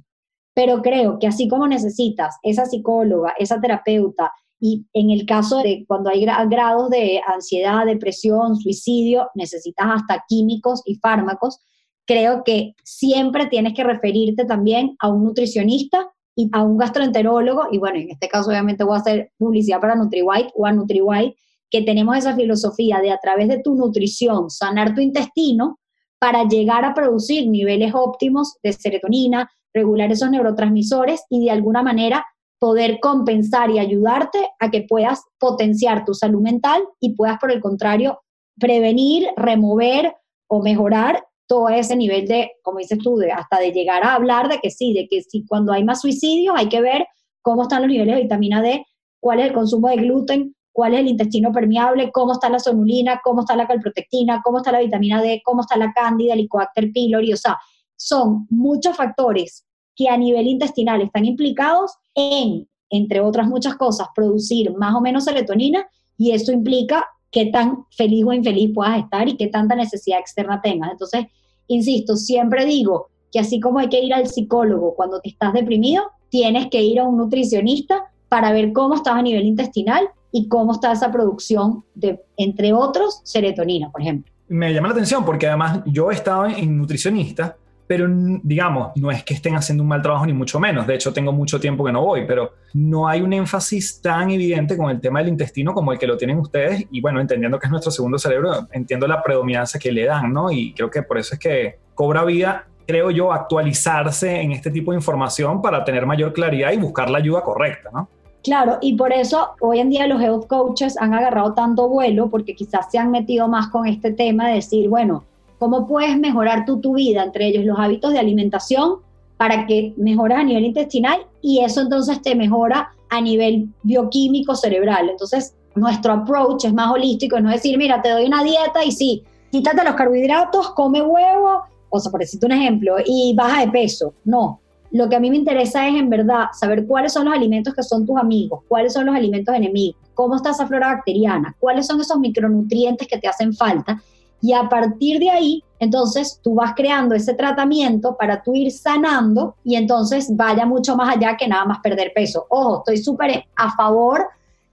Pero 0.54 0.82
creo 0.82 1.18
que 1.18 1.26
así 1.26 1.48
como 1.48 1.66
necesitas 1.66 2.36
esa 2.42 2.64
psicóloga, 2.64 3.34
esa 3.38 3.60
terapeuta, 3.60 4.30
y 4.60 4.86
en 4.94 5.10
el 5.10 5.26
caso 5.26 5.58
de 5.58 5.84
cuando 5.86 6.10
hay 6.10 6.24
grados 6.24 6.88
de 6.90 7.20
ansiedad, 7.26 7.84
depresión, 7.84 8.56
suicidio, 8.56 9.28
necesitas 9.34 9.86
hasta 9.90 10.24
químicos 10.26 10.80
y 10.86 10.94
fármacos, 10.94 11.60
creo 12.06 12.44
que 12.44 12.74
siempre 12.82 13.46
tienes 13.46 13.74
que 13.74 13.84
referirte 13.84 14.44
también 14.44 14.96
a 15.00 15.08
un 15.08 15.24
nutricionista 15.24 16.13
y 16.36 16.50
a 16.52 16.62
un 16.62 16.76
gastroenterólogo, 16.78 17.68
y 17.70 17.78
bueno, 17.78 17.98
en 17.98 18.10
este 18.10 18.28
caso 18.28 18.50
obviamente 18.50 18.84
voy 18.84 18.96
a 18.96 19.00
hacer 19.00 19.32
publicidad 19.38 19.80
para 19.80 19.94
NutriWhite 19.94 20.52
o 20.54 20.66
a 20.66 20.72
NutriWhite, 20.72 21.36
que 21.70 21.82
tenemos 21.82 22.16
esa 22.16 22.34
filosofía 22.34 23.00
de 23.00 23.10
a 23.10 23.18
través 23.18 23.48
de 23.48 23.60
tu 23.60 23.74
nutrición 23.74 24.50
sanar 24.50 24.94
tu 24.94 25.00
intestino 25.00 25.78
para 26.18 26.44
llegar 26.44 26.84
a 26.84 26.94
producir 26.94 27.48
niveles 27.48 27.92
óptimos 27.94 28.56
de 28.62 28.72
serotonina, 28.72 29.50
regular 29.72 30.10
esos 30.10 30.30
neurotransmisores 30.30 31.24
y 31.28 31.44
de 31.44 31.50
alguna 31.50 31.82
manera 31.82 32.24
poder 32.58 32.98
compensar 33.00 33.70
y 33.70 33.78
ayudarte 33.78 34.38
a 34.58 34.70
que 34.70 34.86
puedas 34.88 35.22
potenciar 35.38 36.04
tu 36.04 36.14
salud 36.14 36.40
mental 36.40 36.82
y 37.00 37.14
puedas, 37.14 37.38
por 37.38 37.50
el 37.50 37.60
contrario, 37.60 38.20
prevenir, 38.58 39.28
remover 39.36 40.14
o 40.48 40.62
mejorar 40.62 41.24
todo 41.46 41.68
ese 41.68 41.96
nivel 41.96 42.26
de, 42.26 42.52
como 42.62 42.78
dices 42.78 42.98
tú, 42.98 43.18
hasta 43.34 43.58
de 43.58 43.72
llegar 43.72 44.02
a 44.02 44.14
hablar 44.14 44.48
de 44.48 44.58
que 44.58 44.70
sí, 44.70 44.92
de 44.92 45.06
que 45.08 45.22
si 45.22 45.44
cuando 45.46 45.72
hay 45.72 45.84
más 45.84 46.00
suicidios 46.00 46.54
hay 46.56 46.68
que 46.68 46.80
ver 46.80 47.06
cómo 47.42 47.62
están 47.62 47.82
los 47.82 47.90
niveles 47.90 48.16
de 48.16 48.22
vitamina 48.22 48.62
D, 48.62 48.84
cuál 49.20 49.40
es 49.40 49.46
el 49.46 49.52
consumo 49.52 49.88
de 49.88 49.96
gluten, 49.96 50.54
cuál 50.72 50.94
es 50.94 51.00
el 51.00 51.08
intestino 51.08 51.52
permeable, 51.52 52.10
cómo 52.10 52.32
está 52.32 52.48
la 52.48 52.58
sonulina, 52.58 53.20
cómo 53.22 53.40
está 53.40 53.54
la 53.54 53.66
calprotectina, 53.66 54.40
cómo 54.42 54.58
está 54.58 54.72
la 54.72 54.80
vitamina 54.80 55.22
D, 55.22 55.42
cómo 55.44 55.60
está 55.60 55.76
la 55.76 55.92
cándida, 55.92 56.32
el 56.32 56.40
Helicobacter 56.40 56.90
pylori, 56.92 57.32
o 57.32 57.36
sea, 57.36 57.58
son 57.96 58.46
muchos 58.50 58.96
factores 58.96 59.64
que 59.94 60.08
a 60.08 60.16
nivel 60.16 60.46
intestinal 60.46 61.00
están 61.00 61.26
implicados 61.26 61.92
en, 62.14 62.68
entre 62.90 63.20
otras 63.20 63.46
muchas 63.46 63.76
cosas, 63.76 64.08
producir 64.14 64.72
más 64.76 64.94
o 64.94 65.00
menos 65.00 65.24
serotonina 65.24 65.86
y 66.16 66.32
eso 66.32 66.52
implica 66.52 67.06
qué 67.34 67.46
tan 67.46 67.84
feliz 67.90 68.24
o 68.24 68.32
infeliz 68.32 68.70
puedas 68.72 68.96
estar 68.96 69.28
y 69.28 69.36
qué 69.36 69.48
tanta 69.48 69.74
necesidad 69.74 70.20
externa 70.20 70.62
tengas. 70.62 70.92
Entonces, 70.92 71.26
insisto, 71.66 72.16
siempre 72.16 72.64
digo 72.64 73.08
que 73.32 73.40
así 73.40 73.58
como 73.58 73.80
hay 73.80 73.88
que 73.88 74.00
ir 74.00 74.14
al 74.14 74.28
psicólogo 74.28 74.94
cuando 74.94 75.20
te 75.20 75.30
estás 75.30 75.52
deprimido, 75.52 76.04
tienes 76.28 76.68
que 76.70 76.80
ir 76.80 77.00
a 77.00 77.04
un 77.04 77.16
nutricionista 77.16 78.04
para 78.28 78.52
ver 78.52 78.72
cómo 78.72 78.94
estás 78.94 79.16
a 79.16 79.22
nivel 79.22 79.46
intestinal 79.46 80.08
y 80.30 80.46
cómo 80.48 80.72
está 80.72 80.92
esa 80.92 81.10
producción 81.10 81.84
de, 81.96 82.20
entre 82.36 82.72
otros, 82.72 83.20
serotonina, 83.24 83.90
por 83.90 84.02
ejemplo. 84.02 84.32
Me 84.46 84.72
llama 84.72 84.88
la 84.88 84.94
atención 84.94 85.24
porque 85.24 85.48
además 85.48 85.80
yo 85.86 86.12
he 86.12 86.14
estado 86.14 86.46
en 86.46 86.78
nutricionista 86.78 87.56
pero 87.86 88.06
digamos, 88.42 88.92
no 88.96 89.10
es 89.10 89.22
que 89.24 89.34
estén 89.34 89.54
haciendo 89.54 89.82
un 89.82 89.88
mal 89.88 90.02
trabajo 90.02 90.26
ni 90.26 90.32
mucho 90.32 90.58
menos, 90.58 90.86
de 90.86 90.94
hecho 90.94 91.12
tengo 91.12 91.32
mucho 91.32 91.60
tiempo 91.60 91.84
que 91.84 91.92
no 91.92 92.02
voy, 92.02 92.24
pero 92.26 92.52
no 92.72 93.06
hay 93.06 93.20
un 93.20 93.32
énfasis 93.32 94.00
tan 94.00 94.30
evidente 94.30 94.76
con 94.76 94.90
el 94.90 95.00
tema 95.00 95.20
del 95.20 95.28
intestino 95.28 95.74
como 95.74 95.92
el 95.92 95.98
que 95.98 96.06
lo 96.06 96.16
tienen 96.16 96.38
ustedes 96.38 96.86
y 96.90 97.00
bueno, 97.00 97.20
entendiendo 97.20 97.58
que 97.58 97.66
es 97.66 97.70
nuestro 97.70 97.90
segundo 97.90 98.18
cerebro, 98.18 98.68
entiendo 98.72 99.06
la 99.06 99.22
predominancia 99.22 99.78
que 99.78 99.92
le 99.92 100.04
dan, 100.06 100.32
¿no? 100.32 100.50
Y 100.50 100.72
creo 100.72 100.90
que 100.90 101.02
por 101.02 101.18
eso 101.18 101.34
es 101.34 101.40
que 101.40 101.78
cobra 101.94 102.24
vida, 102.24 102.66
creo 102.86 103.10
yo, 103.10 103.32
actualizarse 103.32 104.40
en 104.40 104.52
este 104.52 104.70
tipo 104.70 104.92
de 104.92 104.98
información 104.98 105.60
para 105.60 105.84
tener 105.84 106.06
mayor 106.06 106.32
claridad 106.32 106.72
y 106.72 106.78
buscar 106.78 107.10
la 107.10 107.18
ayuda 107.18 107.42
correcta, 107.42 107.90
¿no? 107.92 108.08
Claro, 108.42 108.76
y 108.82 108.94
por 108.94 109.10
eso 109.10 109.52
hoy 109.60 109.80
en 109.80 109.88
día 109.88 110.06
los 110.06 110.20
health 110.20 110.46
coaches 110.46 111.00
han 111.00 111.14
agarrado 111.14 111.54
tanto 111.54 111.88
vuelo 111.88 112.28
porque 112.28 112.54
quizás 112.54 112.90
se 112.90 112.98
han 112.98 113.10
metido 113.10 113.48
más 113.48 113.68
con 113.68 113.86
este 113.86 114.12
tema 114.12 114.48
de 114.48 114.56
decir, 114.56 114.90
bueno, 114.90 115.24
cómo 115.58 115.86
puedes 115.86 116.18
mejorar 116.18 116.64
tú 116.64 116.80
tu 116.80 116.94
vida, 116.94 117.22
entre 117.22 117.48
ellos 117.48 117.64
los 117.64 117.78
hábitos 117.78 118.12
de 118.12 118.18
alimentación, 118.18 118.98
para 119.36 119.66
que 119.66 119.94
mejores 119.96 120.38
a 120.38 120.44
nivel 120.44 120.64
intestinal 120.64 121.26
y 121.42 121.60
eso 121.60 121.80
entonces 121.80 122.22
te 122.22 122.34
mejora 122.34 122.92
a 123.10 123.20
nivel 123.20 123.68
bioquímico 123.82 124.54
cerebral. 124.54 125.10
Entonces, 125.10 125.54
nuestro 125.74 126.12
approach 126.12 126.64
es 126.64 126.72
más 126.72 126.92
holístico, 126.92 127.40
no 127.40 127.50
decir, 127.50 127.76
mira, 127.76 128.00
te 128.00 128.10
doy 128.10 128.26
una 128.26 128.44
dieta 128.44 128.84
y 128.84 128.92
sí, 128.92 129.24
quítate 129.50 129.84
los 129.84 129.94
carbohidratos, 129.94 130.70
come 130.70 131.02
huevo, 131.02 131.62
o 131.90 132.00
sea, 132.00 132.10
por 132.10 132.20
decirte 132.20 132.46
un 132.46 132.52
ejemplo, 132.52 132.96
y 133.04 133.34
baja 133.36 133.60
de 133.64 133.72
peso. 133.72 134.14
No, 134.24 134.60
lo 134.92 135.08
que 135.08 135.16
a 135.16 135.20
mí 135.20 135.30
me 135.30 135.36
interesa 135.36 135.88
es 135.88 135.96
en 135.96 136.08
verdad 136.08 136.46
saber 136.52 136.86
cuáles 136.86 137.12
son 137.12 137.24
los 137.24 137.34
alimentos 137.34 137.74
que 137.74 137.82
son 137.82 138.06
tus 138.06 138.16
amigos, 138.16 138.60
cuáles 138.68 138.92
son 138.92 139.06
los 139.06 139.14
alimentos 139.14 139.54
enemigos, 139.54 140.00
cómo 140.14 140.36
está 140.36 140.50
esa 140.50 140.66
flora 140.66 140.94
bacteriana, 140.94 141.56
cuáles 141.58 141.86
son 141.86 142.00
esos 142.00 142.18
micronutrientes 142.18 143.08
que 143.08 143.18
te 143.18 143.26
hacen 143.26 143.52
falta 143.52 144.00
y 144.44 144.52
a 144.52 144.68
partir 144.68 145.18
de 145.20 145.30
ahí, 145.30 145.64
entonces 145.78 146.38
tú 146.42 146.54
vas 146.54 146.74
creando 146.76 147.14
ese 147.14 147.32
tratamiento 147.32 148.14
para 148.14 148.42
tú 148.42 148.54
ir 148.54 148.70
sanando 148.70 149.54
y 149.64 149.76
entonces 149.76 150.36
vaya 150.36 150.66
mucho 150.66 150.96
más 150.96 151.16
allá 151.16 151.34
que 151.38 151.48
nada 151.48 151.64
más 151.64 151.78
perder 151.78 152.12
peso. 152.14 152.44
Ojo, 152.50 152.80
estoy 152.80 152.98
súper 152.98 153.46
a 153.56 153.74
favor 153.74 154.26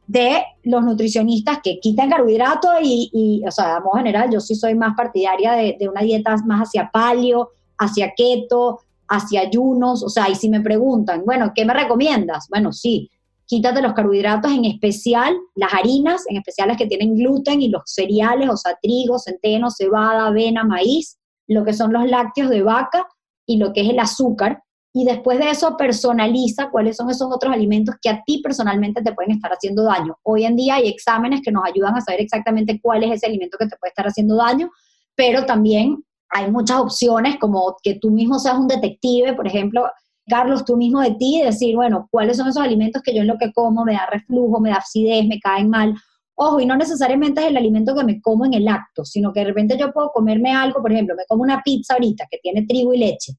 de 0.06 0.44
los 0.64 0.84
nutricionistas 0.84 1.60
que 1.64 1.80
quitan 1.80 2.10
carbohidratos 2.10 2.72
y, 2.82 3.42
o 3.48 3.52
sea, 3.52 3.80
de 3.80 3.96
general, 3.96 4.30
yo 4.30 4.42
sí 4.42 4.56
soy 4.56 4.76
más 4.76 4.94
partidaria 4.94 5.54
de, 5.54 5.78
de 5.80 5.88
una 5.88 6.02
dieta 6.02 6.36
más 6.46 6.68
hacia 6.68 6.92
palio, 6.92 7.52
hacia 7.78 8.12
keto, 8.14 8.82
hacia 9.08 9.40
ayunos, 9.40 10.04
o 10.04 10.10
sea, 10.10 10.30
y 10.30 10.36
si 10.36 10.50
me 10.50 10.60
preguntan, 10.60 11.24
bueno, 11.26 11.54
¿qué 11.56 11.64
me 11.64 11.74
recomiendas? 11.74 12.50
Bueno, 12.50 12.74
sí, 12.74 13.10
quítate 13.52 13.82
los 13.82 13.92
carbohidratos, 13.92 14.50
en 14.50 14.64
especial 14.64 15.36
las 15.56 15.74
harinas, 15.74 16.24
en 16.30 16.38
especial 16.38 16.70
las 16.70 16.78
que 16.78 16.88
tienen 16.88 17.18
gluten 17.18 17.62
y 17.62 17.68
los 17.68 17.82
cereales, 17.86 18.50
o 18.50 18.56
sea, 18.56 18.78
trigo, 18.82 19.20
centeno, 19.20 19.70
cebada, 19.70 20.28
avena, 20.28 20.64
maíz, 20.64 21.20
lo 21.50 21.66
que 21.66 21.74
son 21.74 21.92
los 21.92 22.10
lácteos 22.10 22.50
de 22.50 22.64
vaca 22.64 23.06
y 23.46 23.58
lo 23.58 23.74
que 23.74 23.82
es 23.82 23.90
el 23.90 24.00
azúcar. 24.00 24.64
Y 24.94 25.04
después 25.04 25.38
de 25.38 25.50
eso 25.50 25.76
personaliza 25.76 26.70
cuáles 26.70 26.96
son 26.96 27.10
esos 27.10 27.28
otros 27.30 27.54
alimentos 27.54 27.96
que 28.02 28.08
a 28.08 28.24
ti 28.26 28.42
personalmente 28.42 29.02
te 29.02 29.12
pueden 29.12 29.34
estar 29.34 29.52
haciendo 29.52 29.84
daño. 29.84 30.18
Hoy 30.24 30.46
en 30.46 30.56
día 30.56 30.76
hay 30.76 30.88
exámenes 30.88 31.42
que 31.44 31.52
nos 31.52 31.66
ayudan 31.66 31.98
a 31.98 32.02
saber 32.02 32.22
exactamente 32.22 32.80
cuál 32.82 33.04
es 33.04 33.12
ese 33.12 33.26
alimento 33.26 33.58
que 33.58 33.68
te 33.68 33.76
puede 33.76 33.90
estar 33.90 34.08
haciendo 34.08 34.38
daño, 34.38 34.70
pero 35.14 35.46
también 35.46 36.02
hay 36.30 36.50
muchas 36.50 36.80
opciones 36.80 37.36
como 37.38 37.76
que 37.84 37.96
tú 37.96 38.12
mismo 38.12 38.40
seas 38.40 38.58
un 38.58 38.70
detective, 38.70 39.34
por 39.34 39.46
ejemplo, 39.46 39.90
Carlos, 40.28 40.66
tú 40.66 40.78
mismo 40.78 41.02
de 41.02 41.16
ti, 41.16 41.42
decir, 41.44 41.76
bueno, 41.76 42.08
¿cuáles 42.12 42.38
son 42.38 42.48
esos 42.48 42.64
alimentos 42.64 43.02
que 43.02 43.14
yo 43.14 43.22
en 43.22 43.28
lo 43.28 43.38
que 43.38 43.52
como 43.52 43.84
me 43.84 43.94
da 43.94 44.08
reflujo, 44.12 44.60
me 44.60 44.70
da 44.70 44.78
acidez, 44.78 45.26
me 45.28 45.40
caen 45.40 45.70
mal? 45.70 45.96
Ojo, 46.36 46.60
y 46.60 46.66
no 46.66 46.76
necesariamente 46.76 47.42
es 47.42 47.48
el 47.48 47.58
alimento 47.58 47.96
que 47.96 48.04
me 48.04 48.22
como 48.22 48.46
en 48.46 48.54
el 48.54 48.68
acto, 48.68 49.06
sino 49.06 49.34
que 49.34 49.42
de 49.42 49.48
repente 49.48 49.78
yo 49.78 49.92
puedo 49.92 50.12
comerme 50.12 50.54
algo, 50.54 50.82
por 50.82 50.92
ejemplo, 50.92 51.16
me 51.16 51.26
como 51.28 51.44
una 51.44 51.62
pizza 51.64 51.94
ahorita 51.94 52.28
que 52.30 52.40
tiene 52.42 52.66
trigo 52.66 52.94
y 52.94 52.98
leche 53.00 53.34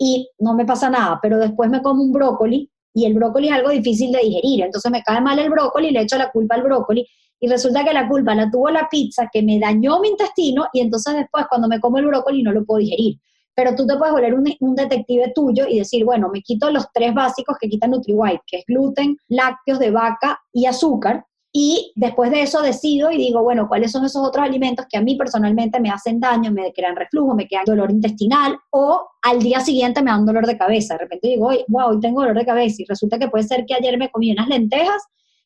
y 0.00 0.30
no 0.38 0.54
me 0.54 0.64
pasa 0.64 0.88
nada, 0.88 1.18
pero 1.22 1.38
después 1.38 1.68
me 1.68 1.82
como 1.82 2.02
un 2.02 2.10
brócoli 2.10 2.70
y 2.94 3.04
el 3.04 3.12
brócoli 3.12 3.48
es 3.48 3.52
algo 3.54 3.68
difícil 3.68 4.10
de 4.10 4.20
digerir, 4.20 4.62
entonces 4.62 4.90
me 4.90 5.02
cae 5.02 5.20
mal 5.20 5.38
el 5.38 5.50
brócoli 5.50 5.88
y 5.88 5.90
le 5.90 6.00
echo 6.00 6.16
la 6.16 6.30
culpa 6.30 6.54
al 6.54 6.62
brócoli 6.62 7.06
y 7.38 7.48
resulta 7.48 7.84
que 7.84 7.92
la 7.92 8.08
culpa 8.08 8.34
la 8.34 8.50
tuvo 8.50 8.70
la 8.70 8.88
pizza 8.90 9.28
que 9.30 9.42
me 9.42 9.58
dañó 9.60 10.00
mi 10.00 10.08
intestino 10.08 10.68
y 10.72 10.80
entonces 10.80 11.14
después 11.14 11.44
cuando 11.50 11.68
me 11.68 11.80
como 11.80 11.98
el 11.98 12.06
brócoli 12.06 12.42
no 12.42 12.50
lo 12.50 12.64
puedo 12.64 12.80
digerir 12.80 13.18
pero 13.60 13.76
tú 13.76 13.86
te 13.86 13.94
puedes 13.98 14.14
volver 14.14 14.32
un, 14.32 14.74
detective 14.74 15.32
tuyo 15.34 15.66
y 15.68 15.80
decir, 15.80 16.02
bueno, 16.02 16.30
me 16.32 16.40
quito 16.40 16.70
los 16.70 16.86
tres 16.94 17.12
básicos 17.12 17.58
que 17.60 17.68
quita 17.68 17.86
NutriWhite, 17.86 18.40
que 18.46 18.56
es 18.56 18.64
gluten, 18.66 19.18
lácteos 19.28 19.78
de 19.78 19.90
vaca 19.90 20.40
y 20.50 20.64
azúcar, 20.64 21.26
y 21.52 21.92
después 21.94 22.30
de 22.30 22.40
eso 22.40 22.62
decido 22.62 23.10
y 23.10 23.18
digo, 23.18 23.42
bueno, 23.42 23.68
¿cuáles 23.68 23.92
son 23.92 24.06
esos 24.06 24.26
otros 24.26 24.46
alimentos 24.46 24.86
que 24.88 24.96
a 24.96 25.02
mí 25.02 25.14
personalmente 25.14 25.78
me 25.78 25.90
hacen 25.90 26.20
daño, 26.20 26.50
me 26.50 26.72
crean 26.72 26.96
reflujo, 26.96 27.34
me 27.34 27.46
crean 27.46 27.66
dolor 27.66 27.90
intestinal 27.90 28.56
o 28.70 29.06
al 29.20 29.40
día 29.40 29.60
siguiente 29.60 30.00
me 30.00 30.10
dan 30.10 30.24
dolor 30.24 30.46
de 30.46 30.56
cabeza? 30.56 30.94
De 30.94 31.00
repente 31.00 31.28
digo, 31.28 31.50
wow, 31.68 31.90
hoy 31.90 32.00
tengo 32.00 32.22
dolor 32.22 32.38
de 32.38 32.46
cabeza 32.46 32.76
y 32.80 32.86
resulta 32.86 33.18
que 33.18 33.28
puede 33.28 33.44
ser 33.44 33.66
que 33.66 33.74
ayer 33.74 33.98
me 33.98 34.10
comí 34.10 34.32
unas 34.32 34.48
lentejas 34.48 35.02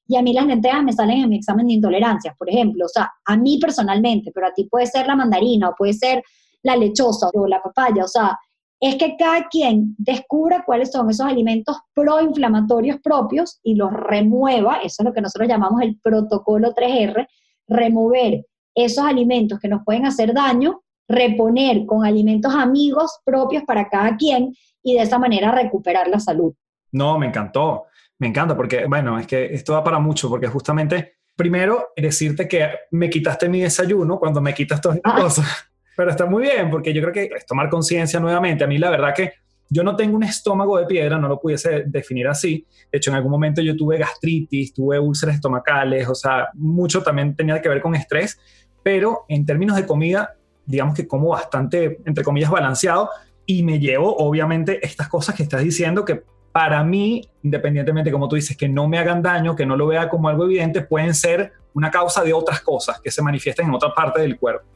y 0.07 0.15
a 0.15 0.23
mí 0.23 0.33
las 0.33 0.47
lentejas 0.47 0.85
me 0.85 0.93
salen 0.93 1.25
en 1.25 1.31
mi 1.31 1.37
examen 1.39 1.67
de 1.67 1.73
intolerancias, 1.73 2.37
por 2.37 2.49
ejemplo. 2.49 2.85
O 2.85 2.89
sea, 2.89 3.11
a 3.25 3.37
mí 3.37 3.59
personalmente, 3.59 4.31
pero 4.33 4.47
a 4.47 4.53
ti 4.53 4.69
puede 4.71 4.87
ser 4.87 5.09
la 5.09 5.17
mandarina 5.17 5.71
o 5.71 5.75
puede 5.75 5.95
ser 5.95 6.23
la 6.65 6.77
lechosa 6.77 7.31
o 7.33 7.47
la 7.47 7.63
papaya, 7.63 8.05
o 8.05 8.09
sea, 8.09 8.37
es 8.81 8.97
que 8.97 9.17
cada 9.17 9.49
quien 9.49 9.95
descubra 9.97 10.65
cuáles 10.67 10.91
son 10.91 11.09
esos 11.09 11.27
alimentos 11.27 11.79
proinflamatorios 11.95 13.01
propios 13.01 13.61
y 13.63 13.77
los 13.77 13.93
remueva, 13.93 14.79
eso 14.83 14.97
es 15.03 15.05
lo 15.05 15.13
que 15.13 15.21
nosotros 15.21 15.49
llamamos 15.49 15.81
el 15.83 15.99
protocolo 16.03 16.75
3R, 16.75 17.27
remover 17.69 18.45
esos 18.75 19.05
alimentos 19.05 19.59
que 19.61 19.69
nos 19.69 19.85
pueden 19.85 20.05
hacer 20.05 20.35
daño, 20.35 20.83
reponer 21.09 21.87
con 21.87 22.05
alimentos 22.05 22.55
amigos 22.55 23.21
propios 23.25 23.63
para 23.65 23.89
cada 23.89 24.17
quien 24.17 24.55
y 24.83 24.95
de 24.95 25.03
esa 25.03 25.19
manera 25.19 25.53
recuperar 25.53 26.09
la 26.09 26.21
salud. 26.21 26.53
No, 26.93 27.19
me 27.19 27.27
encantó. 27.27 27.85
Me 28.19 28.29
encanta 28.29 28.57
porque, 28.57 28.87
bueno, 28.87 29.19
es 29.19 29.27
que 29.27 29.47
esto 29.47 29.73
va 29.73 29.83
para 29.83 29.99
mucho, 29.99 30.29
porque 30.29 30.47
justamente, 30.47 31.15
primero, 31.35 31.89
decirte 31.97 32.47
que 32.47 32.69
me 32.91 33.11
quitaste 33.11 33.49
mi 33.49 33.61
desayuno 33.61 34.19
cuando 34.19 34.41
me 34.41 34.55
quitas 34.55 34.81
todas 34.81 34.99
estas 34.99 35.13
ah. 35.15 35.21
cosas. 35.21 35.74
Pero 35.97 36.11
está 36.11 36.27
muy 36.27 36.43
bien, 36.43 36.71
porque 36.71 36.93
yo 36.93 37.01
creo 37.03 37.13
que 37.13 37.31
es 37.37 37.47
tomar 37.47 37.69
conciencia 37.69 38.19
nuevamente. 38.21 38.65
A 38.65 38.67
mí 38.67 38.79
la 38.79 38.91
verdad 38.91 39.15
que 39.15 39.33
yo 39.69 39.83
no 39.83 39.97
tengo 39.97 40.17
un 40.17 40.23
estómago 40.23 40.79
de 40.79 40.87
piedra, 40.87 41.19
no 41.19 41.29
lo 41.29 41.41
pudiese 41.41 41.85
definir 41.87 42.29
así. 42.29 42.67
De 42.93 42.99
hecho, 42.99 43.11
en 43.11 43.17
algún 43.17 43.33
momento 43.33 43.63
yo 43.63 43.77
tuve 43.77 43.99
gastritis, 43.99 44.75
tuve 44.75 44.99
úlceras 44.99 45.37
estomacales, 45.37 46.09
o 46.09 46.15
sea, 46.15 46.49
mucho 46.55 47.03
también 47.03 47.35
tenía 47.35 47.61
que 47.61 47.69
ver 47.69 47.81
con 47.81 47.95
estrés, 47.95 48.39
pero 48.83 49.25
en 49.29 49.47
términos 49.47 49.77
de 49.77 49.87
comida, 49.87 50.37
digamos 50.67 50.95
que 50.95 51.07
como 51.07 51.29
bastante, 51.29 51.99
entre 52.05 52.25
comillas, 52.25 52.51
balanceado 52.51 53.09
y 53.47 53.63
me 53.63 53.79
llevo, 53.79 54.17
obviamente, 54.17 54.85
estas 54.85 55.09
cosas 55.09 55.35
que 55.35 55.43
estás 55.43 55.63
diciendo 55.63 56.05
que 56.05 56.23
para 56.53 56.85
mí, 56.85 57.29
independientemente, 57.43 58.13
como 58.13 58.29
tú 58.29 58.37
dices, 58.37 58.57
que 58.57 58.69
no 58.69 58.87
me 58.87 58.99
hagan 58.99 59.23
daño, 59.23 59.57
que 59.57 59.67
no 59.67 59.77
lo 59.77 59.89
vea 59.89 60.09
como 60.09 60.29
algo 60.29 60.45
evidente, 60.45 60.83
pueden 60.83 61.15
ser 61.15 61.53
una 61.73 61.91
causa 61.91 62.23
de 62.23 62.33
otras 62.33 62.61
cosas 62.61 63.01
que 63.01 63.11
se 63.11 63.23
manifiestan 63.23 63.67
en 63.67 63.75
otra 63.75 63.93
parte 63.93 64.21
del 64.21 64.39
cuerpo. 64.39 64.74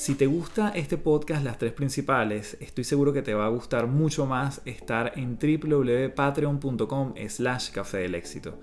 Si 0.00 0.14
te 0.14 0.26
gusta 0.26 0.70
este 0.70 0.96
podcast, 0.96 1.44
las 1.44 1.58
tres 1.58 1.74
principales, 1.74 2.56
estoy 2.60 2.84
seguro 2.84 3.12
que 3.12 3.20
te 3.20 3.34
va 3.34 3.44
a 3.44 3.50
gustar 3.50 3.86
mucho 3.86 4.24
más 4.24 4.62
estar 4.64 5.12
en 5.16 5.38
www.patreon.com 5.38 7.12
slash 7.28 7.70
café 7.70 7.98
del 7.98 8.14
éxito. 8.14 8.58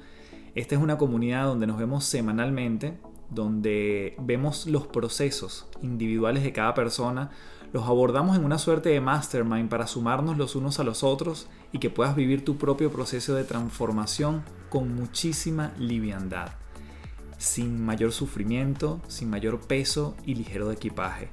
Esta 0.55 0.73
es 0.73 0.81
una 0.81 0.97
comunidad 0.97 1.45
donde 1.45 1.67
nos 1.67 1.77
vemos 1.77 2.05
semanalmente, 2.05 2.97
donde 3.29 4.15
vemos 4.17 4.65
los 4.65 4.87
procesos 4.87 5.67
individuales 5.83 6.41
de 6.41 6.53
cada 6.53 6.73
persona, 6.73 7.29
los 7.71 7.85
abordamos 7.85 8.35
en 8.35 8.43
una 8.43 8.57
suerte 8.57 8.89
de 8.89 8.99
mastermind 8.99 9.69
para 9.69 9.85
sumarnos 9.85 10.39
los 10.39 10.55
unos 10.55 10.79
a 10.79 10.83
los 10.83 11.03
otros 11.03 11.47
y 11.71 11.77
que 11.77 11.91
puedas 11.91 12.15
vivir 12.15 12.43
tu 12.43 12.57
propio 12.57 12.91
proceso 12.91 13.35
de 13.35 13.43
transformación 13.43 14.41
con 14.71 14.95
muchísima 14.95 15.71
liviandad 15.77 16.49
sin 17.37 17.83
mayor 17.83 18.11
sufrimiento, 18.11 19.01
sin 19.07 19.29
mayor 19.29 19.59
peso 19.61 20.15
y 20.25 20.35
ligero 20.35 20.67
de 20.67 20.75
equipaje. 20.75 21.29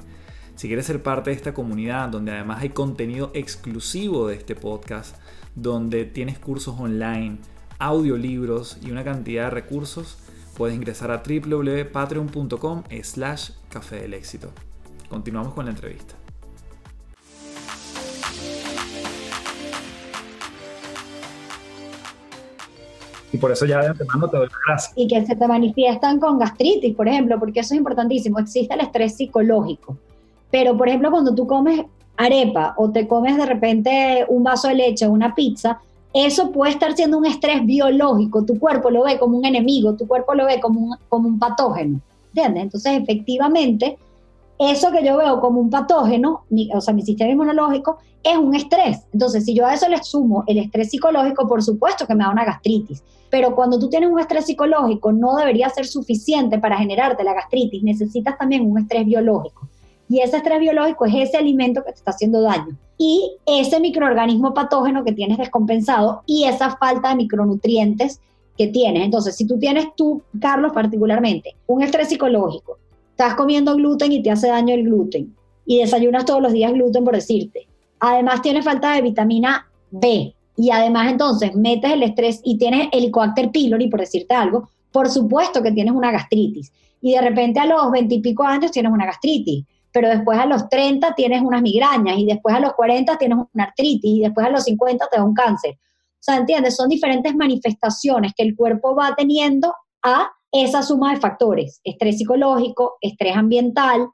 Si 0.56 0.68
quieres 0.68 0.86
ser 0.86 1.02
parte 1.02 1.30
de 1.30 1.36
esta 1.36 1.54
comunidad 1.54 2.08
donde 2.08 2.32
además 2.32 2.62
hay 2.62 2.70
contenido 2.70 3.30
exclusivo 3.34 4.28
de 4.28 4.36
este 4.36 4.54
podcast, 4.54 5.16
donde 5.54 6.04
tienes 6.04 6.38
cursos 6.38 6.76
online, 6.78 7.38
audiolibros 7.78 8.78
y 8.82 8.90
una 8.90 9.04
cantidad 9.04 9.44
de 9.44 9.50
recursos, 9.50 10.18
puedes 10.56 10.76
ingresar 10.76 11.10
a 11.10 11.22
www.patreon.com 11.26 12.84
slash 13.02 13.50
café 13.68 13.96
del 13.96 14.14
éxito. 14.14 14.52
Continuamos 15.08 15.54
con 15.54 15.64
la 15.64 15.72
entrevista. 15.72 16.14
Y 23.34 23.36
por 23.36 23.50
eso 23.50 23.66
ya 23.66 23.80
de 23.80 23.88
antemano 23.88 24.28
te 24.28 24.36
doy 24.36 24.48
gracias. 24.64 24.92
Y 24.94 25.08
que 25.08 25.26
se 25.26 25.34
te 25.34 25.48
manifiestan 25.48 26.20
con 26.20 26.38
gastritis, 26.38 26.94
por 26.94 27.08
ejemplo, 27.08 27.36
porque 27.40 27.60
eso 27.60 27.74
es 27.74 27.78
importantísimo. 27.78 28.38
Existe 28.38 28.72
el 28.74 28.80
estrés 28.80 29.16
psicológico. 29.16 29.96
Pero, 30.52 30.76
por 30.76 30.88
ejemplo, 30.88 31.10
cuando 31.10 31.34
tú 31.34 31.44
comes 31.44 31.84
arepa 32.16 32.74
o 32.76 32.90
te 32.90 33.08
comes 33.08 33.36
de 33.36 33.44
repente 33.44 34.24
un 34.28 34.44
vaso 34.44 34.68
de 34.68 34.76
leche 34.76 35.04
o 35.04 35.10
una 35.10 35.34
pizza, 35.34 35.80
eso 36.12 36.52
puede 36.52 36.70
estar 36.70 36.94
siendo 36.94 37.18
un 37.18 37.26
estrés 37.26 37.66
biológico. 37.66 38.44
Tu 38.44 38.56
cuerpo 38.56 38.88
lo 38.88 39.02
ve 39.02 39.18
como 39.18 39.36
un 39.36 39.44
enemigo, 39.44 39.94
tu 39.94 40.06
cuerpo 40.06 40.34
lo 40.34 40.46
ve 40.46 40.60
como 40.60 40.80
un, 40.80 40.96
como 41.08 41.26
un 41.26 41.40
patógeno. 41.40 41.98
¿Entiendes? 42.28 42.62
Entonces, 42.62 43.02
efectivamente, 43.02 43.98
eso 44.58 44.90
que 44.90 45.04
yo 45.04 45.16
veo 45.16 45.40
como 45.40 45.60
un 45.60 45.70
patógeno, 45.70 46.44
o 46.74 46.80
sea, 46.80 46.94
mi 46.94 47.02
sistema 47.02 47.30
inmunológico, 47.30 47.98
es 48.22 48.36
un 48.36 48.54
estrés. 48.54 49.00
Entonces, 49.12 49.44
si 49.44 49.54
yo 49.54 49.66
a 49.66 49.74
eso 49.74 49.88
le 49.88 50.02
sumo 50.02 50.44
el 50.46 50.58
estrés 50.58 50.90
psicológico, 50.90 51.46
por 51.46 51.62
supuesto 51.62 52.06
que 52.06 52.14
me 52.14 52.24
da 52.24 52.30
una 52.30 52.44
gastritis. 52.44 53.02
Pero 53.30 53.54
cuando 53.54 53.78
tú 53.78 53.88
tienes 53.88 54.10
un 54.10 54.20
estrés 54.20 54.46
psicológico, 54.46 55.12
no 55.12 55.36
debería 55.36 55.68
ser 55.68 55.86
suficiente 55.86 56.58
para 56.58 56.78
generarte 56.78 57.24
la 57.24 57.34
gastritis. 57.34 57.82
Necesitas 57.82 58.38
también 58.38 58.70
un 58.70 58.78
estrés 58.78 59.04
biológico. 59.04 59.68
Y 60.08 60.20
ese 60.20 60.36
estrés 60.36 60.60
biológico 60.60 61.04
es 61.06 61.14
ese 61.14 61.36
alimento 61.36 61.82
que 61.84 61.92
te 61.92 61.98
está 61.98 62.12
haciendo 62.12 62.40
daño. 62.42 62.76
Y 62.96 63.36
ese 63.44 63.80
microorganismo 63.80 64.54
patógeno 64.54 65.04
que 65.04 65.12
tienes 65.12 65.38
descompensado 65.38 66.22
y 66.26 66.44
esa 66.44 66.76
falta 66.76 67.10
de 67.10 67.16
micronutrientes 67.16 68.20
que 68.56 68.68
tienes. 68.68 69.04
Entonces, 69.04 69.36
si 69.36 69.46
tú 69.46 69.58
tienes 69.58 69.86
tú, 69.96 70.22
Carlos, 70.40 70.72
particularmente, 70.72 71.56
un 71.66 71.82
estrés 71.82 72.08
psicológico, 72.08 72.78
estás 73.14 73.36
comiendo 73.36 73.76
gluten 73.76 74.10
y 74.10 74.22
te 74.24 74.32
hace 74.32 74.48
daño 74.48 74.74
el 74.74 74.82
gluten 74.82 75.32
y 75.64 75.78
desayunas 75.78 76.24
todos 76.24 76.42
los 76.42 76.52
días 76.52 76.72
gluten 76.72 77.04
por 77.04 77.14
decirte. 77.14 77.68
Además 78.00 78.42
tienes 78.42 78.64
falta 78.64 78.92
de 78.92 79.02
vitamina 79.02 79.70
B 79.92 80.34
y 80.56 80.70
además 80.70 81.12
entonces 81.12 81.54
metes 81.54 81.92
el 81.92 82.02
estrés 82.02 82.40
y 82.42 82.58
tienes 82.58 82.88
el 82.90 82.98
Helicobacter 82.98 83.52
pylori 83.52 83.86
por 83.86 84.00
decirte 84.00 84.34
algo, 84.34 84.68
por 84.90 85.08
supuesto 85.08 85.62
que 85.62 85.70
tienes 85.70 85.94
una 85.94 86.10
gastritis 86.10 86.72
y 87.00 87.12
de 87.12 87.20
repente 87.20 87.60
a 87.60 87.66
los 87.66 87.88
veintipico 87.92 88.42
años 88.42 88.72
tienes 88.72 88.90
una 88.90 89.06
gastritis, 89.06 89.64
pero 89.92 90.08
después 90.08 90.36
a 90.36 90.46
los 90.46 90.68
30 90.68 91.14
tienes 91.14 91.40
unas 91.40 91.62
migrañas 91.62 92.18
y 92.18 92.26
después 92.26 92.52
a 92.52 92.58
los 92.58 92.72
40 92.72 93.16
tienes 93.16 93.38
una 93.54 93.64
artritis 93.64 94.10
y 94.10 94.20
después 94.22 94.44
a 94.44 94.50
los 94.50 94.64
50 94.64 95.06
te 95.08 95.18
da 95.18 95.22
un 95.22 95.34
cáncer. 95.34 95.74
O 95.74 96.18
sea, 96.18 96.38
¿entiendes? 96.38 96.74
Son 96.74 96.88
diferentes 96.88 97.32
manifestaciones 97.36 98.32
que 98.36 98.42
el 98.42 98.56
cuerpo 98.56 98.96
va 98.96 99.14
teniendo 99.16 99.72
a 100.02 100.30
esa 100.54 100.82
suma 100.82 101.12
de 101.12 101.20
factores, 101.20 101.80
estrés 101.82 102.18
psicológico, 102.18 102.96
estrés 103.00 103.36
ambiental, 103.36 104.08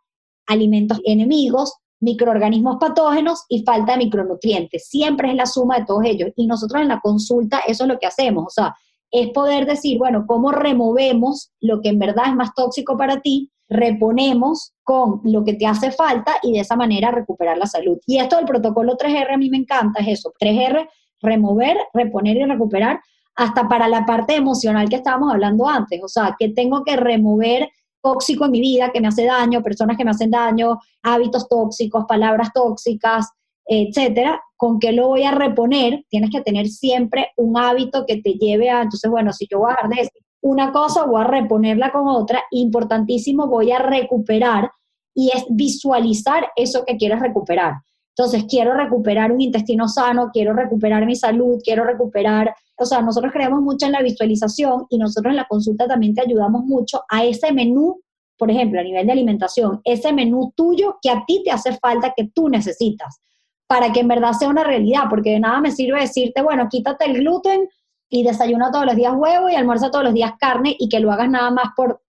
alimentos 0.47 0.99
enemigos, 1.05 1.74
microorganismos 2.01 2.78
patógenos 2.80 3.45
y 3.51 3.62
falta 3.62 3.93
de 3.93 3.99
micronutrientes. 3.99 4.88
Siempre 4.88 5.28
es 5.28 5.34
la 5.36 5.45
suma 5.45 5.80
de 5.80 5.84
todos 5.84 6.03
ellos. 6.07 6.30
Y 6.36 6.47
nosotros 6.47 6.80
en 6.80 6.88
la 6.88 7.01
consulta 7.01 7.61
eso 7.66 7.84
es 7.84 7.88
lo 7.88 7.99
que 7.99 8.07
hacemos. 8.07 8.47
O 8.47 8.51
sea, 8.51 8.74
es 9.11 9.28
poder 9.32 9.66
decir, 9.66 9.99
bueno, 9.99 10.24
¿cómo 10.26 10.51
removemos 10.51 11.53
lo 11.61 11.82
que 11.82 11.91
en 11.91 11.99
verdad 11.99 12.28
es 12.28 12.34
más 12.34 12.55
tóxico 12.55 12.97
para 12.97 13.20
ti? 13.20 13.51
Reponemos 13.68 14.72
con 14.82 15.20
lo 15.24 15.45
que 15.45 15.53
te 15.55 15.66
hace 15.66 15.91
falta 15.91 16.36
y 16.43 16.53
de 16.53 16.61
esa 16.61 16.74
manera 16.74 17.11
recuperar 17.11 17.59
la 17.59 17.66
salud. 17.66 17.99
Y 18.07 18.16
esto 18.16 18.36
del 18.36 18.47
protocolo 18.47 18.97
3R 18.97 19.34
a 19.34 19.36
mí 19.36 19.51
me 19.51 19.59
encanta, 19.59 20.01
es 20.01 20.20
eso. 20.20 20.32
3R, 20.41 20.88
remover, 21.20 21.76
reponer 21.93 22.38
y 22.38 22.45
recuperar 22.47 23.01
hasta 23.37 23.68
para 23.68 23.89
la 23.89 24.05
parte 24.05 24.35
emocional 24.35 24.89
que 24.89 24.97
estábamos 24.97 25.33
hablando 25.33 25.68
antes, 25.68 26.01
o 26.03 26.09
sea, 26.09 26.37
que 26.39 26.51
tengo 26.51 26.85
que 26.85 26.97
remover 26.97 27.68
tóxico 28.03 28.47
en 28.47 28.51
mi 28.51 28.61
vida 28.61 28.91
que 28.93 29.01
me 29.01 29.09
hace 29.09 29.24
daño, 29.24 29.62
personas 29.62 29.97
que 29.97 30.05
me 30.05 30.11
hacen 30.11 30.31
daño, 30.31 30.78
hábitos 31.03 31.49
tóxicos, 31.49 32.05
palabras 32.09 32.53
tóxicas, 32.53 33.28
etcétera, 33.66 34.43
¿con 34.57 34.78
qué 34.78 34.93
lo 34.93 35.09
voy 35.09 35.22
a 35.22 35.31
reponer? 35.31 36.05
Tienes 36.09 36.31
que 36.31 36.41
tener 36.41 36.68
siempre 36.68 37.28
un 37.37 37.57
hábito 37.57 38.05
que 38.07 38.20
te 38.20 38.33
lleve 38.33 38.68
a, 38.68 38.83
entonces, 38.83 39.11
bueno, 39.11 39.33
si 39.33 39.47
yo 39.51 39.61
voy 39.61 39.70
a 39.70 39.89
dejar 39.89 40.09
una 40.43 40.72
cosa, 40.72 41.05
voy 41.05 41.20
a 41.20 41.24
reponerla 41.24 41.93
con 41.93 42.09
otra, 42.09 42.43
importantísimo, 42.51 43.47
voy 43.47 43.70
a 43.70 43.78
recuperar 43.78 44.70
y 45.14 45.31
es 45.35 45.45
visualizar 45.51 46.49
eso 46.57 46.85
que 46.85 46.97
quieres 46.97 47.20
recuperar. 47.20 47.74
Entonces, 48.16 48.45
quiero 48.49 48.74
recuperar 48.74 49.33
un 49.33 49.41
intestino 49.41 49.89
sano, 49.89 50.31
quiero 50.33 50.53
recuperar 50.53 51.07
mi 51.07 51.14
salud, 51.14 51.61
quiero 51.62 51.85
recuperar, 51.85 52.55
o 52.83 52.87
sea, 52.87 53.03
nosotros 53.03 53.33
creemos 53.33 53.61
mucho 53.61 53.87
en 53.87 53.93
la 53.93 54.03
visualización 54.03 54.87
y 54.89 54.99
nosotros 54.99 55.31
en 55.31 55.37
la 55.37 55.47
consulta 55.47 55.87
también 55.87 56.14
te 56.14 56.22
ayudamos 56.22 56.64
mucho 56.64 57.03
a 57.09 57.24
ese 57.24 57.53
menú, 57.53 58.01
por 58.37 58.51
ejemplo, 58.51 58.81
a 58.81 58.83
nivel 58.83 59.07
de 59.07 59.12
alimentación, 59.12 59.81
ese 59.85 60.12
menú 60.12 60.53
tuyo 60.57 60.99
que 61.03 61.11
a 61.11 61.24
ti 61.26 61.43
te 61.45 61.51
hace 61.51 61.76
falta, 61.76 62.14
que 62.16 62.31
tú 62.35 62.49
necesitas, 62.49 63.20
para 63.66 63.93
que 63.93 64.01
en 64.01 64.09
verdad 64.09 64.33
sea 64.33 64.49
una 64.49 64.64
realidad, 64.64 65.05
porque 65.11 65.31
de 65.31 65.41
nada 65.41 65.61
me 65.61 65.70
sirve 65.70 66.01
decirte, 66.01 66.43
bueno, 66.43 66.68
quítate 66.70 67.05
el 67.05 67.18
gluten 67.18 67.68
y 68.09 68.24
desayuna 68.24 68.70
todos 68.70 68.87
los 68.87 68.97
días 68.97 69.12
huevo 69.16 69.49
y 69.49 69.55
almuerza 69.55 69.91
todos 69.91 70.05
los 70.05 70.14
días 70.14 70.33
carne 70.41 70.74
y 70.78 70.89
que 70.89 71.01
lo 71.01 71.12
hagas 71.12 71.31
nada 71.31 71.51
más 71.51 71.68
por 71.76 72.03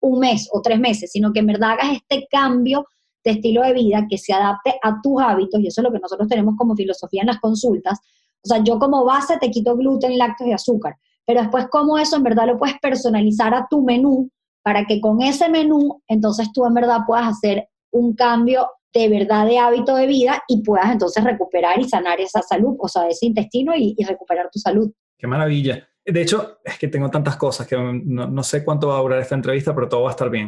un 0.00 0.18
mes 0.18 0.48
o 0.52 0.60
tres 0.60 0.78
meses, 0.78 1.10
sino 1.12 1.32
que 1.32 1.40
en 1.40 1.46
verdad 1.46 1.72
hagas 1.72 1.92
este 1.92 2.26
cambio 2.30 2.86
de 3.24 3.32
estilo 3.32 3.62
de 3.62 3.72
vida 3.72 4.06
que 4.08 4.18
se 4.18 4.32
adapte 4.32 4.78
a 4.82 5.00
tus 5.02 5.20
hábitos, 5.20 5.60
y 5.60 5.66
eso 5.66 5.80
es 5.80 5.84
lo 5.84 5.92
que 5.92 5.98
nosotros 5.98 6.28
tenemos 6.28 6.54
como 6.56 6.76
filosofía 6.76 7.22
en 7.22 7.28
las 7.28 7.40
consultas. 7.40 7.98
O 8.46 8.48
sea, 8.48 8.64
yo 8.64 8.78
como 8.78 9.04
base 9.04 9.36
te 9.38 9.50
quito 9.50 9.76
gluten, 9.76 10.18
lácteos 10.18 10.50
y 10.50 10.52
azúcar, 10.52 10.96
pero 11.26 11.40
después 11.40 11.66
cómo 11.70 11.98
eso 11.98 12.16
en 12.16 12.22
verdad 12.22 12.46
lo 12.46 12.58
puedes 12.58 12.78
personalizar 12.80 13.54
a 13.54 13.66
tu 13.68 13.82
menú 13.82 14.30
para 14.62 14.84
que 14.84 15.00
con 15.00 15.22
ese 15.22 15.48
menú 15.48 16.02
entonces 16.08 16.52
tú 16.52 16.64
en 16.66 16.74
verdad 16.74 17.00
puedas 17.06 17.28
hacer 17.28 17.68
un 17.92 18.14
cambio 18.14 18.68
de 18.92 19.08
verdad 19.08 19.46
de 19.46 19.58
hábito 19.58 19.94
de 19.94 20.06
vida 20.06 20.42
y 20.48 20.62
puedas 20.62 20.90
entonces 20.90 21.22
recuperar 21.22 21.78
y 21.78 21.88
sanar 21.88 22.20
esa 22.20 22.40
salud, 22.42 22.76
o 22.78 22.88
sea, 22.88 23.06
ese 23.08 23.26
intestino 23.26 23.74
y, 23.76 23.94
y 23.96 24.04
recuperar 24.04 24.48
tu 24.50 24.58
salud. 24.58 24.90
Qué 25.18 25.26
maravilla. 25.26 25.86
De 26.06 26.22
hecho, 26.22 26.58
es 26.64 26.78
que 26.78 26.86
tengo 26.86 27.10
tantas 27.10 27.36
cosas 27.36 27.66
que 27.66 27.76
no, 27.76 28.42
sé 28.44 28.64
cuánto 28.64 28.88
va 28.88 28.98
a 28.98 29.00
durar 29.00 29.20
esta 29.20 29.34
entrevista, 29.34 29.74
pero 29.74 29.88
todo 29.88 30.02
va 30.02 30.10
a 30.10 30.12
estar 30.12 30.30
bien. 30.30 30.46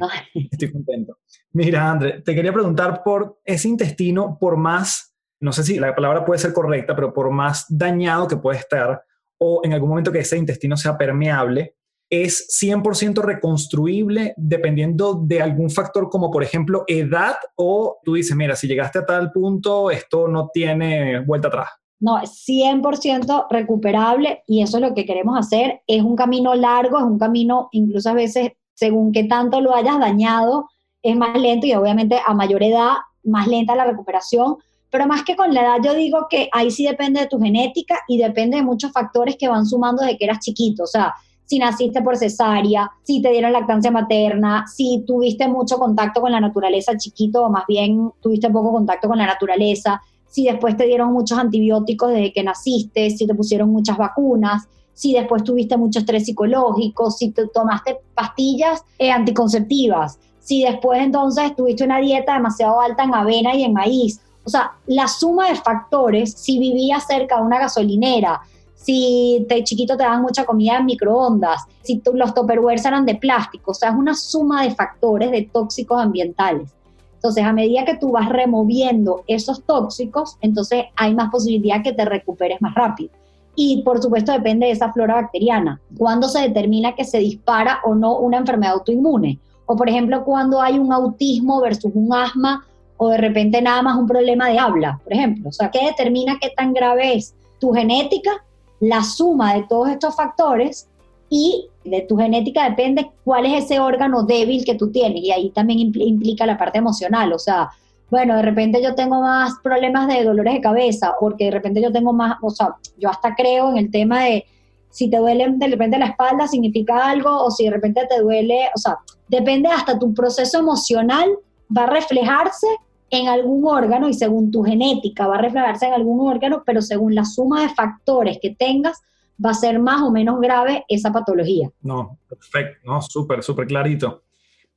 Estoy 0.52 0.70
contento. 0.70 1.18
Mira, 1.52 1.90
André, 1.90 2.22
te 2.22 2.32
quería 2.32 2.52
preguntar 2.52 3.02
por 3.02 3.40
ese 3.44 3.68
intestino, 3.68 4.38
por 4.38 4.56
más, 4.56 5.07
no 5.40 5.52
sé 5.52 5.62
si 5.64 5.78
la 5.78 5.94
palabra 5.94 6.24
puede 6.24 6.40
ser 6.40 6.52
correcta, 6.52 6.94
pero 6.94 7.12
por 7.12 7.30
más 7.30 7.66
dañado 7.68 8.26
que 8.26 8.36
puede 8.36 8.58
estar, 8.58 9.02
o 9.38 9.60
en 9.64 9.72
algún 9.72 9.90
momento 9.90 10.12
que 10.12 10.20
ese 10.20 10.36
intestino 10.36 10.76
sea 10.76 10.98
permeable, 10.98 11.76
es 12.10 12.48
100% 12.62 13.20
reconstruible 13.22 14.34
dependiendo 14.36 15.14
de 15.14 15.42
algún 15.42 15.70
factor 15.70 16.08
como 16.08 16.30
por 16.30 16.42
ejemplo 16.42 16.84
edad 16.86 17.36
o 17.54 17.98
tú 18.02 18.14
dices, 18.14 18.34
mira, 18.34 18.56
si 18.56 18.66
llegaste 18.66 19.00
a 19.00 19.06
tal 19.06 19.30
punto, 19.30 19.90
esto 19.90 20.26
no 20.26 20.48
tiene 20.52 21.20
vuelta 21.20 21.48
atrás. 21.48 21.68
No, 22.00 22.18
es 22.20 22.44
100% 22.48 23.46
recuperable 23.50 24.42
y 24.46 24.62
eso 24.62 24.78
es 24.78 24.82
lo 24.82 24.94
que 24.94 25.04
queremos 25.04 25.36
hacer. 25.36 25.82
Es 25.86 26.02
un 26.02 26.16
camino 26.16 26.54
largo, 26.54 26.98
es 26.98 27.04
un 27.04 27.18
camino 27.18 27.68
incluso 27.72 28.10
a 28.10 28.14
veces, 28.14 28.52
según 28.74 29.12
qué 29.12 29.24
tanto 29.24 29.60
lo 29.60 29.74
hayas 29.74 29.98
dañado, 29.98 30.68
es 31.02 31.16
más 31.16 31.38
lento 31.38 31.66
y 31.66 31.74
obviamente 31.74 32.18
a 32.24 32.34
mayor 32.34 32.62
edad, 32.62 32.92
más 33.24 33.48
lenta 33.48 33.74
la 33.74 33.84
recuperación. 33.84 34.56
Pero 34.90 35.06
más 35.06 35.22
que 35.22 35.36
con 35.36 35.52
la 35.52 35.62
edad, 35.62 35.76
yo 35.84 35.94
digo 35.94 36.26
que 36.30 36.48
ahí 36.52 36.70
sí 36.70 36.84
depende 36.84 37.20
de 37.20 37.26
tu 37.26 37.38
genética 37.38 38.00
y 38.08 38.18
depende 38.18 38.56
de 38.56 38.62
muchos 38.62 38.92
factores 38.92 39.36
que 39.36 39.48
van 39.48 39.66
sumando 39.66 40.02
desde 40.02 40.16
que 40.16 40.24
eras 40.24 40.40
chiquito. 40.40 40.84
O 40.84 40.86
sea, 40.86 41.14
si 41.44 41.58
naciste 41.58 42.02
por 42.02 42.16
cesárea, 42.16 42.90
si 43.02 43.22
te 43.22 43.30
dieron 43.30 43.52
lactancia 43.52 43.90
materna, 43.90 44.66
si 44.66 45.04
tuviste 45.06 45.48
mucho 45.48 45.78
contacto 45.78 46.20
con 46.20 46.32
la 46.32 46.40
naturaleza 46.40 46.96
chiquito 46.96 47.44
o 47.44 47.50
más 47.50 47.64
bien 47.66 48.10
tuviste 48.20 48.50
poco 48.50 48.72
contacto 48.72 49.08
con 49.08 49.18
la 49.18 49.26
naturaleza, 49.26 50.00
si 50.28 50.44
después 50.44 50.76
te 50.76 50.84
dieron 50.84 51.12
muchos 51.12 51.38
antibióticos 51.38 52.10
desde 52.10 52.32
que 52.32 52.42
naciste, 52.42 53.10
si 53.10 53.26
te 53.26 53.34
pusieron 53.34 53.70
muchas 53.70 53.96
vacunas, 53.96 54.68
si 54.92 55.12
después 55.12 55.42
tuviste 55.44 55.76
mucho 55.76 56.00
estrés 56.00 56.26
psicológico, 56.26 57.10
si 57.10 57.30
te 57.30 57.46
tomaste 57.48 57.98
pastillas 58.14 58.84
eh, 58.98 59.10
anticonceptivas, 59.10 60.18
si 60.40 60.64
después 60.64 61.00
entonces 61.00 61.54
tuviste 61.56 61.84
una 61.84 61.98
dieta 62.00 62.34
demasiado 62.34 62.80
alta 62.80 63.04
en 63.04 63.14
avena 63.14 63.54
y 63.54 63.64
en 63.64 63.72
maíz. 63.72 64.20
O 64.48 64.50
sea, 64.50 64.72
la 64.86 65.06
suma 65.06 65.50
de 65.50 65.56
factores, 65.56 66.32
si 66.32 66.58
vivías 66.58 67.06
cerca 67.06 67.36
de 67.36 67.42
una 67.42 67.58
gasolinera, 67.58 68.40
si 68.74 69.44
de 69.46 69.62
chiquito 69.62 69.94
te 69.94 70.04
daban 70.04 70.22
mucha 70.22 70.46
comida 70.46 70.78
en 70.78 70.86
microondas, 70.86 71.66
si 71.82 72.00
los 72.14 72.32
topperwares 72.32 72.82
eran 72.86 73.04
de 73.04 73.16
plástico, 73.16 73.72
o 73.72 73.74
sea, 73.74 73.90
es 73.90 73.94
una 73.94 74.14
suma 74.14 74.62
de 74.62 74.70
factores 74.70 75.30
de 75.30 75.50
tóxicos 75.52 76.00
ambientales. 76.00 76.70
Entonces, 77.16 77.44
a 77.44 77.52
medida 77.52 77.84
que 77.84 77.98
tú 77.98 78.12
vas 78.12 78.30
removiendo 78.30 79.22
esos 79.26 79.64
tóxicos, 79.64 80.38
entonces 80.40 80.86
hay 80.96 81.14
más 81.14 81.30
posibilidad 81.30 81.82
que 81.82 81.92
te 81.92 82.06
recuperes 82.06 82.62
más 82.62 82.74
rápido. 82.74 83.10
Y 83.54 83.82
por 83.82 84.02
supuesto 84.02 84.32
depende 84.32 84.64
de 84.64 84.72
esa 84.72 84.94
flora 84.94 85.16
bacteriana. 85.16 85.78
¿Cuándo 85.98 86.26
se 86.26 86.40
determina 86.40 86.94
que 86.94 87.04
se 87.04 87.18
dispara 87.18 87.80
o 87.84 87.94
no 87.94 88.16
una 88.16 88.38
enfermedad 88.38 88.76
autoinmune? 88.76 89.40
O 89.66 89.76
por 89.76 89.90
ejemplo, 89.90 90.24
cuando 90.24 90.62
hay 90.62 90.78
un 90.78 90.90
autismo 90.90 91.60
versus 91.60 91.92
un 91.94 92.14
asma 92.14 92.64
o 92.98 93.08
de 93.08 93.18
repente 93.18 93.62
nada 93.62 93.80
más 93.82 93.96
un 93.96 94.06
problema 94.06 94.48
de 94.48 94.58
habla, 94.58 95.00
por 95.02 95.12
ejemplo. 95.12 95.48
O 95.48 95.52
sea, 95.52 95.70
¿qué 95.70 95.86
determina 95.86 96.38
qué 96.40 96.50
tan 96.56 96.72
grave 96.74 97.14
es 97.14 97.34
tu 97.58 97.72
genética? 97.72 98.44
La 98.80 99.02
suma 99.02 99.54
de 99.54 99.62
todos 99.62 99.88
estos 99.88 100.14
factores 100.14 100.88
y 101.30 101.68
de 101.84 102.02
tu 102.02 102.16
genética 102.16 102.68
depende 102.68 103.10
cuál 103.24 103.46
es 103.46 103.64
ese 103.64 103.80
órgano 103.80 104.24
débil 104.24 104.64
que 104.64 104.74
tú 104.74 104.90
tienes 104.90 105.22
y 105.22 105.30
ahí 105.30 105.50
también 105.50 105.78
implica 105.78 106.44
la 106.46 106.58
parte 106.58 106.78
emocional, 106.78 107.32
o 107.32 107.38
sea, 107.38 107.70
bueno, 108.10 108.36
de 108.36 108.42
repente 108.42 108.82
yo 108.82 108.94
tengo 108.94 109.20
más 109.20 109.54
problemas 109.62 110.08
de 110.08 110.24
dolores 110.24 110.54
de 110.54 110.60
cabeza, 110.62 111.14
porque 111.20 111.46
de 111.46 111.50
repente 111.50 111.82
yo 111.82 111.92
tengo 111.92 112.12
más, 112.12 112.38
o 112.42 112.50
sea, 112.50 112.74
yo 112.96 113.10
hasta 113.10 113.34
creo 113.34 113.70
en 113.70 113.76
el 113.76 113.90
tema 113.90 114.24
de 114.24 114.46
si 114.90 115.10
te 115.10 115.18
duele 115.18 115.46
de 115.50 115.66
repente 115.66 115.98
la 115.98 116.06
espalda 116.06 116.48
significa 116.48 117.10
algo, 117.10 117.44
o 117.44 117.50
si 117.50 117.64
de 117.64 117.70
repente 117.70 118.06
te 118.08 118.20
duele, 118.20 118.70
o 118.74 118.78
sea, 118.78 118.98
depende 119.28 119.68
hasta 119.68 119.98
tu 119.98 120.14
proceso 120.14 120.58
emocional 120.58 121.28
va 121.76 121.84
a 121.84 121.90
reflejarse 121.90 122.66
en 123.10 123.28
algún 123.28 123.66
órgano 123.66 124.08
y 124.08 124.14
según 124.14 124.50
tu 124.50 124.62
genética 124.62 125.26
va 125.26 125.36
a 125.36 125.42
reflejarse 125.42 125.86
en 125.86 125.94
algún 125.94 126.26
órgano, 126.28 126.62
pero 126.64 126.82
según 126.82 127.14
la 127.14 127.24
suma 127.24 127.62
de 127.62 127.68
factores 127.70 128.38
que 128.40 128.54
tengas, 128.54 129.00
va 129.44 129.50
a 129.50 129.54
ser 129.54 129.78
más 129.78 130.02
o 130.02 130.10
menos 130.10 130.40
grave 130.40 130.84
esa 130.88 131.12
patología. 131.12 131.70
No, 131.80 132.18
perfecto, 132.28 132.78
no, 132.84 133.00
súper, 133.00 133.42
súper 133.42 133.66
clarito. 133.66 134.22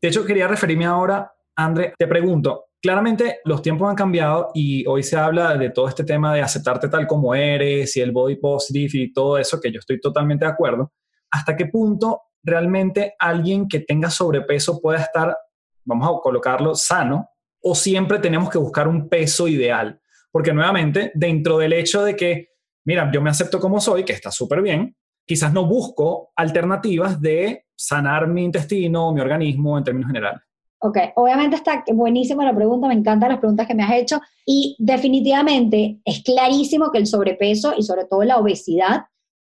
De 0.02 0.08
hecho, 0.08 0.26
quería 0.26 0.48
referirme 0.48 0.86
ahora, 0.86 1.32
André, 1.56 1.94
te 1.98 2.08
pregunto, 2.08 2.66
claramente 2.82 3.40
los 3.46 3.62
tiempos 3.62 3.90
han 3.90 3.96
cambiado 3.96 4.50
y 4.54 4.86
hoy 4.88 5.04
se 5.04 5.18
habla 5.18 5.56
de 5.58 5.70
todo 5.70 5.88
este 5.88 6.04
tema 6.04 6.34
de 6.34 6.42
aceptarte 6.42 6.90
tal 6.90 7.08
como 7.08 7.36
eres 7.36 7.96
y 7.98 8.02
el 8.02 8.12
body 8.12 8.38
positive 8.38 9.04
y 9.04 9.14
todo 9.14 9.38
eso, 9.38 9.60
que 9.60 9.72
yo 9.72 9.80
estoy 9.80 10.00
totalmente 10.00 10.46
de 10.46 10.52
acuerdo. 10.52 10.92
¿Hasta 11.30 11.56
qué 11.56 11.68
punto 11.68 12.22
realmente 12.44 13.14
alguien 13.20 13.68
que 13.68 13.82
tenga 13.82 14.10
sobrepeso 14.10 14.82
pueda 14.82 15.00
estar, 15.00 15.38
vamos 15.86 16.08
a 16.08 16.22
colocarlo, 16.22 16.76
sano? 16.76 17.30
¿O 17.62 17.76
siempre 17.76 18.20
tenemos 18.20 18.50
que 18.50 18.58
buscar 18.58 18.88
un 18.88 19.08
peso 19.08 19.48
ideal? 19.48 20.00
Porque 20.32 20.54
nuevamente, 20.54 21.12
dentro 21.14 21.58
del 21.58 21.74
hecho 21.74 22.04
de 22.04 22.16
que 22.16 22.52
mira, 22.86 23.10
yo 23.12 23.22
me 23.22 23.30
acepto 23.30 23.60
como 23.60 23.80
soy, 23.80 24.04
que 24.04 24.14
está 24.14 24.32
súper 24.32 24.62
bien, 24.62 24.96
quizás 25.26 25.54
no 25.54 25.66
busco 25.66 26.32
alternativas 26.36 27.22
de 27.22 27.66
sanar 27.76 28.28
mi 28.28 28.44
intestino, 28.44 29.12
mi 29.14 29.22
organismo 29.22 29.78
en 29.78 29.84
términos 29.84 30.08
generales. 30.08 30.42
Ok, 30.84 30.98
obviamente 31.16 31.58
está 31.58 31.84
buenísima 31.94 32.44
la 32.44 32.56
pregunta, 32.56 32.88
me 32.88 32.96
encantan 32.96 33.30
las 33.30 33.40
preguntas 33.40 33.68
que 33.68 33.76
me 33.76 33.84
has 33.84 33.94
hecho 33.94 34.20
y 34.46 34.76
definitivamente 34.80 36.00
es 36.04 36.24
clarísimo 36.24 36.92
que 36.92 36.98
el 36.98 37.06
sobrepeso 37.06 37.74
y 37.78 37.84
sobre 37.84 38.06
todo 38.06 38.24
la 38.24 38.38
obesidad 38.38 39.06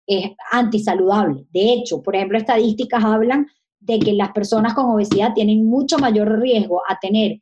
es 0.08 0.32
antisaludable. 0.50 1.46
De 1.52 1.72
hecho, 1.72 2.02
por 2.02 2.16
ejemplo, 2.16 2.36
estadísticas 2.36 3.04
hablan 3.04 3.46
de 3.78 4.00
que 4.00 4.12
las 4.12 4.32
personas 4.32 4.74
con 4.74 4.86
obesidad 4.86 5.32
tienen 5.32 5.64
mucho 5.64 5.98
mayor 5.98 6.40
riesgo 6.40 6.82
a 6.88 6.98
tener 6.98 7.40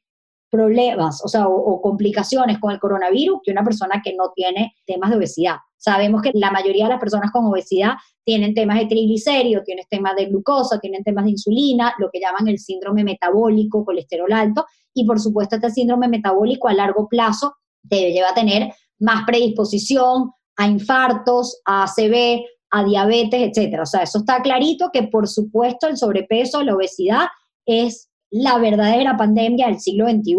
problemas, 0.50 1.22
o 1.24 1.28
sea, 1.28 1.46
o, 1.48 1.80
complicaciones 1.80 2.58
con 2.58 2.72
el 2.72 2.80
coronavirus 2.80 3.40
que 3.44 3.52
una 3.52 3.64
persona 3.64 4.00
que 4.02 4.14
no 4.14 4.32
tiene 4.34 4.74
temas 4.86 5.10
de 5.10 5.16
obesidad. 5.16 5.56
Sabemos 5.76 6.22
que 6.22 6.30
la 6.34 6.50
mayoría 6.50 6.84
de 6.84 6.90
las 6.90 7.00
personas 7.00 7.30
con 7.30 7.46
obesidad 7.46 7.92
tienen 8.24 8.54
temas 8.54 8.78
de 8.78 8.86
triglicéridos, 8.86 9.64
tienen 9.64 9.84
temas 9.88 10.16
de 10.16 10.26
glucosa, 10.26 10.80
tienen 10.80 11.04
temas 11.04 11.24
de 11.24 11.30
insulina, 11.32 11.94
lo 11.98 12.10
que 12.10 12.20
llaman 12.20 12.48
el 12.48 12.58
síndrome 12.58 13.04
metabólico, 13.04 13.84
colesterol 13.84 14.32
alto, 14.32 14.66
y 14.94 15.04
por 15.04 15.20
supuesto 15.20 15.56
este 15.56 15.70
síndrome 15.70 16.08
metabólico 16.08 16.68
a 16.68 16.74
largo 16.74 17.08
plazo 17.08 17.54
te 17.88 18.12
lleva 18.12 18.30
a 18.30 18.34
tener 18.34 18.72
más 18.98 19.24
predisposición 19.26 20.32
a 20.56 20.66
infartos, 20.66 21.60
a 21.64 21.84
ACV, 21.84 22.42
a 22.70 22.84
diabetes, 22.84 23.48
etcétera. 23.48 23.82
O 23.82 23.86
sea, 23.86 24.02
eso 24.02 24.18
está 24.18 24.42
clarito 24.42 24.90
que 24.92 25.04
por 25.04 25.28
supuesto 25.28 25.86
el 25.86 25.96
sobrepeso, 25.96 26.62
la 26.62 26.74
obesidad 26.74 27.28
es 27.64 28.07
la 28.30 28.58
verdadera 28.58 29.16
pandemia 29.16 29.66
del 29.66 29.80
siglo 29.80 30.08
XXI 30.08 30.36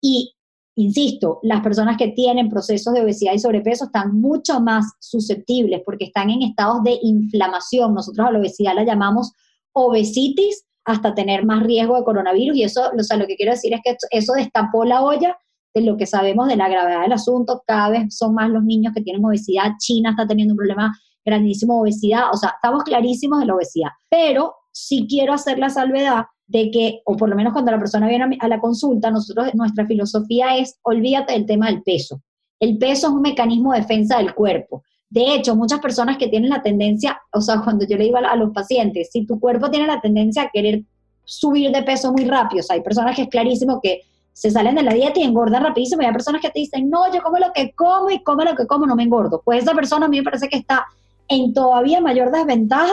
y, 0.00 0.34
insisto, 0.76 1.38
las 1.42 1.60
personas 1.60 1.96
que 1.96 2.08
tienen 2.08 2.48
procesos 2.48 2.92
de 2.94 3.02
obesidad 3.02 3.34
y 3.34 3.38
sobrepeso 3.38 3.86
están 3.86 4.20
mucho 4.20 4.60
más 4.60 4.92
susceptibles 5.00 5.82
porque 5.84 6.06
están 6.06 6.30
en 6.30 6.42
estados 6.42 6.82
de 6.82 6.98
inflamación. 7.02 7.94
Nosotros 7.94 8.26
a 8.26 8.32
la 8.32 8.38
obesidad 8.38 8.74
la 8.74 8.84
llamamos 8.84 9.32
obesitis 9.72 10.64
hasta 10.84 11.14
tener 11.14 11.44
más 11.44 11.62
riesgo 11.62 11.96
de 11.96 12.04
coronavirus 12.04 12.56
y 12.56 12.64
eso, 12.64 12.90
o 12.98 13.02
sea, 13.02 13.16
lo 13.16 13.26
que 13.26 13.36
quiero 13.36 13.52
decir 13.52 13.72
es 13.72 13.80
que 13.84 13.96
eso 14.10 14.32
destapó 14.32 14.84
la 14.84 15.02
olla 15.02 15.36
de 15.74 15.82
lo 15.82 15.96
que 15.96 16.06
sabemos 16.06 16.48
de 16.48 16.56
la 16.56 16.68
gravedad 16.68 17.02
del 17.02 17.12
asunto. 17.12 17.62
Cada 17.66 17.90
vez 17.90 18.16
son 18.16 18.34
más 18.34 18.50
los 18.50 18.64
niños 18.64 18.92
que 18.94 19.00
tienen 19.00 19.24
obesidad. 19.24 19.72
China 19.78 20.10
está 20.10 20.26
teniendo 20.26 20.54
un 20.54 20.58
problema 20.58 20.92
grandísimo 21.24 21.74
de 21.74 21.80
obesidad. 21.82 22.24
O 22.32 22.36
sea, 22.36 22.50
estamos 22.50 22.84
clarísimos 22.84 23.40
de 23.40 23.46
la 23.46 23.54
obesidad. 23.54 23.90
Pero 24.10 24.54
sí 24.72 25.06
quiero 25.08 25.32
hacer 25.32 25.58
la 25.58 25.70
salvedad 25.70 26.24
de 26.52 26.70
que, 26.70 27.00
o 27.06 27.16
por 27.16 27.30
lo 27.30 27.34
menos 27.34 27.54
cuando 27.54 27.72
la 27.72 27.78
persona 27.78 28.06
viene 28.06 28.36
a, 28.38 28.46
la 28.46 28.60
consulta, 28.60 29.10
nosotros, 29.10 29.54
nuestra 29.54 29.86
filosofía 29.86 30.58
es, 30.58 30.78
olvídate 30.82 31.32
del 31.32 31.46
tema 31.46 31.66
del 31.66 31.82
peso. 31.82 32.20
El 32.60 32.76
peso 32.76 33.06
es 33.06 33.12
un 33.14 33.22
mecanismo 33.22 33.72
de 33.72 33.80
defensa 33.80 34.18
del 34.18 34.34
cuerpo. 34.34 34.82
De 35.08 35.34
hecho, 35.34 35.56
muchas 35.56 35.80
personas 35.80 36.18
que 36.18 36.28
tienen 36.28 36.50
la 36.50 36.62
tendencia, 36.62 37.20
o 37.32 37.40
sea, 37.40 37.60
cuando 37.64 37.86
yo 37.86 37.96
le 37.96 38.04
digo 38.04 38.18
a, 38.18 38.36
los 38.36 38.52
pacientes, 38.52 39.08
si 39.10 39.24
tu 39.26 39.40
cuerpo 39.40 39.70
tiene 39.70 39.86
la 39.86 40.00
tendencia 40.02 40.42
a 40.42 40.50
querer 40.50 40.82
subir 41.24 41.70
de 41.70 41.82
peso 41.82 42.12
muy 42.12 42.26
rápido, 42.26 42.60
o 42.60 42.62
sea, 42.62 42.76
hay 42.76 42.82
personas 42.82 43.16
que 43.16 43.22
es 43.22 43.28
clarísimo 43.28 43.80
que 43.82 44.02
se 44.34 44.50
salen 44.50 44.74
de 44.74 44.82
la 44.82 44.92
dieta 44.92 45.20
y 45.20 45.22
engordan 45.22 45.62
rapidísimo, 45.62 46.02
y 46.02 46.04
hay 46.04 46.12
personas 46.12 46.42
que 46.42 46.50
te 46.50 46.60
dicen, 46.60 46.90
no, 46.90 47.10
yo 47.12 47.22
como 47.22 47.38
lo 47.38 47.50
que 47.54 47.72
como 47.72 48.10
y 48.10 48.22
como 48.22 48.44
lo 48.44 48.54
que 48.54 48.66
como, 48.66 48.84
no 48.84 48.94
me 48.94 49.04
engordo. 49.04 49.40
Pues 49.42 49.62
esa 49.62 49.74
persona 49.74 50.04
a 50.04 50.08
mí 50.10 50.18
me 50.18 50.22
parece 50.22 50.48
que 50.48 50.58
está 50.58 50.84
en 51.28 51.54
todavía 51.54 52.02
mayor 52.02 52.30
desventaja 52.30 52.92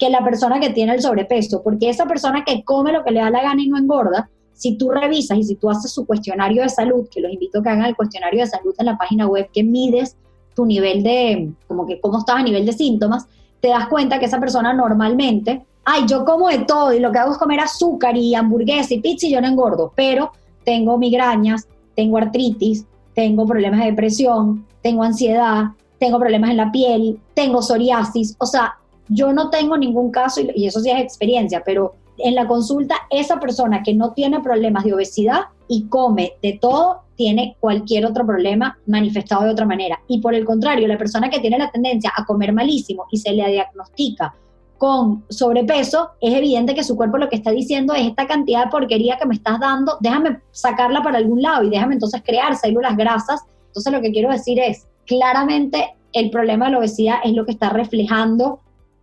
que 0.00 0.08
la 0.08 0.24
persona 0.24 0.58
que 0.58 0.70
tiene 0.70 0.94
el 0.94 1.02
sobrepeso, 1.02 1.62
porque 1.62 1.90
esa 1.90 2.06
persona 2.06 2.42
que 2.44 2.64
come 2.64 2.90
lo 2.90 3.04
que 3.04 3.10
le 3.10 3.20
da 3.20 3.28
la 3.28 3.42
gana 3.42 3.62
y 3.62 3.68
no 3.68 3.76
engorda, 3.76 4.30
si 4.54 4.76
tú 4.76 4.90
revisas 4.90 5.36
y 5.36 5.44
si 5.44 5.56
tú 5.56 5.68
haces 5.68 5.92
su 5.92 6.06
cuestionario 6.06 6.62
de 6.62 6.70
salud, 6.70 7.06
que 7.10 7.20
los 7.20 7.30
invito 7.30 7.58
a 7.58 7.62
que 7.62 7.68
hagan 7.68 7.84
el 7.84 7.94
cuestionario 7.94 8.40
de 8.40 8.46
salud 8.46 8.74
en 8.78 8.86
la 8.86 8.96
página 8.96 9.26
web, 9.26 9.50
que 9.52 9.62
mides 9.62 10.16
tu 10.54 10.64
nivel 10.64 11.02
de, 11.02 11.50
como 11.68 11.86
que 11.86 12.00
cómo 12.00 12.18
estás 12.18 12.36
a 12.36 12.42
nivel 12.42 12.64
de 12.64 12.72
síntomas, 12.72 13.26
te 13.60 13.68
das 13.68 13.88
cuenta 13.88 14.18
que 14.18 14.24
esa 14.24 14.40
persona 14.40 14.72
normalmente, 14.72 15.66
ay, 15.84 16.04
yo 16.06 16.24
como 16.24 16.48
de 16.48 16.60
todo 16.60 16.94
y 16.94 17.00
lo 17.00 17.12
que 17.12 17.18
hago 17.18 17.32
es 17.32 17.38
comer 17.38 17.60
azúcar 17.60 18.16
y 18.16 18.34
hamburguesa 18.34 18.94
y 18.94 19.00
pizza 19.00 19.26
y 19.26 19.32
yo 19.32 19.40
no 19.42 19.48
engordo, 19.48 19.92
pero 19.94 20.32
tengo 20.64 20.96
migrañas, 20.96 21.68
tengo 21.94 22.16
artritis, 22.16 22.86
tengo 23.14 23.46
problemas 23.46 23.80
de 23.80 23.86
depresión, 23.86 24.66
tengo 24.82 25.02
ansiedad, 25.02 25.72
tengo 25.98 26.18
problemas 26.18 26.50
en 26.50 26.56
la 26.56 26.72
piel, 26.72 27.20
tengo 27.34 27.60
psoriasis, 27.60 28.34
o 28.38 28.46
sea, 28.46 28.78
yo 29.10 29.32
no 29.32 29.50
tengo 29.50 29.76
ningún 29.76 30.10
caso, 30.10 30.40
y 30.54 30.66
eso 30.66 30.80
sí 30.80 30.90
es 30.90 31.00
experiencia, 31.00 31.62
pero 31.64 31.94
en 32.16 32.34
la 32.34 32.46
consulta, 32.46 32.94
esa 33.10 33.38
persona 33.40 33.82
que 33.82 33.94
no 33.94 34.12
tiene 34.12 34.40
problemas 34.40 34.84
de 34.84 34.94
obesidad 34.94 35.42
y 35.68 35.84
come 35.84 36.34
de 36.42 36.58
todo, 36.60 37.02
tiene 37.16 37.56
cualquier 37.60 38.06
otro 38.06 38.24
problema 38.24 38.78
manifestado 38.86 39.44
de 39.44 39.50
otra 39.50 39.66
manera. 39.66 40.00
Y 40.06 40.20
por 40.20 40.34
el 40.34 40.44
contrario, 40.44 40.88
la 40.88 40.96
persona 40.96 41.28
que 41.28 41.40
tiene 41.40 41.58
la 41.58 41.70
tendencia 41.70 42.12
a 42.16 42.24
comer 42.24 42.52
malísimo 42.52 43.06
y 43.10 43.18
se 43.18 43.32
le 43.32 43.46
diagnostica 43.48 44.34
con 44.78 45.24
sobrepeso, 45.28 46.12
es 46.22 46.32
evidente 46.32 46.74
que 46.74 46.82
su 46.82 46.96
cuerpo 46.96 47.18
lo 47.18 47.28
que 47.28 47.36
está 47.36 47.50
diciendo 47.50 47.92
es 47.92 48.06
esta 48.06 48.26
cantidad 48.26 48.64
de 48.64 48.70
porquería 48.70 49.18
que 49.18 49.26
me 49.26 49.34
estás 49.34 49.60
dando, 49.60 49.98
déjame 50.00 50.40
sacarla 50.52 51.02
para 51.02 51.18
algún 51.18 51.42
lado 51.42 51.64
y 51.64 51.68
déjame 51.68 51.94
entonces 51.94 52.22
crear 52.24 52.56
células 52.56 52.96
grasas. 52.96 53.42
Entonces 53.66 53.92
lo 53.92 54.00
que 54.00 54.10
quiero 54.10 54.30
decir 54.30 54.58
es, 54.58 54.86
claramente 55.04 55.94
el 56.14 56.30
problema 56.30 56.64
de 56.66 56.72
la 56.72 56.78
obesidad 56.78 57.16
es 57.22 57.34
lo 57.34 57.44
que 57.44 57.52
está 57.52 57.68
reflejando 57.68 58.60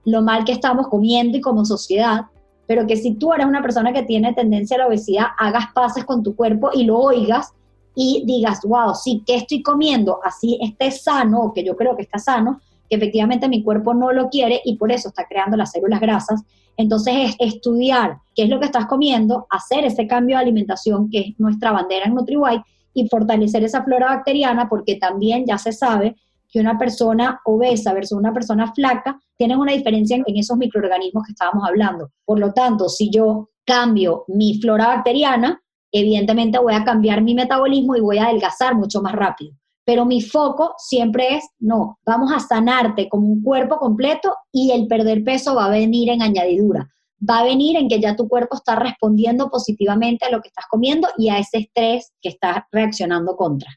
lo 0.08 0.22
mal 0.22 0.46
que 0.46 0.54
estamos 0.54 0.88
comiendo 0.88 1.38
y 1.38 1.42
como 1.42 1.66
sociedad, 1.66 2.22
pero 2.66 2.88
que 2.88 2.96
si 2.96 3.16
tú 3.16 3.34
eres 3.34 3.46
una 3.46 3.62
persona 3.62 3.92
que 3.92 4.04
tiene 4.04 4.34
tendencia 4.34 4.78
a 4.78 4.80
la 4.80 4.88
obesidad, 4.88 5.26
hagas 5.38 5.66
pases 5.76 6.06
con 6.06 6.24
tu 6.24 6.34
cuerpo 6.34 6.70
y 6.74 6.86
lo 6.86 6.98
oigas 6.98 7.54
y 7.94 8.24
digas, 8.26 8.62
wow, 8.64 8.96
sí, 8.96 9.22
que 9.28 9.36
estoy 9.36 9.62
comiendo? 9.62 10.20
Así 10.24 10.58
esté 10.62 10.92
sano, 10.92 11.42
o 11.42 11.54
que 11.54 11.62
yo 11.62 11.76
creo 11.76 11.98
que 11.98 12.04
está 12.04 12.20
sano, 12.20 12.62
que 12.90 12.96
efectivamente 12.96 13.50
mi 13.50 13.62
cuerpo 13.64 13.94
no 13.94 14.14
lo 14.14 14.30
quiere 14.30 14.62
y 14.64 14.78
por 14.78 14.94
eso 14.94 15.10
está 15.10 15.26
creando 15.28 15.58
las 15.58 15.72
células 15.72 16.00
grasas. 16.00 16.42
Entonces 16.78 17.14
es 17.18 17.36
estudiar 17.40 18.20
qué 18.34 18.44
es 18.44 18.50
lo 18.50 18.62
que 18.62 18.68
estás 18.68 18.86
comiendo, 18.86 19.46
hacer 19.50 19.84
ese 19.84 20.08
cambio 20.08 20.38
de 20.38 20.44
alimentación 20.44 21.10
que 21.10 21.20
es 21.20 21.40
nuestra 21.40 21.74
bandera 21.74 22.06
en 22.06 22.16
NutriWhite 22.16 22.64
y 22.94 23.10
fortalecer 23.10 23.66
esa 23.66 23.84
flora 23.84 24.16
bacteriana 24.16 24.70
porque 24.70 24.96
también 24.96 25.46
ya 25.46 25.58
se 25.58 25.74
sabe 25.74 26.16
una 26.60 26.78
persona 26.78 27.40
obesa 27.46 27.94
versus 27.94 28.18
una 28.18 28.34
persona 28.34 28.72
flaca 28.74 29.20
tienen 29.38 29.60
una 29.60 29.74
diferencia 29.74 30.16
en, 30.16 30.24
en 30.26 30.38
esos 30.38 30.58
microorganismos 30.58 31.26
que 31.26 31.32
estábamos 31.32 31.68
hablando. 31.68 32.12
Por 32.26 32.40
lo 32.40 32.54
tanto, 32.54 32.90
si 32.90 33.10
yo 33.10 33.50
cambio 33.66 34.26
mi 34.28 34.60
flora 34.60 34.88
bacteriana, 34.88 35.62
evidentemente 35.92 36.60
voy 36.60 36.74
a 36.74 36.84
cambiar 36.84 37.22
mi 37.22 37.36
metabolismo 37.36 37.96
y 37.96 38.02
voy 38.02 38.18
a 38.18 38.26
adelgazar 38.26 38.76
mucho 38.76 39.02
más 39.02 39.14
rápido 39.14 39.54
pero 39.88 40.04
mi 40.04 40.20
foco 40.20 40.74
siempre 40.78 41.38
es, 41.38 41.46
no, 41.60 41.98
vamos 42.06 42.34
a 42.34 42.42
sanarte 42.42 43.08
como 43.08 43.30
un 43.30 43.42
cuerpo 43.42 43.78
completo 43.78 44.36
y 44.52 44.72
el 44.72 44.86
perder 44.86 45.24
peso 45.24 45.56
va 45.56 45.68
a 45.68 45.70
venir 45.70 46.10
en 46.10 46.22
añadidura. 46.22 46.90
Va 47.18 47.40
a 47.40 47.46
venir 47.46 47.78
en 47.78 47.88
que 47.88 48.02
ya 48.02 48.14
tu 48.14 48.28
cuerpo 48.28 48.58
está 48.58 48.76
respondiendo 48.76 49.50
positivamente 49.50 50.26
a 50.26 50.30
lo 50.30 50.42
que 50.42 50.50
estás 50.50 50.66
comiendo 50.70 51.08
y 51.18 51.30
a 51.30 51.40
ese 51.40 51.60
estrés 51.60 52.12
que 52.22 52.28
estás 52.28 52.64
reaccionando 52.70 53.38
contra. 53.38 53.70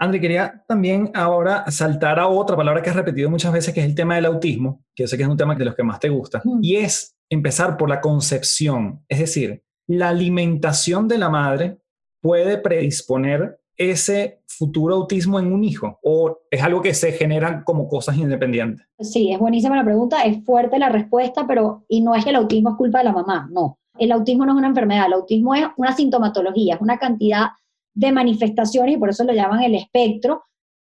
André, 0.00 0.20
quería 0.20 0.64
también 0.68 1.10
ahora 1.14 1.68
saltar 1.70 2.20
a 2.20 2.28
otra 2.28 2.56
palabra 2.56 2.82
que 2.82 2.90
has 2.90 2.96
repetido 2.96 3.28
muchas 3.28 3.52
veces, 3.52 3.74
que 3.74 3.80
es 3.80 3.86
el 3.86 3.96
tema 3.96 4.14
del 4.14 4.26
autismo, 4.26 4.84
que 4.94 5.02
yo 5.02 5.08
sé 5.08 5.16
que 5.16 5.24
es 5.24 5.28
un 5.28 5.36
tema 5.36 5.56
de 5.56 5.64
los 5.64 5.74
que 5.74 5.82
más 5.82 5.98
te 5.98 6.08
gusta, 6.08 6.40
y 6.62 6.76
es 6.76 7.16
empezar 7.28 7.76
por 7.76 7.88
la 7.88 8.00
concepción, 8.00 9.04
es 9.08 9.18
decir, 9.18 9.62
la 9.88 10.10
alimentación 10.10 11.08
de 11.08 11.18
la 11.18 11.30
madre 11.30 11.78
puede 12.20 12.58
predisponer 12.58 13.58
ese 13.76 14.42
futuro 14.46 14.96
autismo 14.96 15.38
en 15.38 15.52
un 15.52 15.64
hijo? 15.64 15.98
¿O 16.02 16.38
es 16.50 16.62
algo 16.62 16.82
que 16.82 16.92
se 16.94 17.12
generan 17.12 17.62
como 17.62 17.88
cosas 17.88 18.16
independientes? 18.18 18.86
Sí, 18.98 19.32
es 19.32 19.38
buenísima 19.38 19.76
la 19.76 19.84
pregunta, 19.84 20.22
es 20.22 20.44
fuerte 20.44 20.78
la 20.78 20.88
respuesta, 20.88 21.46
pero 21.46 21.84
y 21.88 22.02
no 22.02 22.14
es 22.14 22.24
que 22.24 22.30
el 22.30 22.36
autismo 22.36 22.70
es 22.70 22.76
culpa 22.76 22.98
de 22.98 23.04
la 23.04 23.12
mamá, 23.12 23.48
no. 23.50 23.78
El 23.96 24.12
autismo 24.12 24.44
no 24.44 24.52
es 24.52 24.58
una 24.58 24.68
enfermedad, 24.68 25.06
el 25.06 25.14
autismo 25.14 25.54
es 25.54 25.64
una 25.76 25.92
sintomatología, 25.92 26.74
es 26.74 26.80
una 26.80 26.98
cantidad 26.98 27.48
de 27.98 28.12
manifestaciones 28.12 28.94
y 28.94 28.98
por 28.98 29.10
eso 29.10 29.24
lo 29.24 29.32
llaman 29.32 29.62
el 29.64 29.74
espectro, 29.74 30.44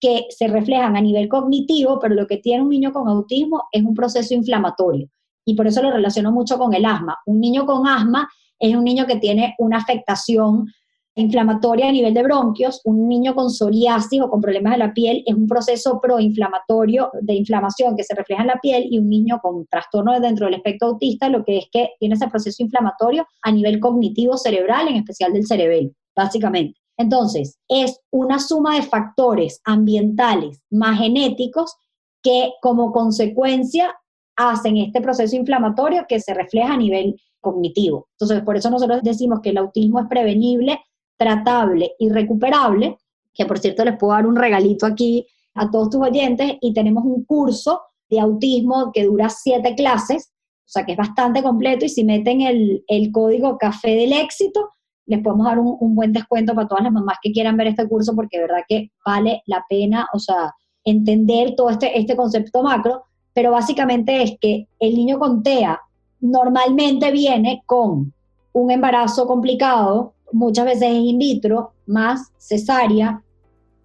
que 0.00 0.26
se 0.30 0.46
reflejan 0.46 0.96
a 0.96 1.00
nivel 1.00 1.28
cognitivo, 1.28 1.98
pero 2.00 2.14
lo 2.14 2.26
que 2.26 2.38
tiene 2.38 2.62
un 2.62 2.70
niño 2.70 2.92
con 2.92 3.08
autismo 3.08 3.64
es 3.72 3.82
un 3.82 3.94
proceso 3.94 4.34
inflamatorio. 4.34 5.08
Y 5.44 5.54
por 5.54 5.66
eso 5.66 5.82
lo 5.82 5.90
relaciono 5.90 6.30
mucho 6.30 6.58
con 6.58 6.74
el 6.74 6.84
asma. 6.84 7.18
Un 7.26 7.40
niño 7.40 7.66
con 7.66 7.86
asma 7.86 8.28
es 8.58 8.74
un 8.76 8.84
niño 8.84 9.06
que 9.06 9.16
tiene 9.16 9.54
una 9.58 9.78
afectación 9.78 10.66
inflamatoria 11.14 11.88
a 11.88 11.92
nivel 11.92 12.14
de 12.14 12.22
bronquios, 12.22 12.80
un 12.84 13.08
niño 13.08 13.34
con 13.34 13.50
psoriasis 13.50 14.22
o 14.22 14.30
con 14.30 14.40
problemas 14.40 14.72
de 14.72 14.78
la 14.78 14.94
piel 14.94 15.22
es 15.26 15.34
un 15.34 15.46
proceso 15.46 16.00
proinflamatorio 16.00 17.10
de 17.20 17.34
inflamación 17.34 17.96
que 17.96 18.04
se 18.04 18.14
refleja 18.14 18.42
en 18.42 18.48
la 18.48 18.60
piel 18.60 18.86
y 18.90 18.98
un 18.98 19.08
niño 19.10 19.38
con 19.42 19.66
trastorno 19.66 20.18
dentro 20.20 20.46
del 20.46 20.54
espectro 20.54 20.88
autista 20.88 21.28
lo 21.28 21.44
que 21.44 21.58
es 21.58 21.66
que 21.70 21.90
tiene 21.98 22.14
ese 22.14 22.28
proceso 22.28 22.62
inflamatorio 22.62 23.26
a 23.42 23.52
nivel 23.52 23.78
cognitivo 23.78 24.38
cerebral, 24.38 24.88
en 24.88 24.96
especial 24.96 25.32
del 25.32 25.46
cerebelo, 25.46 25.90
básicamente. 26.16 26.81
Entonces, 27.02 27.58
es 27.68 28.00
una 28.12 28.38
suma 28.38 28.76
de 28.76 28.82
factores 28.82 29.60
ambientales 29.64 30.62
más 30.70 30.98
genéticos 30.98 31.74
que 32.22 32.52
como 32.62 32.92
consecuencia 32.92 33.92
hacen 34.36 34.76
este 34.76 35.00
proceso 35.00 35.34
inflamatorio 35.34 36.06
que 36.08 36.20
se 36.20 36.32
refleja 36.32 36.74
a 36.74 36.76
nivel 36.76 37.20
cognitivo. 37.40 38.06
Entonces, 38.12 38.44
por 38.44 38.56
eso 38.56 38.70
nosotros 38.70 39.00
decimos 39.02 39.40
que 39.42 39.50
el 39.50 39.58
autismo 39.58 39.98
es 39.98 40.06
prevenible 40.06 40.80
tratable 41.16 41.92
y 41.98 42.08
recuperable, 42.08 42.98
que 43.34 43.46
por 43.46 43.58
cierto 43.58 43.84
les 43.84 43.98
puedo 43.98 44.12
dar 44.12 44.26
un 44.26 44.36
regalito 44.36 44.86
aquí 44.86 45.26
a 45.54 45.68
todos 45.70 45.90
tus 45.90 46.02
oyentes, 46.02 46.54
y 46.60 46.72
tenemos 46.72 47.04
un 47.04 47.24
curso 47.24 47.82
de 48.08 48.20
autismo 48.20 48.92
que 48.92 49.04
dura 49.04 49.28
siete 49.28 49.74
clases, 49.74 50.32
o 50.60 50.70
sea 50.72 50.86
que 50.86 50.92
es 50.92 50.98
bastante 50.98 51.42
completo, 51.42 51.84
y 51.84 51.88
si 51.88 52.04
meten 52.04 52.42
el, 52.42 53.10
código 53.12 53.58
Café 53.58 53.96
del 53.96 54.12
Éxito, 54.12 54.70
les 55.12 55.22
podemos 55.22 55.46
dar 55.46 55.58
un, 55.58 55.76
un, 55.78 55.94
buen 55.94 56.12
descuento 56.12 56.54
para 56.54 56.66
todas 56.66 56.84
las 56.84 56.92
mamás 56.92 57.18
que 57.22 57.32
quieran 57.32 57.56
ver 57.56 57.68
este 57.68 57.86
curso, 57.88 58.14
porque 58.16 58.38
de 58.38 58.46
verdad 58.46 58.64
que 58.68 58.90
vale 59.04 59.42
la 59.46 59.64
pena, 59.68 60.06
o 60.12 60.18
sea, 60.18 60.54
entender 60.84 61.54
todo 61.56 61.70
este, 61.70 61.98
este 61.98 62.16
concepto 62.16 62.62
macro, 62.62 63.04
pero 63.34 63.50
básicamente 63.50 64.22
es 64.22 64.32
que 64.40 64.66
el 64.78 64.94
niño 64.94 65.18
con 65.18 65.42
TEA 65.42 65.78
normalmente 66.20 67.10
viene 67.10 67.62
con 67.66 68.12
un 68.52 68.70
embarazo 68.70 69.26
complicado, 69.26 70.14
muchas 70.32 70.64
veces 70.64 70.82
es 70.84 70.98
in 70.98 71.18
vitro, 71.18 71.72
más 71.86 72.32
cesárea, 72.38 73.22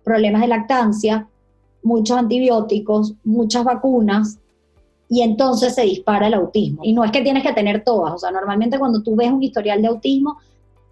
problemas 0.03 0.41
de 0.41 0.47
lactancia, 0.47 1.28
muchos 1.84 2.17
antibióticos, 2.17 3.15
muchas 3.23 3.63
vacunas, 3.63 4.39
y 5.09 5.21
entonces 5.21 5.73
se 5.73 5.84
dispara 5.84 6.28
el 6.28 6.34
autismo. 6.34 6.82
Y 6.84 6.93
no 6.93 7.03
es 7.03 7.11
que 7.11 7.21
tienes 7.21 7.43
que 7.43 7.53
tener 7.53 7.84
todas, 7.84 8.13
o 8.13 8.17
sea, 8.17 8.32
normalmente 8.32 8.78
cuando 8.80 9.01
tú 9.01 9.15
ves 9.15 9.32
un 9.32 9.43
historial 9.43 9.82
de 9.82 9.88
autismo, 9.88 10.38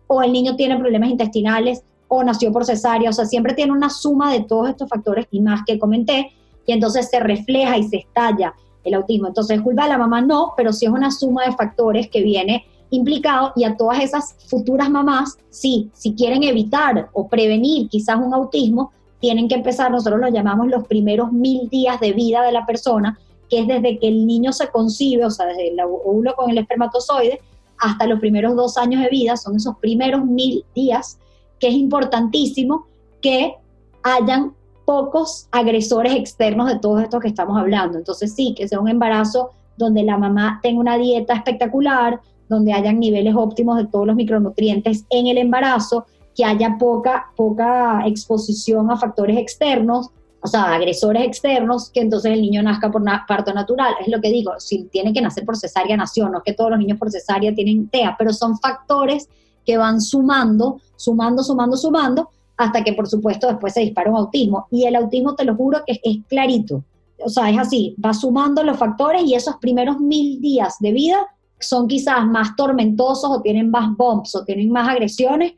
o 0.08 0.22
el 0.22 0.32
niño 0.32 0.56
tiene 0.56 0.78
problemas 0.78 1.10
intestinales, 1.10 1.84
o 2.08 2.24
nació 2.24 2.52
por 2.52 2.66
cesárea, 2.66 3.10
o 3.10 3.14
sea, 3.14 3.26
siempre 3.26 3.54
tiene 3.54 3.72
una 3.72 3.90
suma 3.90 4.32
de 4.32 4.42
todos 4.42 4.70
estos 4.70 4.88
factores 4.88 5.28
y 5.32 5.42
más 5.42 5.62
que 5.66 5.80
comenté, 5.80 6.32
y 6.66 6.74
entonces 6.74 7.10
se 7.10 7.20
refleja 7.20 7.78
y 7.78 7.84
se 7.84 7.98
estalla 7.98 8.54
el 8.84 8.94
autismo. 8.94 9.28
Entonces, 9.28 9.62
culpa 9.62 9.84
de 9.84 9.90
la 9.90 9.98
mamá 9.98 10.22
no, 10.22 10.54
pero 10.56 10.72
sí 10.72 10.86
es 10.86 10.92
una 10.92 11.12
suma 11.12 11.46
de 11.46 11.54
factores 11.54 12.10
que 12.10 12.22
viene 12.22 12.66
implicado 12.92 13.52
y 13.56 13.64
a 13.64 13.76
todas 13.76 14.00
esas 14.02 14.36
futuras 14.48 14.90
mamás, 14.90 15.38
sí, 15.50 15.90
si 15.94 16.14
quieren 16.14 16.44
evitar 16.44 17.10
o 17.14 17.28
prevenir 17.28 17.90
quizás 17.90 18.18
un 18.18 18.34
autismo, 18.34 18.92
tienen 19.20 19.48
que 19.48 19.56
empezar, 19.56 19.92
nosotros 19.92 20.20
lo 20.20 20.30
llamamos 20.30 20.68
los 20.68 20.88
primeros 20.88 21.32
mil 21.32 21.68
días 21.70 22.00
de 22.00 22.14
vida 22.14 22.44
de 22.44 22.52
la 22.52 22.66
persona, 22.66 23.20
que 23.50 23.60
es 23.60 23.68
desde 23.68 23.98
que 24.00 24.08
el 24.08 24.26
niño 24.26 24.54
se 24.54 24.68
concibe, 24.70 25.26
o 25.26 25.32
sea, 25.32 25.48
desde 25.48 25.70
el 25.70 25.80
óvulo 25.80 26.36
con 26.36 26.50
el 26.50 26.58
espermatozoide, 26.58 27.42
hasta 27.80 28.08
los 28.08 28.20
primeros 28.20 28.56
dos 28.56 28.78
años 28.78 29.02
de 29.02 29.10
vida, 29.10 29.38
son 29.38 29.56
esos 29.56 29.78
primeros 29.78 30.26
mil 30.26 30.66
días, 30.74 31.20
que 31.60 31.68
es 31.68 31.74
importantísimo 31.74 32.88
que 33.22 33.56
hayan 34.04 34.54
pocos 34.86 35.48
agresores 35.52 36.14
externos 36.16 36.68
de 36.68 36.80
todos 36.80 37.02
estos 37.02 37.20
que 37.20 37.28
estamos 37.28 37.58
hablando. 37.58 37.98
Entonces 37.98 38.34
sí, 38.34 38.54
que 38.56 38.68
sea 38.68 38.80
un 38.80 38.88
embarazo 38.88 39.50
donde 39.78 40.04
la 40.04 40.18
mamá 40.18 40.60
tenga 40.62 40.80
una 40.80 40.98
dieta 40.98 41.34
espectacular, 41.34 42.22
donde 42.48 42.74
hayan 42.74 43.00
niveles 43.00 43.36
óptimos 43.36 43.78
de 43.78 43.88
todos 43.88 44.06
los 44.06 44.16
micronutrientes 44.16 45.06
en 45.10 45.28
el 45.28 45.38
embarazo, 45.38 46.06
que 46.36 46.46
haya 46.46 46.78
poca, 46.78 47.32
poca 47.36 48.04
exposición 48.06 48.92
a 48.92 48.98
factores 48.98 49.38
externos, 49.38 50.12
o 50.46 50.48
sea, 50.48 50.76
agresores 50.76 51.24
externos, 51.24 51.90
que 51.90 52.02
entonces 52.02 52.32
el 52.32 52.40
niño 52.40 52.62
nazca 52.62 52.92
por 52.92 53.04
parto 53.28 53.52
natural. 53.52 53.96
Es 54.00 54.08
lo 54.08 54.22
que 54.22 54.30
digo, 54.30 54.52
si 54.60 54.84
tiene 54.84 55.12
que 55.12 55.20
nacer 55.20 55.44
por 55.44 55.58
cesárea, 55.58 55.98
nació, 55.98 56.30
no 56.30 56.38
es 56.38 56.44
que 56.44 56.54
todos 56.54 56.70
los 56.70 56.78
niños 56.78 57.00
por 57.00 57.10
cesárea 57.10 57.52
tienen 57.56 57.90
TEA, 57.90 58.16
pero 58.16 58.32
son 58.32 58.56
factores 58.60 59.28
que 59.66 59.76
van 59.76 60.00
sumando, 60.00 60.80
sumando, 60.98 61.42
sumando, 61.42 61.76
sumando, 61.76 62.30
hasta 62.58 62.84
que 62.84 62.94
por 62.94 63.08
supuesto 63.08 63.48
después 63.48 63.74
se 63.74 63.80
dispara 63.80 64.12
un 64.12 64.18
autismo. 64.18 64.68
Y 64.70 64.86
el 64.86 64.96
autismo, 64.96 65.34
te 65.34 65.46
lo 65.46 65.56
juro, 65.56 65.80
que 65.84 66.00
es 66.04 66.18
clarito. 66.28 66.84
O 67.26 67.30
sea, 67.30 67.50
es 67.50 67.58
así, 67.58 67.96
va 68.04 68.14
sumando 68.14 68.62
los 68.62 68.78
factores 68.78 69.24
y 69.24 69.34
esos 69.34 69.56
primeros 69.56 70.00
mil 70.00 70.40
días 70.42 70.76
de 70.80 70.92
vida 70.92 71.26
son 71.60 71.88
quizás 71.88 72.24
más 72.28 72.56
tormentosos 72.56 73.32
o 73.32 73.42
tienen 73.42 73.72
más 73.72 73.98
bumps 73.98 74.36
o 74.36 74.44
tienen 74.44 74.70
más 74.70 74.88
agresiones 74.90 75.54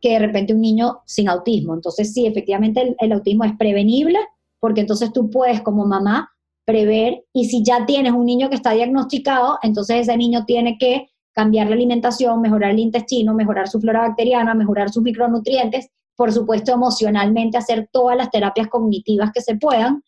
que 0.00 0.10
de 0.10 0.18
repente 0.18 0.54
un 0.54 0.60
niño 0.60 1.00
sin 1.06 1.28
autismo. 1.28 1.74
Entonces 1.74 2.12
sí, 2.12 2.26
efectivamente 2.26 2.96
el, 2.98 3.12
autismo 3.12 3.44
es 3.44 3.56
prevenible 3.56 4.18
porque 4.58 4.80
entonces 4.80 5.12
tú 5.12 5.30
puedes 5.30 5.60
como 5.60 5.86
mamá 5.86 6.30
prever 6.64 7.24
y 7.32 7.46
si 7.46 7.62
ya 7.64 7.86
tienes 7.86 8.12
un 8.12 8.26
niño 8.26 8.48
que 8.48 8.56
está 8.56 8.72
diagnosticado, 8.72 9.58
entonces 9.62 10.02
ese 10.02 10.16
niño 10.16 10.44
tiene 10.44 10.76
que 10.78 11.08
cambiar 11.32 11.68
la 11.68 11.74
alimentación, 11.74 12.40
mejorar 12.40 12.72
el 12.72 12.78
intestino, 12.78 13.34
mejorar 13.34 13.68
su 13.68 13.80
flora 13.80 14.00
bacteriana, 14.00 14.54
mejorar 14.54 14.90
sus 14.90 15.02
micronutrientes, 15.02 15.88
por 16.16 16.32
supuesto 16.32 16.72
emocionalmente 16.72 17.56
hacer 17.56 17.88
todas 17.92 18.16
las 18.16 18.30
terapias 18.30 18.68
cognitivas 18.68 19.30
que 19.32 19.40
se 19.40 19.56
puedan 19.56 20.02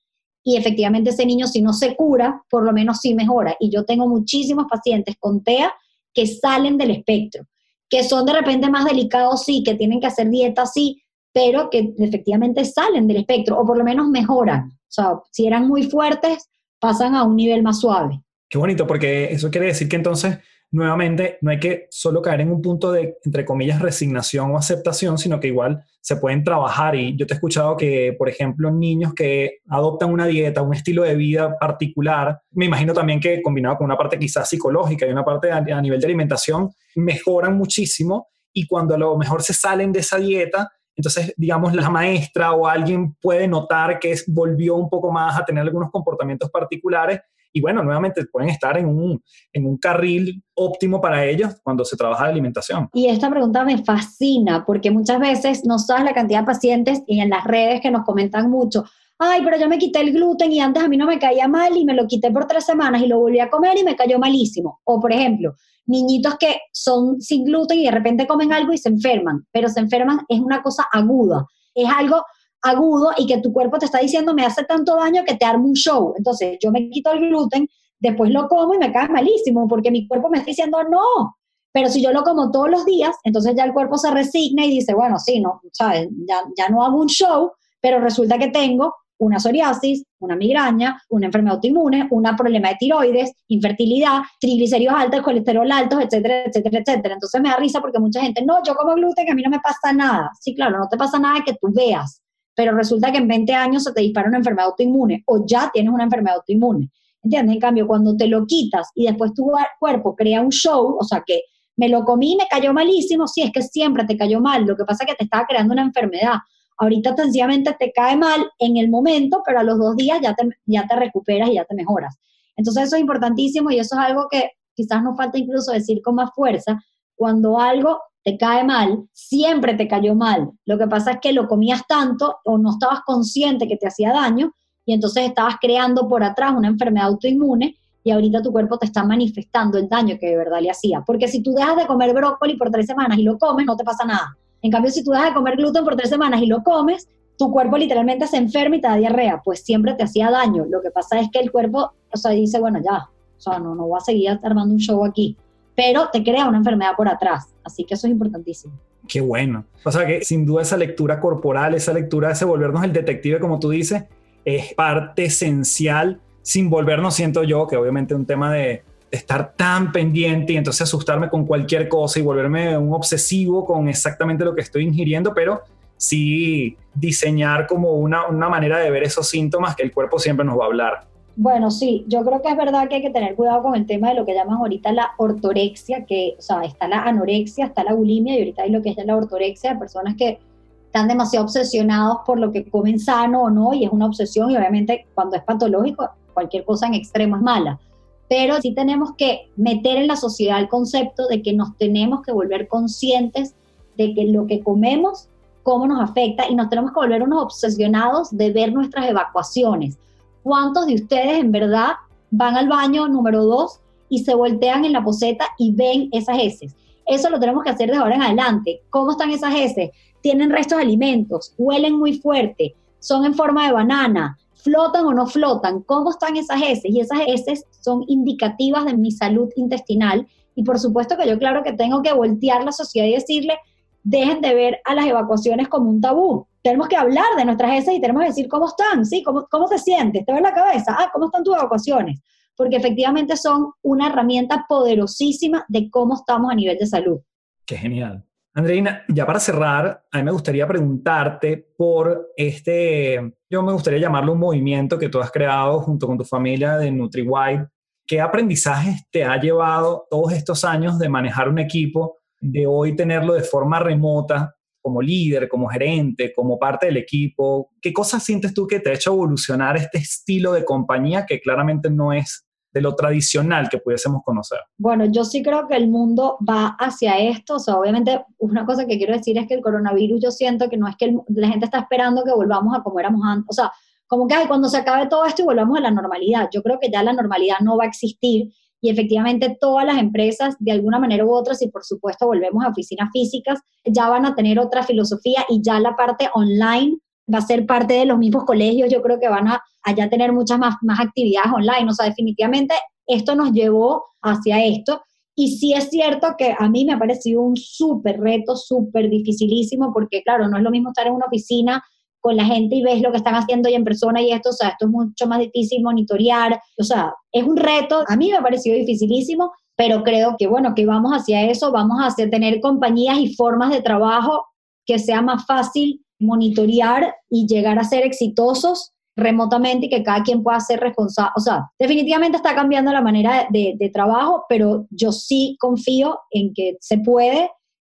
y 0.45 0.57
efectivamente 0.57 1.11
ese 1.11 1.25
niño 1.25 1.47
si 1.47 1.63
no 1.63 1.73
se 1.73 1.95
cura, 1.95 2.43
por 2.51 2.65
lo 2.65 2.73
menos 2.73 2.99
sí 2.99 3.15
mejora. 3.15 3.57
Y 3.61 3.71
yo 3.71 3.85
tengo 3.85 4.09
muchísimos 4.09 4.67
pacientes 4.69 5.17
con 5.19 5.43
TEA 5.43 5.73
que 6.13 6.27
salen 6.27 6.77
del 6.77 6.91
espectro, 6.91 7.45
que 7.93 8.03
son 8.03 8.25
de 8.25 8.33
repente 8.33 8.71
más 8.71 8.87
delicados, 8.87 9.45
sí, 9.45 9.63
que 9.63 9.75
tienen 9.75 10.01
que 10.01 10.07
hacer 10.07 10.31
dieta, 10.31 10.65
sí, 10.65 11.03
pero 11.31 11.69
que 11.69 11.93
efectivamente 11.99 12.65
salen 12.65 13.07
del 13.07 13.19
espectro 13.19 13.61
o 13.61 13.67
por 13.67 13.77
lo 13.77 13.85
menos 13.85 14.09
mejoran. 14.09 14.71
O 14.71 14.89
sea, 14.89 15.21
si 15.31 15.47
eran 15.47 15.69
muy 15.69 15.83
fuertes, 15.83 16.49
pasan 16.81 17.15
a 17.15 17.23
un 17.25 17.37
nivel 17.37 17.63
más 17.63 17.81
suave. 17.81 18.23
Qué 18.49 18.57
bonito, 18.57 18.87
porque 18.87 19.31
eso 19.31 19.51
quiere 19.51 19.67
decir 19.67 19.91
que 19.91 19.97
entonces 19.97 20.39
nuevamente 20.73 21.39
no 21.43 21.51
hay 21.51 21.61
que 21.61 21.87
solo 21.91 22.21
caer 22.23 22.41
en 22.41 22.51
un 22.51 22.63
punto 22.63 22.91
de, 22.91 23.19
entre 23.25 23.45
comillas, 23.45 23.81
resignación 23.81 24.51
o 24.51 24.59
aceptación, 24.59 25.19
sino 25.19 25.39
que 25.39 25.49
igual 25.49 25.85
se 26.01 26.17
pueden 26.17 26.43
trabajar. 26.43 26.97
Y 26.97 27.15
yo 27.17 27.27
te 27.27 27.35
he 27.35 27.37
escuchado 27.37 27.77
que, 27.77 28.15
por 28.19 28.29
ejemplo, 28.29 28.71
niños 28.71 29.13
que 29.15 29.59
adoptan 29.69 30.11
una 30.11 30.27
dieta, 30.27 30.63
un 30.63 30.75
estilo 30.75 31.03
de 31.03 31.15
vida 31.15 31.57
particular, 31.59 32.41
me 32.53 32.65
imagino 32.65 32.95
también 32.95 33.21
que 33.21 33.43
combinado 33.43 33.77
con 33.77 33.85
una 33.85 33.99
parte 33.99 34.19
quizás 34.19 34.49
psicológica 34.49 35.07
y 35.07 35.11
una 35.11 35.25
parte 35.25 35.53
a, 35.53 35.61
nivel 35.61 36.01
de 36.01 36.07
alimentación, 36.07 36.71
mejoran 36.97 37.57
muchísimo 37.57 38.29
y 38.53 38.67
cuando 38.67 38.95
a 38.95 38.99
lo 38.99 39.17
mejor 39.17 39.43
se 39.43 39.53
salen 39.53 39.93
de 39.93 40.01
esa 40.01 40.19
dieta, 40.19 40.73
entonces, 40.95 41.33
digamos, 41.37 41.75
la 41.75 41.89
maestra 41.89 42.53
o 42.53 42.67
alguien 42.67 43.15
puede 43.15 43.49
notar 43.49 43.99
que 43.99 44.15
volvió 44.27 44.77
un 44.77 44.91
poco 44.91 45.11
más 45.11 45.39
a 45.39 45.45
tener 45.45 45.63
algunos 45.63 45.91
comportamientos 45.91 46.51
particulares 46.51 47.21
y 47.53 47.61
bueno, 47.61 47.83
nuevamente 47.83 48.25
pueden 48.27 48.51
estar 48.51 48.79
en 48.79 48.87
un, 48.87 49.23
en 49.53 49.67
un 49.67 49.77
carril 49.79 50.43
óptimo 50.55 51.01
para 51.01 51.25
ellos 51.25 51.55
cuando 51.63 51.85
se 51.85 51.97
trabaja 51.97 52.25
de 52.25 52.33
alimentación. 52.33 52.89
Y 52.93 53.09
esta 53.09 53.31
pregunta 53.31 53.65
me 53.65 53.83
fascina 53.85 54.65
porque 54.67 54.91
muchas 54.91 55.21
veces 55.21 55.65
no 55.65 55.79
sabes 55.79 56.05
la 56.05 56.15
cantidad 56.15 56.41
de 56.41 56.47
pacientes 56.47 57.03
y 57.07 57.21
en 57.21 57.31
las 57.31 57.45
redes 57.45 57.81
que 57.81 57.91
nos 57.91 58.05
comentan 58.05 58.51
mucho, 58.51 58.85
ay, 59.19 59.43
pero 59.45 59.59
yo 59.59 59.69
me 59.69 59.79
quité 59.79 60.01
el 60.01 60.13
gluten 60.13 60.53
y 60.53 60.61
antes 60.61 60.83
a 60.83 60.89
mí 60.89 60.97
no 60.97 61.07
me 61.07 61.19
caía 61.19 61.49
mal 61.49 61.77
y 61.77 61.85
me 61.85 61.95
lo 61.95 62.07
quité 62.07 62.31
por 62.31 62.47
tres 62.47 62.65
semanas 62.65 63.03
y 63.03 63.07
lo 63.07 63.19
volví 63.19 63.41
a 63.41 63.51
comer 63.51 63.79
y 63.79 63.85
me 63.85 63.97
cayó 63.97 64.19
malísimo. 64.19 64.81
O 64.85 65.01
por 65.01 65.13
ejemplo, 65.13 65.55
niñitos 65.87 66.37
que 66.39 66.61
son 66.73 67.21
sin 67.21 67.45
gluten 67.45 67.79
y 67.79 67.85
de 67.85 67.91
repente 67.91 68.27
comen 68.27 68.53
algo 68.53 68.73
y 68.73 68.79
se 68.79 68.89
enferman, 68.89 69.47
pero 69.53 69.69
se 69.69 69.81
enferman 69.81 70.21
es 70.29 70.41
una 70.41 70.63
cosa 70.63 70.87
aguda, 70.93 71.47
es 71.75 71.89
algo 71.89 72.23
agudo 72.63 73.11
y 73.17 73.27
que 73.27 73.39
tu 73.39 73.53
cuerpo 73.53 73.79
te 73.79 73.87
está 73.87 73.99
diciendo 73.99 74.35
me 74.35 74.45
hace 74.45 74.65
tanto 74.65 74.97
daño 74.97 75.25
que 75.27 75.35
te 75.35 75.45
armo 75.45 75.69
un 75.69 75.75
show. 75.75 76.15
Entonces 76.17 76.59
yo 76.61 76.71
me 76.71 76.89
quito 76.91 77.13
el 77.13 77.21
gluten, 77.21 77.69
después 77.99 78.31
lo 78.31 78.49
como 78.49 78.75
y 78.75 78.79
me 78.79 78.93
cae 78.93 79.09
malísimo 79.09 79.69
porque 79.69 79.91
mi 79.91 80.07
cuerpo 80.07 80.31
me 80.31 80.39
está 80.39 80.51
diciendo 80.51 80.79
no. 80.85 81.37
Pero 81.73 81.89
si 81.89 82.03
yo 82.03 82.13
lo 82.13 82.23
como 82.23 82.51
todos 82.51 82.71
los 82.71 82.85
días, 82.85 83.17
entonces 83.25 83.55
ya 83.57 83.65
el 83.65 83.73
cuerpo 83.73 83.97
se 83.97 84.11
resigna 84.11 84.65
y 84.67 84.71
dice, 84.71 84.95
bueno, 84.95 85.19
sí, 85.19 85.41
no, 85.41 85.61
¿sabes? 85.73 86.09
Ya, 86.29 86.43
ya 86.57 86.69
no 86.69 86.85
hago 86.85 87.01
un 87.01 87.09
show, 87.09 87.53
pero 87.81 87.99
resulta 87.99 88.39
que 88.39 88.49
tengo 88.49 88.95
una 89.19 89.39
psoriasis, 89.39 90.05
una 90.19 90.37
migraña, 90.37 91.01
una 91.11 91.27
enfermedad 91.27 91.57
autoinmune, 91.57 92.09
un 92.11 92.25
problema 92.37 92.71
de 92.71 92.77
tiroides, 92.77 93.33
infertilidad, 93.49 94.21
triglicéridos 94.41 94.95
altos, 94.97 95.23
colesterol 95.23 95.71
altos, 95.71 96.01
etcétera, 96.03 96.45
etcétera, 96.47 96.79
etcétera. 96.81 97.15
Entonces 97.15 97.41
me 97.41 97.49
da 97.49 97.57
risa 97.57 97.81
porque 97.81 98.01
mucha 98.01 98.21
gente, 98.21 98.45
no, 98.45 98.63
yo 98.65 98.75
como 98.75 98.95
gluten, 98.95 99.25
que 99.25 99.33
a 99.33 99.35
mí 99.35 99.43
no 99.43 99.51
me 99.51 99.61
pasa 99.61 99.93
nada. 99.93 100.31
Sí, 100.41 100.55
claro, 100.55 100.79
no 100.79 100.89
te 100.89 100.97
pasa 100.97 101.19
nada 101.19 101.43
que 101.45 101.55
tú 101.55 101.69
veas, 101.73 102.22
pero 102.55 102.77
resulta 102.77 103.11
que 103.11 103.19
en 103.19 103.29
20 103.29 103.53
años 103.55 103.85
se 103.85 103.93
te 103.93 104.01
dispara 104.01 104.29
una 104.29 104.39
enfermedad 104.39 104.67
autoinmune 104.67 105.23
o 105.27 105.45
ya 105.47 105.71
tienes 105.73 105.93
una 105.93 106.05
enfermedad 106.05 106.37
autoinmune. 106.37 106.91
¿Entiendes? 107.23 107.55
En 107.55 107.61
cambio, 107.61 107.87
cuando 107.87 108.17
te 108.17 108.27
lo 108.27 108.47
quitas 108.47 108.91
y 108.95 109.07
después 109.07 109.33
tu 109.33 109.51
cuerpo 109.79 110.17
crea 110.17 110.41
un 110.41 110.51
show, 110.51 110.97
o 110.99 111.05
sea 111.05 111.23
que 111.25 111.43
me 111.77 111.89
lo 111.89 112.05
comí, 112.05 112.37
me 112.37 112.47
cayó 112.49 112.73
malísimo, 112.73 113.29
sí, 113.29 113.43
es 113.43 113.53
que 113.53 113.63
siempre 113.63 114.05
te 114.05 114.17
cayó 114.17 114.41
mal, 114.41 114.65
lo 114.65 114.77
que 114.77 114.85
pasa 114.85 115.05
es 115.05 115.11
que 115.11 115.17
te 115.17 115.25
estaba 115.25 115.47
creando 115.47 115.73
una 115.73 115.83
enfermedad. 115.83 116.35
Ahorita 116.79 117.15
sencillamente 117.15 117.77
te 117.79 117.93
cae 117.93 118.17
mal 118.17 118.45
en 118.59 118.77
el 118.77 118.91
momento, 118.91 119.43
pero 119.47 119.61
a 119.61 119.63
los 119.63 119.79
dos 119.79 119.97
días 119.97 120.19
ya 120.21 120.35
te, 120.35 120.49
ya 120.67 120.87
te 120.87 120.97
recuperas 120.97 121.49
y 121.49 121.55
ya 121.55 121.65
te 121.65 121.75
mejoras. 121.75 122.19
Entonces 122.57 122.85
eso 122.85 122.97
es 122.97 123.01
importantísimo 123.03 123.71
y 123.71 123.79
eso 123.79 123.95
es 123.95 124.07
algo 124.07 124.27
que 124.31 124.51
quizás 124.75 125.03
nos 125.03 125.17
falta 125.17 125.39
incluso 125.39 125.73
decir 125.73 126.03
con 126.03 126.17
más 126.17 126.31
fuerza. 126.35 126.79
Cuando 127.15 127.59
algo 127.59 128.01
te 128.25 128.39
cae 128.39 128.65
mal, 128.65 129.05
siempre 129.13 129.75
te 129.75 129.89
cayó 129.89 130.15
mal. 130.15 130.51
Lo 130.65 130.79
que 130.79 130.87
pasa 130.87 131.13
es 131.13 131.19
que 131.21 131.33
lo 131.33 131.49
comías 131.49 131.83
tanto 131.87 132.37
o 132.45 132.59
no 132.59 132.71
estabas 132.71 133.01
consciente 133.05 133.67
que 133.67 133.77
te 133.77 133.89
hacía 133.89 134.13
daño 134.13 134.53
y 134.85 134.95
entonces 134.95 135.27
estabas 135.27 135.57
creando 135.61 136.09
por 136.09 136.23
atrás 136.23 136.53
una 136.57 136.69
enfermedad 136.69 137.09
autoinmune 137.09 137.77
y 138.05 138.11
ahorita 138.11 138.43
tu 138.43 138.53
cuerpo 138.53 138.79
te 138.79 138.87
está 138.87 139.05
manifestando 139.05 139.79
el 139.79 139.89
daño 139.89 140.17
que 140.21 140.29
de 140.29 140.37
verdad 140.37 140.61
le 140.61 140.71
hacía. 140.71 141.03
Porque 141.07 141.29
si 141.29 141.43
tú 141.43 141.53
dejas 141.53 141.77
de 141.77 141.87
comer 141.87 142.13
brócoli 142.15 142.57
por 142.57 142.71
tres 142.71 142.87
semanas 142.87 143.19
y 143.19 143.23
lo 143.23 143.39
comes, 143.39 143.67
no 143.67 143.77
te 143.77 143.85
pasa 143.85 144.05
nada. 144.05 144.37
En 144.61 144.71
cambio, 144.71 144.91
si 144.91 145.03
tú 145.03 145.11
dejas 145.11 145.29
de 145.29 145.35
comer 145.35 145.57
gluten 145.57 145.85
por 145.85 145.97
tres 145.97 146.11
semanas 146.11 146.41
y 146.43 146.47
lo 146.47 146.63
comes, 146.63 147.09
tu 147.37 147.51
cuerpo 147.51 147.77
literalmente 147.77 148.27
se 148.27 148.37
enferma 148.37 148.77
y 148.77 148.81
te 148.81 148.89
da 148.89 148.97
diarrea, 148.97 149.41
pues 149.45 149.65
siempre 149.65 149.95
te 149.95 150.05
hacía 150.05 150.31
daño. 150.31 150.65
Lo 150.67 150.81
que 150.81 150.91
pasa 150.91 151.19
es 151.19 151.29
que 151.31 151.41
el 151.41 151.51
cuerpo, 151.51 151.93
o 152.13 152.17
sea, 152.17 152.33
dice, 152.33 152.61
bueno, 152.61 152.81
ya, 152.85 153.09
o 153.37 153.41
sea, 153.41 153.59
no, 153.59 153.75
no 153.75 153.87
voy 153.87 153.99
a 153.99 154.05
seguir 154.05 154.39
armando 154.43 154.75
un 154.75 154.81
show 154.81 155.05
aquí 155.05 155.37
pero 155.75 156.09
te 156.13 156.23
crea 156.23 156.47
una 156.47 156.59
enfermedad 156.59 156.93
por 156.97 157.09
atrás. 157.09 157.55
Así 157.65 157.85
que 157.85 157.95
eso 157.95 158.07
es 158.07 158.13
importantísimo. 158.13 158.79
Qué 159.09 159.21
bueno. 159.21 159.65
O 159.85 159.91
sea 159.91 160.07
que 160.07 160.23
sin 160.23 160.47
duda 160.47 160.63
esa 160.63 160.77
lectura 160.77 161.21
corporal, 161.21 161.75
esa 161.75 161.93
lectura, 161.93 162.31
ese 162.31 162.45
volvernos 162.45 162.85
el 162.85 162.93
detective, 162.93 163.41
como 163.41 163.59
tú 163.59 163.71
dices, 163.71 164.05
es 164.45 164.75
parte 164.75 165.25
esencial, 165.25 166.21
sin 166.43 166.71
volvernos, 166.71 167.15
siento 167.15 167.43
yo, 167.45 167.67
que 167.67 167.77
obviamente 167.77 168.15
es 168.15 168.21
un 168.21 168.27
tema 168.27 168.53
de 168.53 168.85
estar 169.11 169.55
tan 169.55 169.93
pendiente 169.93 170.55
y 170.55 170.57
entonces 170.57 170.83
asustarme 170.83 171.29
con 171.29 171.47
cualquier 171.47 171.89
cosa 171.89 172.19
y 172.19 172.23
volverme 172.23 172.77
un 172.79 172.95
obsesivo 172.95 173.65
con 173.65 173.89
exactamente 173.89 174.45
lo 174.45 174.55
que 174.55 174.63
estoy 174.63 174.85
ingiriendo, 174.85 175.35
pero 175.35 175.63
sí 175.97 176.77
diseñar 176.95 177.67
como 177.67 177.93
una, 177.93 178.27
una 178.27 178.49
manera 178.49 178.79
de 178.79 178.91
ver 178.91 179.03
esos 179.03 179.29
síntomas 179.29 179.77
que 179.77 179.83
el 179.83 179.93
cuerpo 179.93 180.19
siempre 180.19 180.45
nos 180.45 180.59
va 180.59 180.65
a 180.65 180.67
hablar. 180.67 181.12
Bueno, 181.35 181.71
sí, 181.71 182.05
yo 182.09 182.23
creo 182.25 182.43
que 182.43 182.51
es 182.51 182.57
verdad 182.57 182.89
que 182.89 182.97
hay 182.97 183.03
que 183.03 183.11
tener 183.11 183.35
cuidado 183.35 183.63
con 183.63 183.75
el 183.75 183.87
tema 183.87 184.11
de 184.11 184.17
lo 184.17 184.27
que 184.27 184.35
llaman 184.35 184.59
ahorita 184.59 184.93
la 184.93 185.13
ortorexia, 185.17 186.05
que, 186.05 186.35
o 186.39 186.43
sea, 186.43 186.63
está 186.63 186.89
la 186.89 187.05
anorexia, 187.05 187.67
está 187.67 187.85
la 187.85 187.95
bulimia 187.95 188.35
y 188.35 188.39
ahorita 188.41 188.65
hay 188.65 188.71
lo 188.71 188.83
que 188.83 188.91
es 188.91 188.97
la 189.07 189.17
ortorexia 189.17 189.73
de 189.73 189.79
personas 189.79 190.15
que 190.17 190.39
están 190.85 191.09
demasiado 191.09 191.47
obsesionados 191.47 192.19
por 192.27 192.39
lo 192.39 192.53
que 192.53 192.67
comen 192.67 193.01
sano 193.01 193.45
o 193.45 193.51
no, 193.51 193.73
y 193.73 193.85
es 193.85 193.91
una 193.91 194.07
obsesión, 194.07 194.51
y 194.51 194.57
obviamente 194.59 195.07
cuando 195.15 195.37
es 195.37 195.43
patológico, 195.43 196.11
cualquier 196.35 196.67
cosa 196.67 196.87
en 196.87 196.95
extremo 196.95 197.37
es 197.37 197.43
mala. 197.43 197.81
Pero 198.29 198.61
sí 198.61 198.75
tenemos 198.75 199.13
que 199.17 199.49
meter 199.57 199.97
en 199.97 200.09
la 200.09 200.17
sociedad 200.17 200.61
el 200.61 200.69
concepto 200.69 201.29
de 201.29 201.41
que 201.41 201.55
nos 201.55 201.77
tenemos 201.79 202.21
que 202.23 202.33
volver 202.33 202.69
conscientes 202.69 203.55
de 203.97 204.15
que 204.15 204.25
lo 204.27 204.47
que 204.47 204.61
comemos, 204.61 205.29
cómo 205.63 205.87
nos 205.87 206.03
afecta, 206.03 206.47
y 206.47 206.55
nos 206.55 206.69
tenemos 206.69 206.93
que 206.93 207.01
volver 207.01 207.23
unos 207.23 207.43
obsesionados 207.43 208.37
de 208.37 208.53
ver 208.53 208.75
nuestras 208.75 209.09
evacuaciones 209.09 209.97
¿Cuántos 210.43 210.87
de 210.87 210.95
ustedes 210.95 211.39
en 211.39 211.53
verdad 211.53 211.93
van 212.31 212.57
al 212.57 212.69
baño 212.69 213.09
número 213.09 213.45
dos 213.45 213.81
y 214.09 214.25
se 214.25 214.35
voltean 214.35 214.85
en 214.85 214.93
la 214.93 215.05
poseta 215.05 215.47
y 215.59 215.73
ven 215.73 216.09
esas 216.13 216.39
heces? 216.39 216.75
Eso 217.07 217.31
lo 217.31 217.41
tenemos 217.41 217.65
que 217.65 217.71
hacer 217.71 217.91
de 217.91 217.97
ahora 217.97 218.17
en 218.17 218.23
adelante. 218.23 218.83
¿Cómo 218.91 219.13
están 219.13 219.31
esas 219.31 219.55
heces? 219.55 219.91
¿Tienen 220.21 220.51
restos 220.51 220.79
de 220.79 220.85
alimentos? 220.85 221.55
¿Huelen 221.59 221.99
muy 221.99 222.19
fuerte? 222.19 222.75
¿Son 222.99 223.25
en 223.25 223.35
forma 223.35 223.67
de 223.67 223.73
banana? 223.73 224.39
¿Flotan 224.55 225.07
o 225.07 225.13
no 225.13 225.27
flotan? 225.27 225.83
¿Cómo 225.83 226.11
están 226.11 226.37
esas 226.37 226.63
heces? 226.63 226.87
Y 226.87 227.01
esas 227.01 227.21
heces 227.27 227.65
son 227.81 228.05
indicativas 228.07 228.85
de 228.85 228.97
mi 228.97 229.11
salud 229.11 229.49
intestinal. 229.57 230.27
Y 230.55 230.63
por 230.63 230.79
supuesto 230.79 231.17
que 231.17 231.29
yo 231.29 231.39
claro 231.39 231.63
que 231.63 231.73
tengo 231.73 232.03
que 232.03 232.13
voltear 232.13 232.65
la 232.65 232.73
sociedad 232.73 233.07
y 233.07 233.15
decirle, 233.15 233.59
dejen 234.03 234.41
de 234.41 234.55
ver 234.55 234.81
a 234.85 234.95
las 234.95 235.07
evacuaciones 235.07 235.69
como 235.69 235.91
un 235.91 236.01
tabú 236.01 236.47
tenemos 236.63 236.89
que 236.89 236.97
hablar 236.97 237.27
de 237.37 237.45
nuestras 237.45 237.73
heces 237.79 237.95
y 237.95 238.01
tenemos 238.01 238.23
que 238.23 238.29
decir 238.29 238.49
cómo 238.49 238.69
están, 238.69 239.05
¿sí? 239.05 239.23
¿Cómo, 239.23 239.47
cómo 239.51 239.67
te 239.67 239.79
sientes? 239.79 240.25
¿Te 240.25 240.33
ves 240.33 240.43
la 240.43 240.55
cabeza? 240.55 240.97
Ah, 240.99 241.11
¿cómo 241.13 241.27
están 241.27 241.43
tus 241.43 241.57
evacuaciones? 241.57 242.23
Porque 242.57 242.77
efectivamente 242.77 243.37
son 243.37 243.73
una 243.83 244.09
herramienta 244.09 244.65
poderosísima 244.69 245.65
de 245.69 245.91
cómo 245.91 246.15
estamos 246.15 246.53
a 246.53 246.55
nivel 246.55 246.79
de 246.79 246.87
salud. 246.87 247.21
Qué 247.67 247.77
genial. 247.77 248.25
Andreina, 248.55 249.03
ya 249.09 249.27
para 249.27 249.41
cerrar, 249.41 250.05
a 250.11 250.19
mí 250.19 250.25
me 250.25 250.31
gustaría 250.31 250.67
preguntarte 250.67 251.57
por 251.77 252.33
este, 252.37 253.35
yo 253.51 253.63
me 253.63 253.73
gustaría 253.73 253.99
llamarlo 253.99 254.35
un 254.35 254.41
movimiento 254.41 254.99
que 254.99 255.09
tú 255.09 255.21
has 255.21 255.31
creado 255.31 255.81
junto 255.81 256.07
con 256.07 256.19
tu 256.19 256.25
familia 256.25 256.77
de 256.77 256.91
NutriWide. 256.91 257.69
¿Qué 258.07 258.21
aprendizajes 258.21 259.09
te 259.11 259.25
ha 259.25 259.41
llevado 259.41 260.07
todos 260.11 260.33
estos 260.33 260.65
años 260.65 260.99
de 260.99 261.09
manejar 261.09 261.49
un 261.49 261.59
equipo, 261.59 262.19
de 262.43 262.67
hoy 262.67 262.95
tenerlo 262.97 263.35
de 263.35 263.43
forma 263.43 263.79
remota 263.79 264.55
como 264.83 265.01
líder, 265.01 265.49
como 265.49 265.69
gerente, 265.69 266.33
como 266.35 266.59
parte 266.59 266.87
del 266.87 266.97
equipo? 266.97 267.71
¿Qué 267.81 267.93
cosas 267.93 268.23
sientes 268.23 268.53
tú 268.53 268.67
que 268.67 268.81
te 268.81 268.91
ha 268.91 268.95
hecho 268.95 269.13
evolucionar 269.13 269.77
este 269.77 269.99
estilo 269.99 270.53
de 270.53 270.65
compañía 270.65 271.25
que 271.25 271.41
claramente 271.41 271.89
no 271.89 272.13
es 272.13 272.45
de 272.73 272.81
lo 272.81 272.97
tradicional 272.97 273.69
que 273.69 273.79
pudiésemos 273.79 274.23
conocer? 274.25 274.59
Bueno, 274.77 275.05
yo 275.05 275.25
sí 275.25 275.43
creo 275.43 275.69
que 275.69 275.77
el 275.77 275.89
mundo 275.89 276.37
va 276.47 276.77
hacia 276.81 277.19
esto. 277.19 277.57
O 277.57 277.59
sea, 277.61 277.77
obviamente, 277.77 278.25
una 278.39 278.67
cosa 278.67 278.87
que 278.87 278.99
quiero 278.99 279.17
decir 279.17 279.39
es 279.39 279.47
que 279.47 279.55
el 279.55 279.61
coronavirus, 279.61 280.21
yo 280.21 280.31
siento 280.33 280.69
que 280.69 280.77
no 280.77 280.89
es 280.89 280.97
que 280.97 281.15
la 281.29 281.49
gente 281.49 281.67
está 281.67 281.79
esperando 281.79 282.25
que 282.25 282.33
volvamos 282.33 282.77
a 282.77 282.83
como 282.83 282.99
éramos 282.99 283.23
antes. 283.25 283.47
O 283.51 283.53
sea, 283.53 283.71
como 284.09 284.27
que 284.27 284.35
cuando 284.49 284.69
se 284.69 284.79
acabe 284.79 285.07
todo 285.07 285.25
esto 285.25 285.43
y 285.43 285.45
volvamos 285.45 285.79
a 285.79 285.83
la 285.83 285.91
normalidad. 285.91 286.49
Yo 286.53 286.63
creo 286.63 286.79
que 286.81 286.91
ya 286.91 287.03
la 287.03 287.13
normalidad 287.13 287.61
no 287.61 287.77
va 287.77 287.85
a 287.85 287.89
existir 287.89 288.53
y 288.83 288.91
efectivamente 288.91 289.57
todas 289.61 289.87
las 289.87 289.97
empresas, 289.99 290.57
de 290.59 290.73
alguna 290.73 290.99
manera 290.99 291.25
u 291.25 291.33
otra, 291.33 291.55
si 291.55 291.69
por 291.69 291.85
supuesto 291.85 292.27
volvemos 292.27 292.65
a 292.65 292.69
oficinas 292.69 293.09
físicas, 293.13 293.61
ya 293.85 294.09
van 294.09 294.27
a 294.27 294.35
tener 294.35 294.59
otra 294.59 294.83
filosofía 294.83 295.47
y 295.49 295.63
ya 295.63 295.81
la 295.81 295.97
parte 295.97 296.29
online 296.35 296.99
va 297.33 297.39
a 297.39 297.47
ser 297.47 297.65
parte 297.65 297.95
de 297.95 298.05
los 298.05 298.19
mismos 298.19 298.45
colegios, 298.45 298.91
yo 298.93 299.01
creo 299.01 299.21
que 299.21 299.29
van 299.29 299.47
a 299.49 299.63
tener 300.11 300.33
muchas 300.33 300.59
más, 300.59 300.75
más 300.83 300.99
actividades 301.01 301.53
online, 301.53 301.89
o 301.89 301.93
sea, 301.93 302.07
definitivamente 302.07 302.75
esto 303.07 303.37
nos 303.37 303.53
llevó 303.53 304.05
hacia 304.21 304.65
esto. 304.65 305.01
Y 305.35 305.57
sí 305.57 305.73
es 305.73 305.89
cierto 305.89 306.35
que 306.37 306.55
a 306.59 306.69
mí 306.69 306.85
me 306.85 306.93
ha 306.93 306.99
parecido 306.99 307.41
un 307.41 307.57
súper 307.57 308.21
reto, 308.21 308.55
súper 308.55 309.09
dificilísimo, 309.09 309.93
porque 309.93 310.23
claro, 310.23 310.49
no 310.49 310.59
es 310.59 310.63
lo 310.63 310.71
mismo 310.71 310.91
estar 310.91 311.07
en 311.07 311.15
una 311.15 311.27
oficina 311.27 311.83
con 312.23 312.37
la 312.37 312.45
gente 312.45 312.77
y 312.77 312.83
ves 312.83 313.03
lo 313.03 313.11
que 313.11 313.19
están 313.19 313.35
haciendo 313.35 313.69
y 313.69 313.75
en 313.75 313.85
persona 313.85 314.23
y 314.23 314.31
esto, 314.31 314.51
o 314.51 314.53
sea, 314.53 314.71
esto 314.71 314.87
es 314.87 314.91
mucho 314.91 315.27
más 315.27 315.41
difícil 315.41 315.83
monitorear, 315.83 316.59
o 316.79 316.85
sea, 316.85 317.13
es 317.33 317.43
un 317.43 317.57
reto, 317.57 318.05
a 318.09 318.17
mí 318.17 318.31
me 318.31 318.37
ha 318.37 318.43
parecido 318.43 318.77
dificilísimo, 318.77 319.53
pero 319.77 320.05
creo 320.05 320.37
que 320.39 320.47
bueno, 320.47 320.75
que 320.75 320.87
vamos 320.87 321.13
hacia 321.13 321.43
eso, 321.51 321.73
vamos 321.73 322.01
a 322.01 322.07
hacer, 322.07 322.31
tener 322.31 322.61
compañías 322.61 323.19
y 323.19 323.35
formas 323.35 323.71
de 323.71 323.83
trabajo 323.83 324.47
que 324.87 324.99
sea 324.99 325.21
más 325.21 325.45
fácil 325.47 326.05
monitorear 326.21 327.15
y 327.29 327.47
llegar 327.47 327.79
a 327.81 327.85
ser 327.85 328.05
exitosos 328.05 328.93
remotamente 329.17 329.87
y 329.87 329.91
que 329.91 330.05
cada 330.05 330.23
quien 330.23 330.45
pueda 330.45 330.61
ser 330.61 330.79
responsable. 330.79 331.33
O 331.37 331.41
sea, 331.41 331.71
definitivamente 331.79 332.37
está 332.37 332.55
cambiando 332.55 332.93
la 332.93 333.03
manera 333.03 333.49
de, 333.51 333.75
de, 333.79 333.91
trabajo, 333.91 334.45
pero 334.49 334.87
yo 334.91 335.11
sí 335.11 335.57
confío 335.59 336.21
en 336.31 336.55
que 336.55 336.77
se 336.81 336.99
puede 336.99 337.51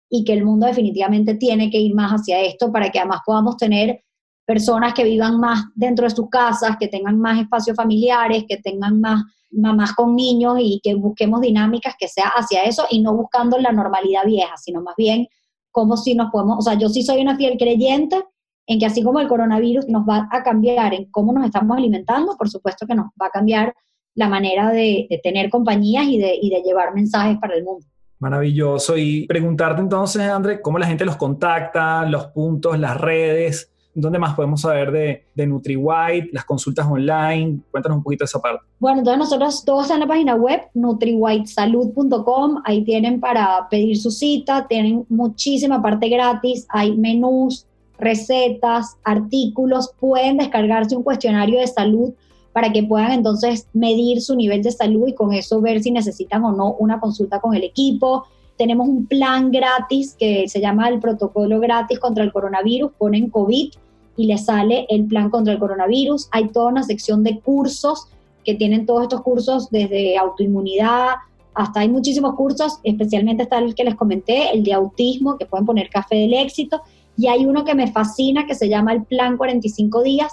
y 0.09 0.23
que 0.23 0.34
el 0.34 0.45
mundo 0.45 0.67
definitivamente 0.67 1.36
tiene 1.36 1.69
que 1.69 1.80
ir 1.80 1.95
más 1.95 2.11
hacia 2.11 2.41
esto 2.41 2.71
para 2.71 2.91
que 2.91 2.99
además 2.99 3.21
podamos 3.25 3.57
tener 3.57 4.03
personas 4.49 4.95
que 4.95 5.03
vivan 5.03 5.39
más 5.39 5.65
dentro 5.75 6.05
de 6.05 6.09
sus 6.09 6.27
casas, 6.27 6.75
que 6.79 6.87
tengan 6.87 7.19
más 7.19 7.39
espacios 7.39 7.77
familiares, 7.77 8.45
que 8.49 8.57
tengan 8.57 8.99
más 8.99 9.21
mamás 9.51 9.93
con 9.93 10.15
niños 10.15 10.57
y 10.59 10.81
que 10.83 10.95
busquemos 10.95 11.41
dinámicas 11.41 11.93
que 11.99 12.07
sea 12.07 12.29
hacia 12.29 12.63
eso 12.63 12.87
y 12.89 12.99
no 12.99 13.15
buscando 13.15 13.59
la 13.59 13.71
normalidad 13.71 14.25
vieja, 14.25 14.57
sino 14.57 14.81
más 14.81 14.95
bien 14.97 15.27
como 15.69 15.97
si 15.97 16.15
nos 16.15 16.31
podemos, 16.31 16.57
o 16.57 16.61
sea, 16.63 16.73
yo 16.73 16.89
sí 16.89 17.03
soy 17.03 17.21
una 17.21 17.37
fiel 17.37 17.59
creyente 17.59 18.23
en 18.65 18.79
que 18.79 18.87
así 18.87 19.03
como 19.03 19.19
el 19.19 19.27
coronavirus 19.27 19.87
nos 19.87 20.01
va 20.09 20.27
a 20.31 20.41
cambiar 20.41 20.95
en 20.95 21.11
cómo 21.11 21.31
nos 21.31 21.45
estamos 21.45 21.77
alimentando, 21.77 22.35
por 22.35 22.49
supuesto 22.49 22.87
que 22.87 22.95
nos 22.95 23.05
va 23.21 23.27
a 23.27 23.29
cambiar 23.29 23.75
la 24.15 24.29
manera 24.29 24.71
de, 24.71 25.07
tener 25.21 25.51
compañías 25.51 26.05
y 26.07 26.17
de, 26.17 26.35
y 26.41 26.49
de 26.49 26.63
llevar 26.63 26.95
mensajes 26.95 27.37
para 27.37 27.53
el 27.53 27.63
mundo. 27.63 27.85
Maravilloso. 28.17 28.97
Y 28.97 29.27
preguntarte 29.27 29.79
entonces, 29.79 30.23
André, 30.23 30.59
cómo 30.59 30.79
la 30.79 30.87
gente 30.87 31.05
los 31.05 31.17
contacta, 31.17 32.03
los 32.07 32.25
puntos, 32.27 32.79
las 32.79 32.99
redes, 32.99 33.71
¿Dónde 34.01 34.19
más 34.19 34.35
podemos 34.35 34.61
saber 34.61 34.91
de, 34.91 35.23
de 35.35 35.47
NutriWhite, 35.47 36.29
las 36.31 36.45
consultas 36.45 36.87
online? 36.87 37.59
Cuéntanos 37.71 37.97
un 37.97 38.03
poquito 38.03 38.23
de 38.23 38.27
esa 38.27 38.39
parte. 38.39 38.65
Bueno, 38.79 38.99
entonces 38.99 39.19
nosotros 39.19 39.63
todos 39.65 39.91
en 39.91 39.99
la 39.99 40.07
página 40.07 40.35
web, 40.35 40.61
nutriwhitesalud.com, 40.73 42.61
ahí 42.65 42.83
tienen 42.83 43.19
para 43.19 43.67
pedir 43.69 43.97
su 43.97 44.11
cita, 44.11 44.67
tienen 44.67 45.05
muchísima 45.09 45.81
parte 45.81 46.09
gratis, 46.09 46.65
hay 46.69 46.95
menús, 46.95 47.65
recetas, 47.99 48.97
artículos, 49.03 49.93
pueden 49.99 50.37
descargarse 50.37 50.95
un 50.95 51.03
cuestionario 51.03 51.59
de 51.59 51.67
salud 51.67 52.13
para 52.53 52.71
que 52.71 52.83
puedan 52.83 53.11
entonces 53.11 53.67
medir 53.73 54.21
su 54.21 54.35
nivel 54.35 54.63
de 54.63 54.71
salud 54.71 55.07
y 55.07 55.13
con 55.13 55.33
eso 55.33 55.61
ver 55.61 55.81
si 55.81 55.91
necesitan 55.91 56.43
o 56.43 56.51
no 56.51 56.73
una 56.73 56.99
consulta 56.99 57.39
con 57.39 57.53
el 57.53 57.63
equipo. 57.63 58.25
Tenemos 58.57 58.87
un 58.87 59.05
plan 59.05 59.51
gratis 59.51 60.15
que 60.17 60.47
se 60.47 60.59
llama 60.59 60.89
el 60.89 60.99
protocolo 60.99 61.59
gratis 61.59 61.99
contra 61.99 62.23
el 62.23 62.31
coronavirus, 62.31 62.91
ponen 62.97 63.29
COVID 63.29 63.71
y 64.20 64.26
les 64.26 64.45
sale 64.45 64.86
el 64.89 65.05
plan 65.05 65.30
contra 65.30 65.53
el 65.53 65.59
coronavirus. 65.59 66.28
Hay 66.32 66.49
toda 66.49 66.67
una 66.67 66.84
sección 66.84 67.24
de 67.24 67.39
cursos 67.39 68.07
que 68.43 68.55
tienen 68.55 68.86
todos 68.86 69.03
estos 69.03 69.22
cursos 69.22 69.70
desde 69.70 70.17
autoinmunidad 70.17 71.15
hasta 71.53 71.82
hay 71.82 71.89
muchísimos 71.89 72.36
cursos, 72.36 72.80
especialmente 72.84 73.43
está 73.43 73.59
el 73.59 73.76
que 73.76 73.84
les 73.84 73.95
comenté, 73.95 74.51
el 74.53 74.63
de 74.63 74.74
autismo, 74.74 75.38
que 75.38 75.45
pueden 75.45 75.65
poner 75.65 75.89
café 75.89 76.15
del 76.15 76.34
éxito, 76.34 76.82
y 77.17 77.28
hay 77.28 77.45
uno 77.45 77.65
que 77.65 77.76
me 77.76 77.91
fascina 77.91 78.45
que 78.45 78.55
se 78.55 78.70
llama 78.70 78.93
el 78.93 79.03
plan 79.03 79.36
45 79.36 80.03
días, 80.03 80.32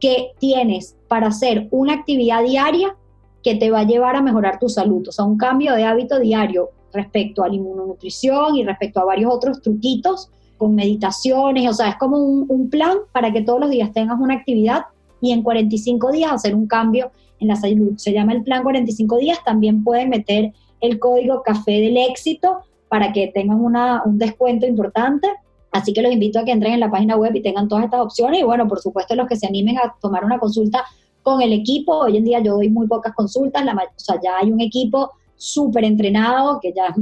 que 0.00 0.32
tienes 0.38 0.96
para 1.08 1.28
hacer 1.28 1.68
una 1.70 1.94
actividad 1.94 2.42
diaria 2.42 2.96
que 3.42 3.54
te 3.54 3.70
va 3.70 3.80
a 3.80 3.86
llevar 3.86 4.16
a 4.16 4.22
mejorar 4.22 4.58
tu 4.58 4.68
salud, 4.68 5.06
o 5.06 5.12
sea, 5.12 5.24
un 5.24 5.38
cambio 5.38 5.74
de 5.74 5.84
hábito 5.84 6.18
diario 6.18 6.70
respecto 6.92 7.42
a 7.42 7.48
la 7.48 7.54
inmunonutrición 7.54 8.56
y 8.56 8.64
respecto 8.64 9.00
a 9.00 9.04
varios 9.04 9.32
otros 9.32 9.60
truquitos 9.60 10.30
con 10.64 10.74
meditaciones, 10.74 11.68
o 11.68 11.74
sea, 11.74 11.90
es 11.90 11.96
como 11.96 12.16
un, 12.16 12.70
plan 12.70 12.96
para 13.12 13.30
que 13.34 13.42
todos 13.42 13.60
los 13.60 13.68
días 13.68 13.92
tengas 13.92 14.18
una 14.18 14.32
actividad 14.32 14.84
y 15.20 15.32
en 15.32 15.42
45 15.42 16.10
días 16.10 16.32
hacer 16.32 16.54
un 16.54 16.66
cambio 16.66 17.10
en 17.38 17.48
la 17.48 17.56
salud. 17.56 17.92
Se 17.98 18.14
llama 18.14 18.32
el 18.32 18.42
plan 18.42 18.62
45 18.62 19.18
días, 19.18 19.38
también 19.44 19.84
pueden 19.84 20.08
meter 20.08 20.54
el 20.80 20.98
código 20.98 21.42
café 21.42 21.72
del 21.72 21.98
éxito 21.98 22.60
para 22.88 23.12
que 23.12 23.26
tengan 23.28 23.60
una, 23.60 24.02
un 24.06 24.16
descuento 24.16 24.64
importante. 24.66 25.28
Así 25.70 25.92
que 25.92 26.00
los 26.00 26.10
invito 26.10 26.38
a 26.38 26.44
que 26.46 26.52
entren 26.52 26.72
en 26.72 26.80
la 26.80 26.90
página 26.90 27.14
web 27.16 27.34
y 27.34 27.42
tengan 27.42 27.68
todas 27.68 27.84
estas 27.84 28.00
opciones. 28.00 28.40
Y 28.40 28.44
bueno, 28.44 28.66
por 28.66 28.80
supuesto, 28.80 29.14
los 29.14 29.28
que 29.28 29.36
se 29.36 29.46
animen 29.46 29.76
a 29.76 29.94
tomar 30.00 30.24
una 30.24 30.38
consulta 30.38 30.82
con 31.22 31.42
el 31.42 31.52
equipo. 31.52 31.98
Hoy 31.98 32.16
en 32.16 32.24
día 32.24 32.40
yo 32.40 32.54
doy 32.54 32.70
muy 32.70 32.86
pocas 32.86 33.12
consultas, 33.14 33.62
la, 33.66 33.74
o 33.74 33.98
sea, 33.98 34.18
ya 34.22 34.38
hay 34.40 34.50
un 34.50 34.62
equipo 34.62 35.10
súper 35.44 35.84
entrenado, 35.84 36.58
que 36.60 36.72
ya, 36.74 36.94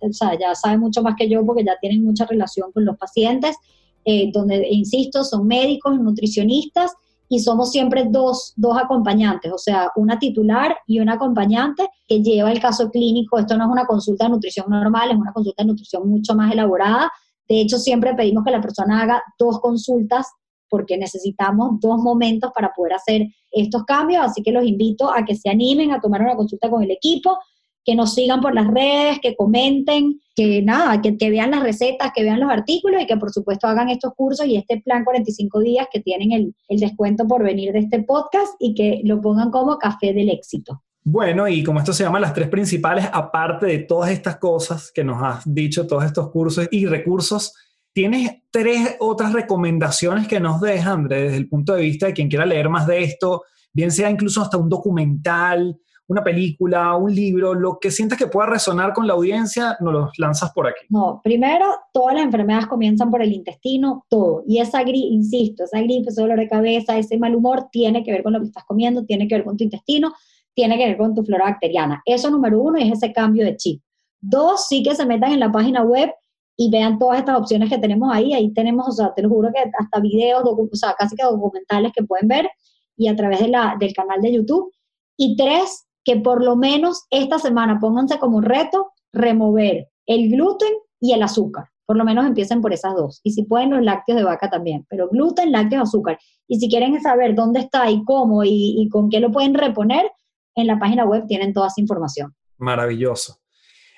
o 0.00 0.12
sea, 0.12 0.38
ya 0.38 0.54
sabe 0.54 0.78
mucho 0.78 1.02
más 1.02 1.14
que 1.16 1.28
yo 1.28 1.44
porque 1.44 1.64
ya 1.64 1.76
tienen 1.80 2.04
mucha 2.04 2.26
relación 2.26 2.72
con 2.72 2.84
los 2.84 2.96
pacientes, 2.96 3.56
eh, 4.04 4.30
donde, 4.32 4.68
insisto, 4.70 5.24
son 5.24 5.46
médicos, 5.46 5.98
nutricionistas 5.98 6.92
y 7.28 7.40
somos 7.40 7.72
siempre 7.72 8.04
dos, 8.08 8.52
dos 8.56 8.76
acompañantes, 8.76 9.52
o 9.52 9.58
sea, 9.58 9.90
una 9.96 10.18
titular 10.18 10.76
y 10.86 11.00
una 11.00 11.14
acompañante 11.14 11.88
que 12.06 12.22
lleva 12.22 12.52
el 12.52 12.60
caso 12.60 12.90
clínico. 12.90 13.38
Esto 13.38 13.56
no 13.56 13.64
es 13.64 13.70
una 13.70 13.86
consulta 13.86 14.24
de 14.24 14.30
nutrición 14.30 14.66
normal, 14.68 15.10
es 15.10 15.16
una 15.16 15.32
consulta 15.32 15.62
de 15.62 15.68
nutrición 15.68 16.08
mucho 16.08 16.34
más 16.34 16.52
elaborada. 16.52 17.10
De 17.48 17.60
hecho, 17.60 17.78
siempre 17.78 18.14
pedimos 18.14 18.44
que 18.44 18.50
la 18.50 18.60
persona 18.60 19.02
haga 19.02 19.22
dos 19.38 19.60
consultas 19.60 20.26
porque 20.68 20.96
necesitamos 20.98 21.80
dos 21.80 21.98
momentos 21.98 22.50
para 22.54 22.72
poder 22.74 22.94
hacer 22.94 23.26
estos 23.52 23.84
cambios, 23.84 24.24
así 24.24 24.42
que 24.42 24.52
los 24.52 24.64
invito 24.64 25.12
a 25.12 25.24
que 25.24 25.36
se 25.36 25.48
animen 25.48 25.92
a 25.92 26.00
tomar 26.00 26.20
una 26.22 26.36
consulta 26.36 26.68
con 26.68 26.82
el 26.82 26.90
equipo 26.90 27.38
que 27.86 27.94
nos 27.94 28.14
sigan 28.14 28.40
por 28.40 28.52
las 28.52 28.66
redes, 28.66 29.20
que 29.22 29.36
comenten, 29.36 30.20
que 30.34 30.60
nada, 30.60 31.00
que, 31.00 31.30
vean 31.30 31.52
las 31.52 31.62
recetas, 31.62 32.10
que 32.12 32.24
vean 32.24 32.40
los 32.40 32.50
artículos 32.50 33.00
y 33.00 33.06
que 33.06 33.16
por 33.16 33.32
supuesto 33.32 33.68
hagan 33.68 33.88
estos 33.88 34.12
cursos 34.14 34.44
y 34.44 34.56
este 34.56 34.80
plan 34.80 35.04
45 35.04 35.60
días 35.60 35.86
que 35.90 36.00
tienen 36.00 36.32
el, 36.32 36.54
el 36.68 36.80
descuento 36.80 37.28
por 37.28 37.44
venir 37.44 37.72
de 37.72 37.78
este 37.78 38.02
podcast 38.02 38.54
y 38.58 38.74
que 38.74 39.00
lo 39.04 39.20
pongan 39.20 39.52
como 39.52 39.78
café 39.78 40.12
del 40.12 40.30
éxito. 40.30 40.82
Bueno, 41.04 41.46
y 41.46 41.62
como 41.62 41.78
esto 41.78 41.92
se 41.92 42.02
llama 42.02 42.18
las 42.18 42.34
tres 42.34 42.48
principales, 42.48 43.08
aparte 43.12 43.66
de 43.66 43.78
todas 43.78 44.10
estas 44.10 44.38
cosas 44.38 44.90
que 44.92 45.04
nos 45.04 45.22
has 45.22 45.44
dicho, 45.46 45.86
todos 45.86 46.04
estos 46.04 46.32
cursos 46.32 46.66
y 46.72 46.86
recursos, 46.86 47.54
¿tienes 47.92 48.42
tres 48.50 48.96
otras 48.98 49.32
recomendaciones 49.32 50.26
que 50.26 50.40
nos 50.40 50.60
dejan, 50.60 51.06
desde 51.06 51.36
el 51.36 51.48
punto 51.48 51.74
de 51.74 51.82
vista 51.82 52.06
de 52.06 52.12
quien 52.12 52.28
quiera 52.28 52.44
leer 52.44 52.68
más 52.68 52.88
de 52.88 53.04
esto, 53.04 53.44
bien 53.72 53.92
sea 53.92 54.10
incluso 54.10 54.42
hasta 54.42 54.56
un 54.56 54.68
documental, 54.68 55.78
una 56.08 56.22
película, 56.22 56.94
un 56.96 57.14
libro, 57.14 57.54
lo 57.54 57.78
que 57.80 57.90
sientas 57.90 58.18
que 58.18 58.28
pueda 58.28 58.48
resonar 58.48 58.92
con 58.92 59.06
la 59.06 59.14
audiencia, 59.14 59.76
nos 59.80 59.92
los 59.92 60.18
lanzas 60.18 60.52
por 60.52 60.68
aquí. 60.68 60.86
No, 60.88 61.20
primero, 61.22 61.66
todas 61.92 62.14
las 62.14 62.24
enfermedades 62.24 62.66
comienzan 62.66 63.10
por 63.10 63.22
el 63.22 63.32
intestino, 63.32 64.04
todo. 64.08 64.44
Y 64.46 64.60
esa 64.60 64.82
gripe, 64.82 65.08
insisto, 65.08 65.64
esa 65.64 65.80
gripe, 65.80 66.10
ese 66.10 66.20
dolor 66.20 66.38
de 66.38 66.48
cabeza, 66.48 66.96
ese 66.96 67.18
mal 67.18 67.34
humor, 67.34 67.66
tiene 67.72 68.04
que 68.04 68.12
ver 68.12 68.22
con 68.22 68.32
lo 68.32 68.40
que 68.40 68.46
estás 68.46 68.64
comiendo, 68.64 69.04
tiene 69.04 69.26
que 69.26 69.34
ver 69.34 69.44
con 69.44 69.56
tu 69.56 69.64
intestino, 69.64 70.12
tiene 70.54 70.78
que 70.78 70.86
ver 70.86 70.96
con 70.96 71.14
tu 71.14 71.24
flora 71.24 71.44
bacteriana. 71.44 72.02
Eso 72.04 72.30
número 72.30 72.60
uno 72.60 72.78
es 72.78 72.92
ese 72.92 73.12
cambio 73.12 73.44
de 73.44 73.56
chip. 73.56 73.82
Dos, 74.20 74.68
sí 74.68 74.82
que 74.82 74.94
se 74.94 75.04
metan 75.04 75.32
en 75.32 75.40
la 75.40 75.52
página 75.52 75.82
web 75.82 76.10
y 76.56 76.70
vean 76.70 76.98
todas 76.98 77.18
estas 77.18 77.38
opciones 77.38 77.68
que 77.68 77.78
tenemos 77.78 78.10
ahí. 78.12 78.32
Ahí 78.32 78.52
tenemos, 78.54 78.88
o 78.88 78.92
sea, 78.92 79.12
te 79.14 79.22
lo 79.22 79.28
juro 79.28 79.50
que 79.52 79.70
hasta 79.78 80.00
videos, 80.00 80.42
o 80.44 80.68
sea, 80.72 80.94
casi 80.98 81.16
que 81.16 81.22
documentales 81.24 81.92
que 81.92 82.04
pueden 82.04 82.28
ver 82.28 82.48
y 82.96 83.08
a 83.08 83.16
través 83.16 83.40
del 83.40 83.92
canal 83.94 84.22
de 84.22 84.32
YouTube. 84.32 84.72
Y 85.18 85.36
tres, 85.36 85.85
que 86.06 86.16
por 86.16 86.42
lo 86.42 86.54
menos 86.54 87.04
esta 87.10 87.40
semana 87.40 87.80
pónganse 87.80 88.20
como 88.20 88.40
reto 88.40 88.92
remover 89.12 89.88
el 90.06 90.30
gluten 90.30 90.72
y 91.00 91.12
el 91.12 91.22
azúcar. 91.22 91.64
Por 91.84 91.96
lo 91.96 92.04
menos 92.04 92.24
empiecen 92.24 92.60
por 92.60 92.72
esas 92.72 92.94
dos. 92.94 93.20
Y 93.24 93.32
si 93.32 93.42
pueden, 93.42 93.70
los 93.70 93.82
lácteos 93.82 94.16
de 94.16 94.24
vaca 94.24 94.48
también. 94.48 94.86
Pero 94.88 95.08
gluten, 95.08 95.50
lácteos, 95.50 95.88
azúcar. 95.88 96.18
Y 96.46 96.60
si 96.60 96.68
quieren 96.68 97.00
saber 97.02 97.34
dónde 97.34 97.60
está 97.60 97.90
y 97.90 98.04
cómo 98.04 98.44
y, 98.44 98.88
con 98.90 99.10
qué 99.10 99.18
lo 99.18 99.32
pueden 99.32 99.54
reponer, 99.54 100.08
en 100.54 100.68
la 100.68 100.78
página 100.78 101.04
web 101.04 101.24
tienen 101.26 101.52
toda 101.52 101.66
esa 101.66 101.80
información. 101.80 102.34
Maravilloso. 102.56 103.38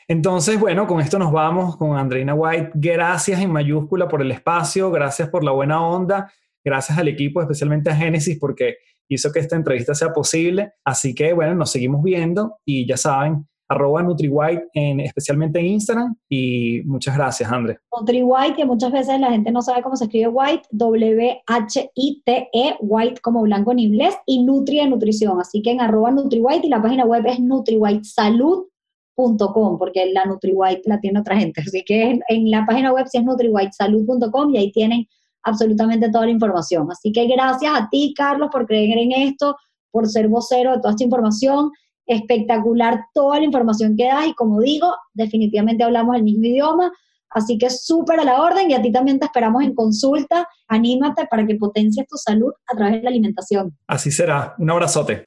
Entonces, 0.09 0.59
bueno, 0.59 0.86
con 0.86 1.00
esto 1.00 1.18
nos 1.18 1.30
vamos 1.30 1.76
con 1.76 1.96
Andreina 1.96 2.34
White. 2.34 2.72
Gracias 2.74 3.38
en 3.40 3.52
mayúscula 3.52 4.09
por 4.09 4.22
el 4.22 4.32
espacio, 4.32 4.90
gracias 4.90 5.28
por 5.28 5.44
la 5.44 5.52
buena 5.52 5.86
onda, 5.86 6.32
gracias 6.64 6.98
al 6.98 7.09
equipo, 7.09 7.42
especialmente 7.42 7.90
a 7.90 7.96
Génesis, 7.96 8.38
porque 8.38 8.78
hizo 9.09 9.32
que 9.32 9.40
esta 9.40 9.56
entrevista 9.56 9.94
sea 9.94 10.12
posible. 10.12 10.72
Así 10.84 11.14
que 11.14 11.32
bueno, 11.32 11.54
nos 11.54 11.70
seguimos 11.70 12.02
viendo 12.02 12.59
y 12.64 12.86
ya 12.86 12.96
saben, 12.96 13.46
arroba 13.68 14.02
NutriWhite, 14.02 14.68
en, 14.74 15.00
especialmente 15.00 15.59
en 15.61 15.66
Instagram. 15.66 16.16
Y 16.28 16.82
muchas 16.84 17.16
gracias, 17.16 17.52
André. 17.52 17.78
NutriWhite, 17.96 18.56
que 18.56 18.64
muchas 18.64 18.90
veces 18.92 19.20
la 19.20 19.30
gente 19.30 19.50
no 19.50 19.61
sabe 19.62 19.82
cómo 19.82 19.96
se 19.96 20.04
escribe 20.04 20.28
White, 20.28 20.68
W-H-I-T-E, 20.70 22.76
White 22.80 23.20
como 23.20 23.42
blanco 23.42 23.72
en 23.72 23.80
inglés, 23.80 24.16
y 24.26 24.42
Nutri 24.42 24.78
de 24.78 24.88
nutrición. 24.88 25.40
Así 25.40 25.61
que 25.62 25.72
en 25.72 25.80
arroba 25.80 26.11
NutriWhite 26.11 26.66
y 26.66 26.70
la 26.70 26.82
página 26.82 27.04
web 27.04 27.24
es 27.26 27.38
NutriWhiteSalud.com, 27.40 29.78
porque 29.78 30.11
la 30.12 30.24
NutriWhite 30.24 30.82
la 30.86 31.00
tiene 31.00 31.20
otra 31.20 31.38
gente. 31.38 31.61
Así 31.61 31.84
que 31.84 32.11
en, 32.11 32.22
en 32.28 32.50
la 32.50 32.64
página 32.66 32.92
web 32.92 33.06
sí 33.09 33.18
es 33.18 33.24
NutriWhiteSalud.com 33.24 34.54
y 34.54 34.59
ahí 34.59 34.72
tienen 34.72 35.06
absolutamente 35.49 36.11
toda 36.11 36.26
la 36.26 36.32
información. 36.32 36.88
Así 36.90 37.12
que 37.12 37.26
gracias 37.26 37.72
a 37.74 37.88
ti, 37.90 38.14
Carlos, 38.16 38.49
por 38.53 38.66
creer 38.66 38.99
en 38.99 39.12
esto, 39.12 39.57
por 39.90 40.09
ser 40.09 40.28
vocero 40.28 40.72
de 40.72 40.78
toda 40.78 40.90
esta 40.90 41.05
información. 41.05 41.70
Espectacular 42.07 43.05
toda 43.12 43.38
la 43.38 43.44
información 43.44 43.96
que 43.96 44.07
das 44.07 44.28
y 44.28 44.34
como 44.34 44.61
digo, 44.61 44.94
definitivamente 45.12 45.84
hablamos 45.84 46.16
el 46.16 46.22
mismo 46.22 46.44
idioma. 46.44 46.92
Así 47.30 47.59
que 47.59 47.68
súper 47.68 48.20
a 48.20 48.24
la 48.24 48.40
orden 48.40 48.70
y 48.70 48.74
a 48.74 48.80
ti 48.80 48.90
también 48.90 49.18
te 49.18 49.26
esperamos 49.26 49.62
en 49.62 49.74
consulta. 49.74 50.49
Anímate 50.68 51.26
para 51.26 51.46
que 51.46 51.57
potencies 51.57 52.07
tu 52.07 52.16
salud 52.16 52.53
a 52.72 52.76
través 52.76 52.94
de 52.94 53.03
la 53.03 53.11
alimentación. 53.11 53.76
Así 53.86 54.11
será. 54.11 54.55
Un 54.59 54.70
abrazote. 54.70 55.24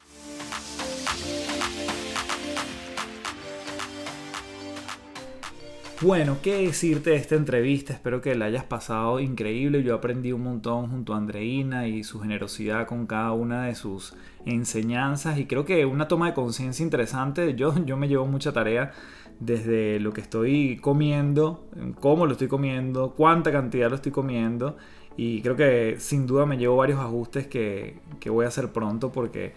Bueno, 6.04 6.40
¿qué 6.42 6.66
decirte 6.66 7.12
de 7.12 7.18
esta 7.18 7.36
entrevista? 7.36 7.94
Espero 7.94 8.22
que 8.22 8.34
la 8.34 8.46
hayas 8.46 8.64
pasado 8.64 9.20
increíble. 9.20 9.84
Yo 9.84 9.94
aprendí 9.94 10.32
un 10.32 10.42
montón 10.42 10.90
junto 10.90 11.14
a 11.14 11.18
Andreina 11.18 11.88
y 11.88 12.04
su 12.04 12.20
generosidad 12.20 12.88
con 12.88 13.06
cada 13.06 13.34
una 13.34 13.68
de 13.68 13.76
sus 13.76 14.16
enseñanzas 14.48 15.38
y 15.38 15.46
creo 15.46 15.64
que 15.64 15.86
una 15.86 16.08
toma 16.08 16.26
de 16.26 16.34
conciencia 16.34 16.82
interesante. 16.82 17.54
Yo, 17.54 17.76
yo 17.86 17.98
me 17.98 18.08
llevo 18.08 18.26
mucha 18.26 18.52
tarea 18.52 18.94
desde 19.40 20.00
lo 20.00 20.12
que 20.12 20.22
estoy 20.22 20.78
comiendo, 20.78 21.68
cómo 22.00 22.26
lo 22.26 22.32
estoy 22.32 22.48
comiendo, 22.48 23.14
cuánta 23.16 23.52
cantidad 23.52 23.88
lo 23.88 23.98
estoy 23.98 24.12
comiendo 24.12 24.78
y 25.18 25.44
creo 25.44 25.56
que 25.56 25.98
sin 26.00 26.26
duda 26.26 26.48
me 26.48 26.58
llevo 26.58 26.78
varios 26.78 27.00
ajustes 27.00 27.46
que, 27.46 28.00
que 28.20 28.32
voy 28.32 28.46
a 28.46 28.48
hacer 28.48 28.70
pronto 28.70 29.12
porque 29.12 29.54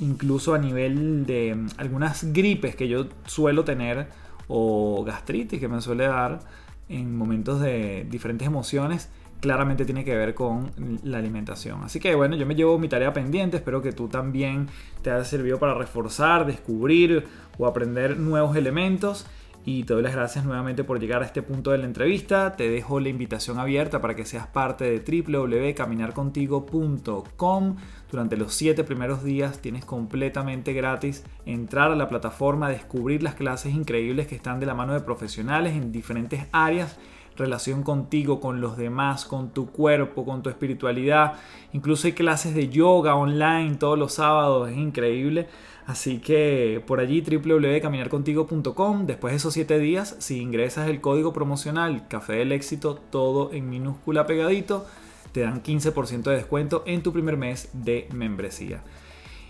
incluso 0.00 0.52
a 0.52 0.58
nivel 0.58 1.24
de 1.24 1.56
algunas 1.78 2.30
gripes 2.30 2.76
que 2.76 2.88
yo 2.88 3.06
suelo 3.24 3.64
tener, 3.64 4.08
o 4.48 5.04
gastritis 5.04 5.60
que 5.60 5.68
me 5.68 5.80
suele 5.80 6.06
dar 6.06 6.40
en 6.88 7.16
momentos 7.16 7.60
de 7.60 8.06
diferentes 8.10 8.46
emociones, 8.46 9.10
claramente 9.40 9.84
tiene 9.84 10.04
que 10.04 10.16
ver 10.16 10.34
con 10.34 10.70
la 11.02 11.18
alimentación. 11.18 11.82
Así 11.82 11.98
que 11.98 12.14
bueno, 12.14 12.36
yo 12.36 12.46
me 12.46 12.54
llevo 12.54 12.78
mi 12.78 12.88
tarea 12.88 13.12
pendiente, 13.12 13.56
espero 13.56 13.82
que 13.82 13.92
tú 13.92 14.08
también 14.08 14.68
te 15.02 15.10
haya 15.10 15.24
servido 15.24 15.58
para 15.58 15.74
reforzar, 15.74 16.46
descubrir 16.46 17.26
o 17.58 17.66
aprender 17.66 18.18
nuevos 18.18 18.56
elementos 18.56 19.26
y 19.64 19.84
te 19.84 19.94
doy 19.94 20.02
las 20.02 20.14
gracias 20.14 20.44
nuevamente 20.44 20.82
por 20.82 20.98
llegar 20.98 21.22
a 21.22 21.26
este 21.26 21.42
punto 21.42 21.70
de 21.70 21.78
la 21.78 21.84
entrevista. 21.84 22.56
Te 22.56 22.68
dejo 22.68 22.98
la 23.00 23.08
invitación 23.08 23.58
abierta 23.58 24.00
para 24.00 24.16
que 24.16 24.24
seas 24.24 24.48
parte 24.48 24.84
de 24.84 25.22
www.caminarcontigo.com. 25.24 27.76
Durante 28.10 28.36
los 28.36 28.54
7 28.54 28.82
primeros 28.84 29.22
días 29.22 29.60
tienes 29.60 29.84
completamente 29.84 30.72
gratis 30.72 31.24
entrar 31.46 31.92
a 31.92 31.96
la 31.96 32.08
plataforma, 32.08 32.68
descubrir 32.68 33.22
las 33.22 33.34
clases 33.34 33.74
increíbles 33.74 34.26
que 34.26 34.34
están 34.34 34.58
de 34.60 34.66
la 34.66 34.74
mano 34.74 34.92
de 34.94 35.00
profesionales 35.00 35.74
en 35.74 35.92
diferentes 35.92 36.46
áreas 36.52 36.98
relación 37.36 37.82
contigo, 37.82 38.40
con 38.40 38.60
los 38.60 38.76
demás, 38.76 39.24
con 39.24 39.50
tu 39.50 39.70
cuerpo, 39.70 40.24
con 40.24 40.42
tu 40.42 40.50
espiritualidad. 40.50 41.34
Incluso 41.72 42.06
hay 42.06 42.12
clases 42.12 42.54
de 42.54 42.68
yoga 42.68 43.14
online 43.14 43.76
todos 43.76 43.98
los 43.98 44.14
sábados, 44.14 44.70
es 44.70 44.76
increíble. 44.76 45.48
Así 45.92 46.20
que 46.20 46.82
por 46.86 47.00
allí 47.00 47.20
www.caminarcontigo.com, 47.20 49.04
después 49.04 49.32
de 49.32 49.36
esos 49.36 49.52
7 49.52 49.78
días, 49.78 50.16
si 50.20 50.40
ingresas 50.40 50.88
el 50.88 51.02
código 51.02 51.34
promocional 51.34 52.08
Café 52.08 52.36
del 52.36 52.52
Éxito, 52.52 52.94
todo 52.94 53.52
en 53.52 53.68
minúscula 53.68 54.24
pegadito, 54.26 54.86
te 55.32 55.40
dan 55.40 55.62
15% 55.62 56.22
de 56.22 56.36
descuento 56.36 56.82
en 56.86 57.02
tu 57.02 57.12
primer 57.12 57.36
mes 57.36 57.68
de 57.74 58.08
membresía. 58.10 58.82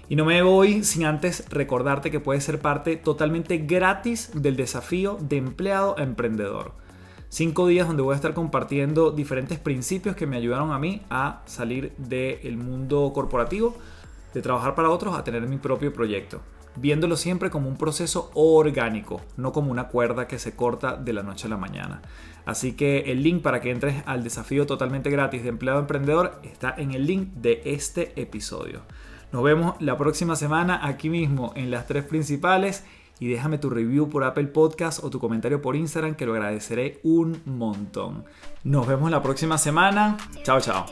Y 0.08 0.16
no 0.16 0.24
me 0.24 0.42
voy 0.42 0.82
sin 0.82 1.04
antes 1.04 1.48
recordarte 1.48 2.10
que 2.10 2.18
puedes 2.18 2.42
ser 2.42 2.58
parte 2.58 2.96
totalmente 2.96 3.58
gratis 3.58 4.32
del 4.34 4.56
desafío 4.56 5.18
de 5.20 5.36
empleado 5.36 5.94
a 5.96 6.02
emprendedor. 6.02 6.72
Cinco 7.28 7.68
días 7.68 7.86
donde 7.86 8.02
voy 8.02 8.14
a 8.14 8.16
estar 8.16 8.34
compartiendo 8.34 9.12
diferentes 9.12 9.60
principios 9.60 10.16
que 10.16 10.26
me 10.26 10.38
ayudaron 10.38 10.72
a 10.72 10.80
mí 10.80 11.02
a 11.08 11.42
salir 11.46 11.92
del 11.98 12.56
mundo 12.56 13.12
corporativo, 13.14 13.76
de 14.32 14.42
trabajar 14.42 14.74
para 14.74 14.90
otros, 14.90 15.16
a 15.16 15.24
tener 15.24 15.42
mi 15.42 15.58
propio 15.58 15.92
proyecto. 15.92 16.40
Viéndolo 16.76 17.16
siempre 17.16 17.50
como 17.50 17.68
un 17.68 17.76
proceso 17.76 18.30
orgánico, 18.34 19.20
no 19.36 19.52
como 19.52 19.70
una 19.70 19.88
cuerda 19.88 20.26
que 20.26 20.38
se 20.38 20.56
corta 20.56 20.96
de 20.96 21.12
la 21.12 21.22
noche 21.22 21.46
a 21.46 21.50
la 21.50 21.58
mañana. 21.58 22.02
Así 22.44 22.72
que 22.72 23.12
el 23.12 23.22
link 23.22 23.42
para 23.42 23.60
que 23.60 23.70
entres 23.70 24.02
al 24.06 24.24
desafío 24.24 24.66
totalmente 24.66 25.10
gratis 25.10 25.42
de 25.42 25.50
empleado 25.50 25.80
emprendedor 25.80 26.40
está 26.42 26.74
en 26.76 26.92
el 26.92 27.06
link 27.06 27.28
de 27.34 27.62
este 27.64 28.20
episodio. 28.20 28.82
Nos 29.32 29.42
vemos 29.42 29.76
la 29.80 29.96
próxima 29.96 30.36
semana 30.36 30.80
aquí 30.82 31.08
mismo 31.08 31.52
en 31.56 31.70
las 31.70 31.86
tres 31.86 32.04
principales 32.04 32.84
y 33.18 33.28
déjame 33.28 33.58
tu 33.58 33.70
review 33.70 34.08
por 34.08 34.24
Apple 34.24 34.48
Podcast 34.48 35.04
o 35.04 35.10
tu 35.10 35.20
comentario 35.20 35.62
por 35.62 35.76
Instagram 35.76 36.16
que 36.16 36.26
lo 36.26 36.32
agradeceré 36.32 37.00
un 37.04 37.40
montón. 37.44 38.24
Nos 38.64 38.86
vemos 38.86 39.10
la 39.10 39.22
próxima 39.22 39.58
semana. 39.58 40.16
Chao, 40.42 40.60
chao. 40.60 40.86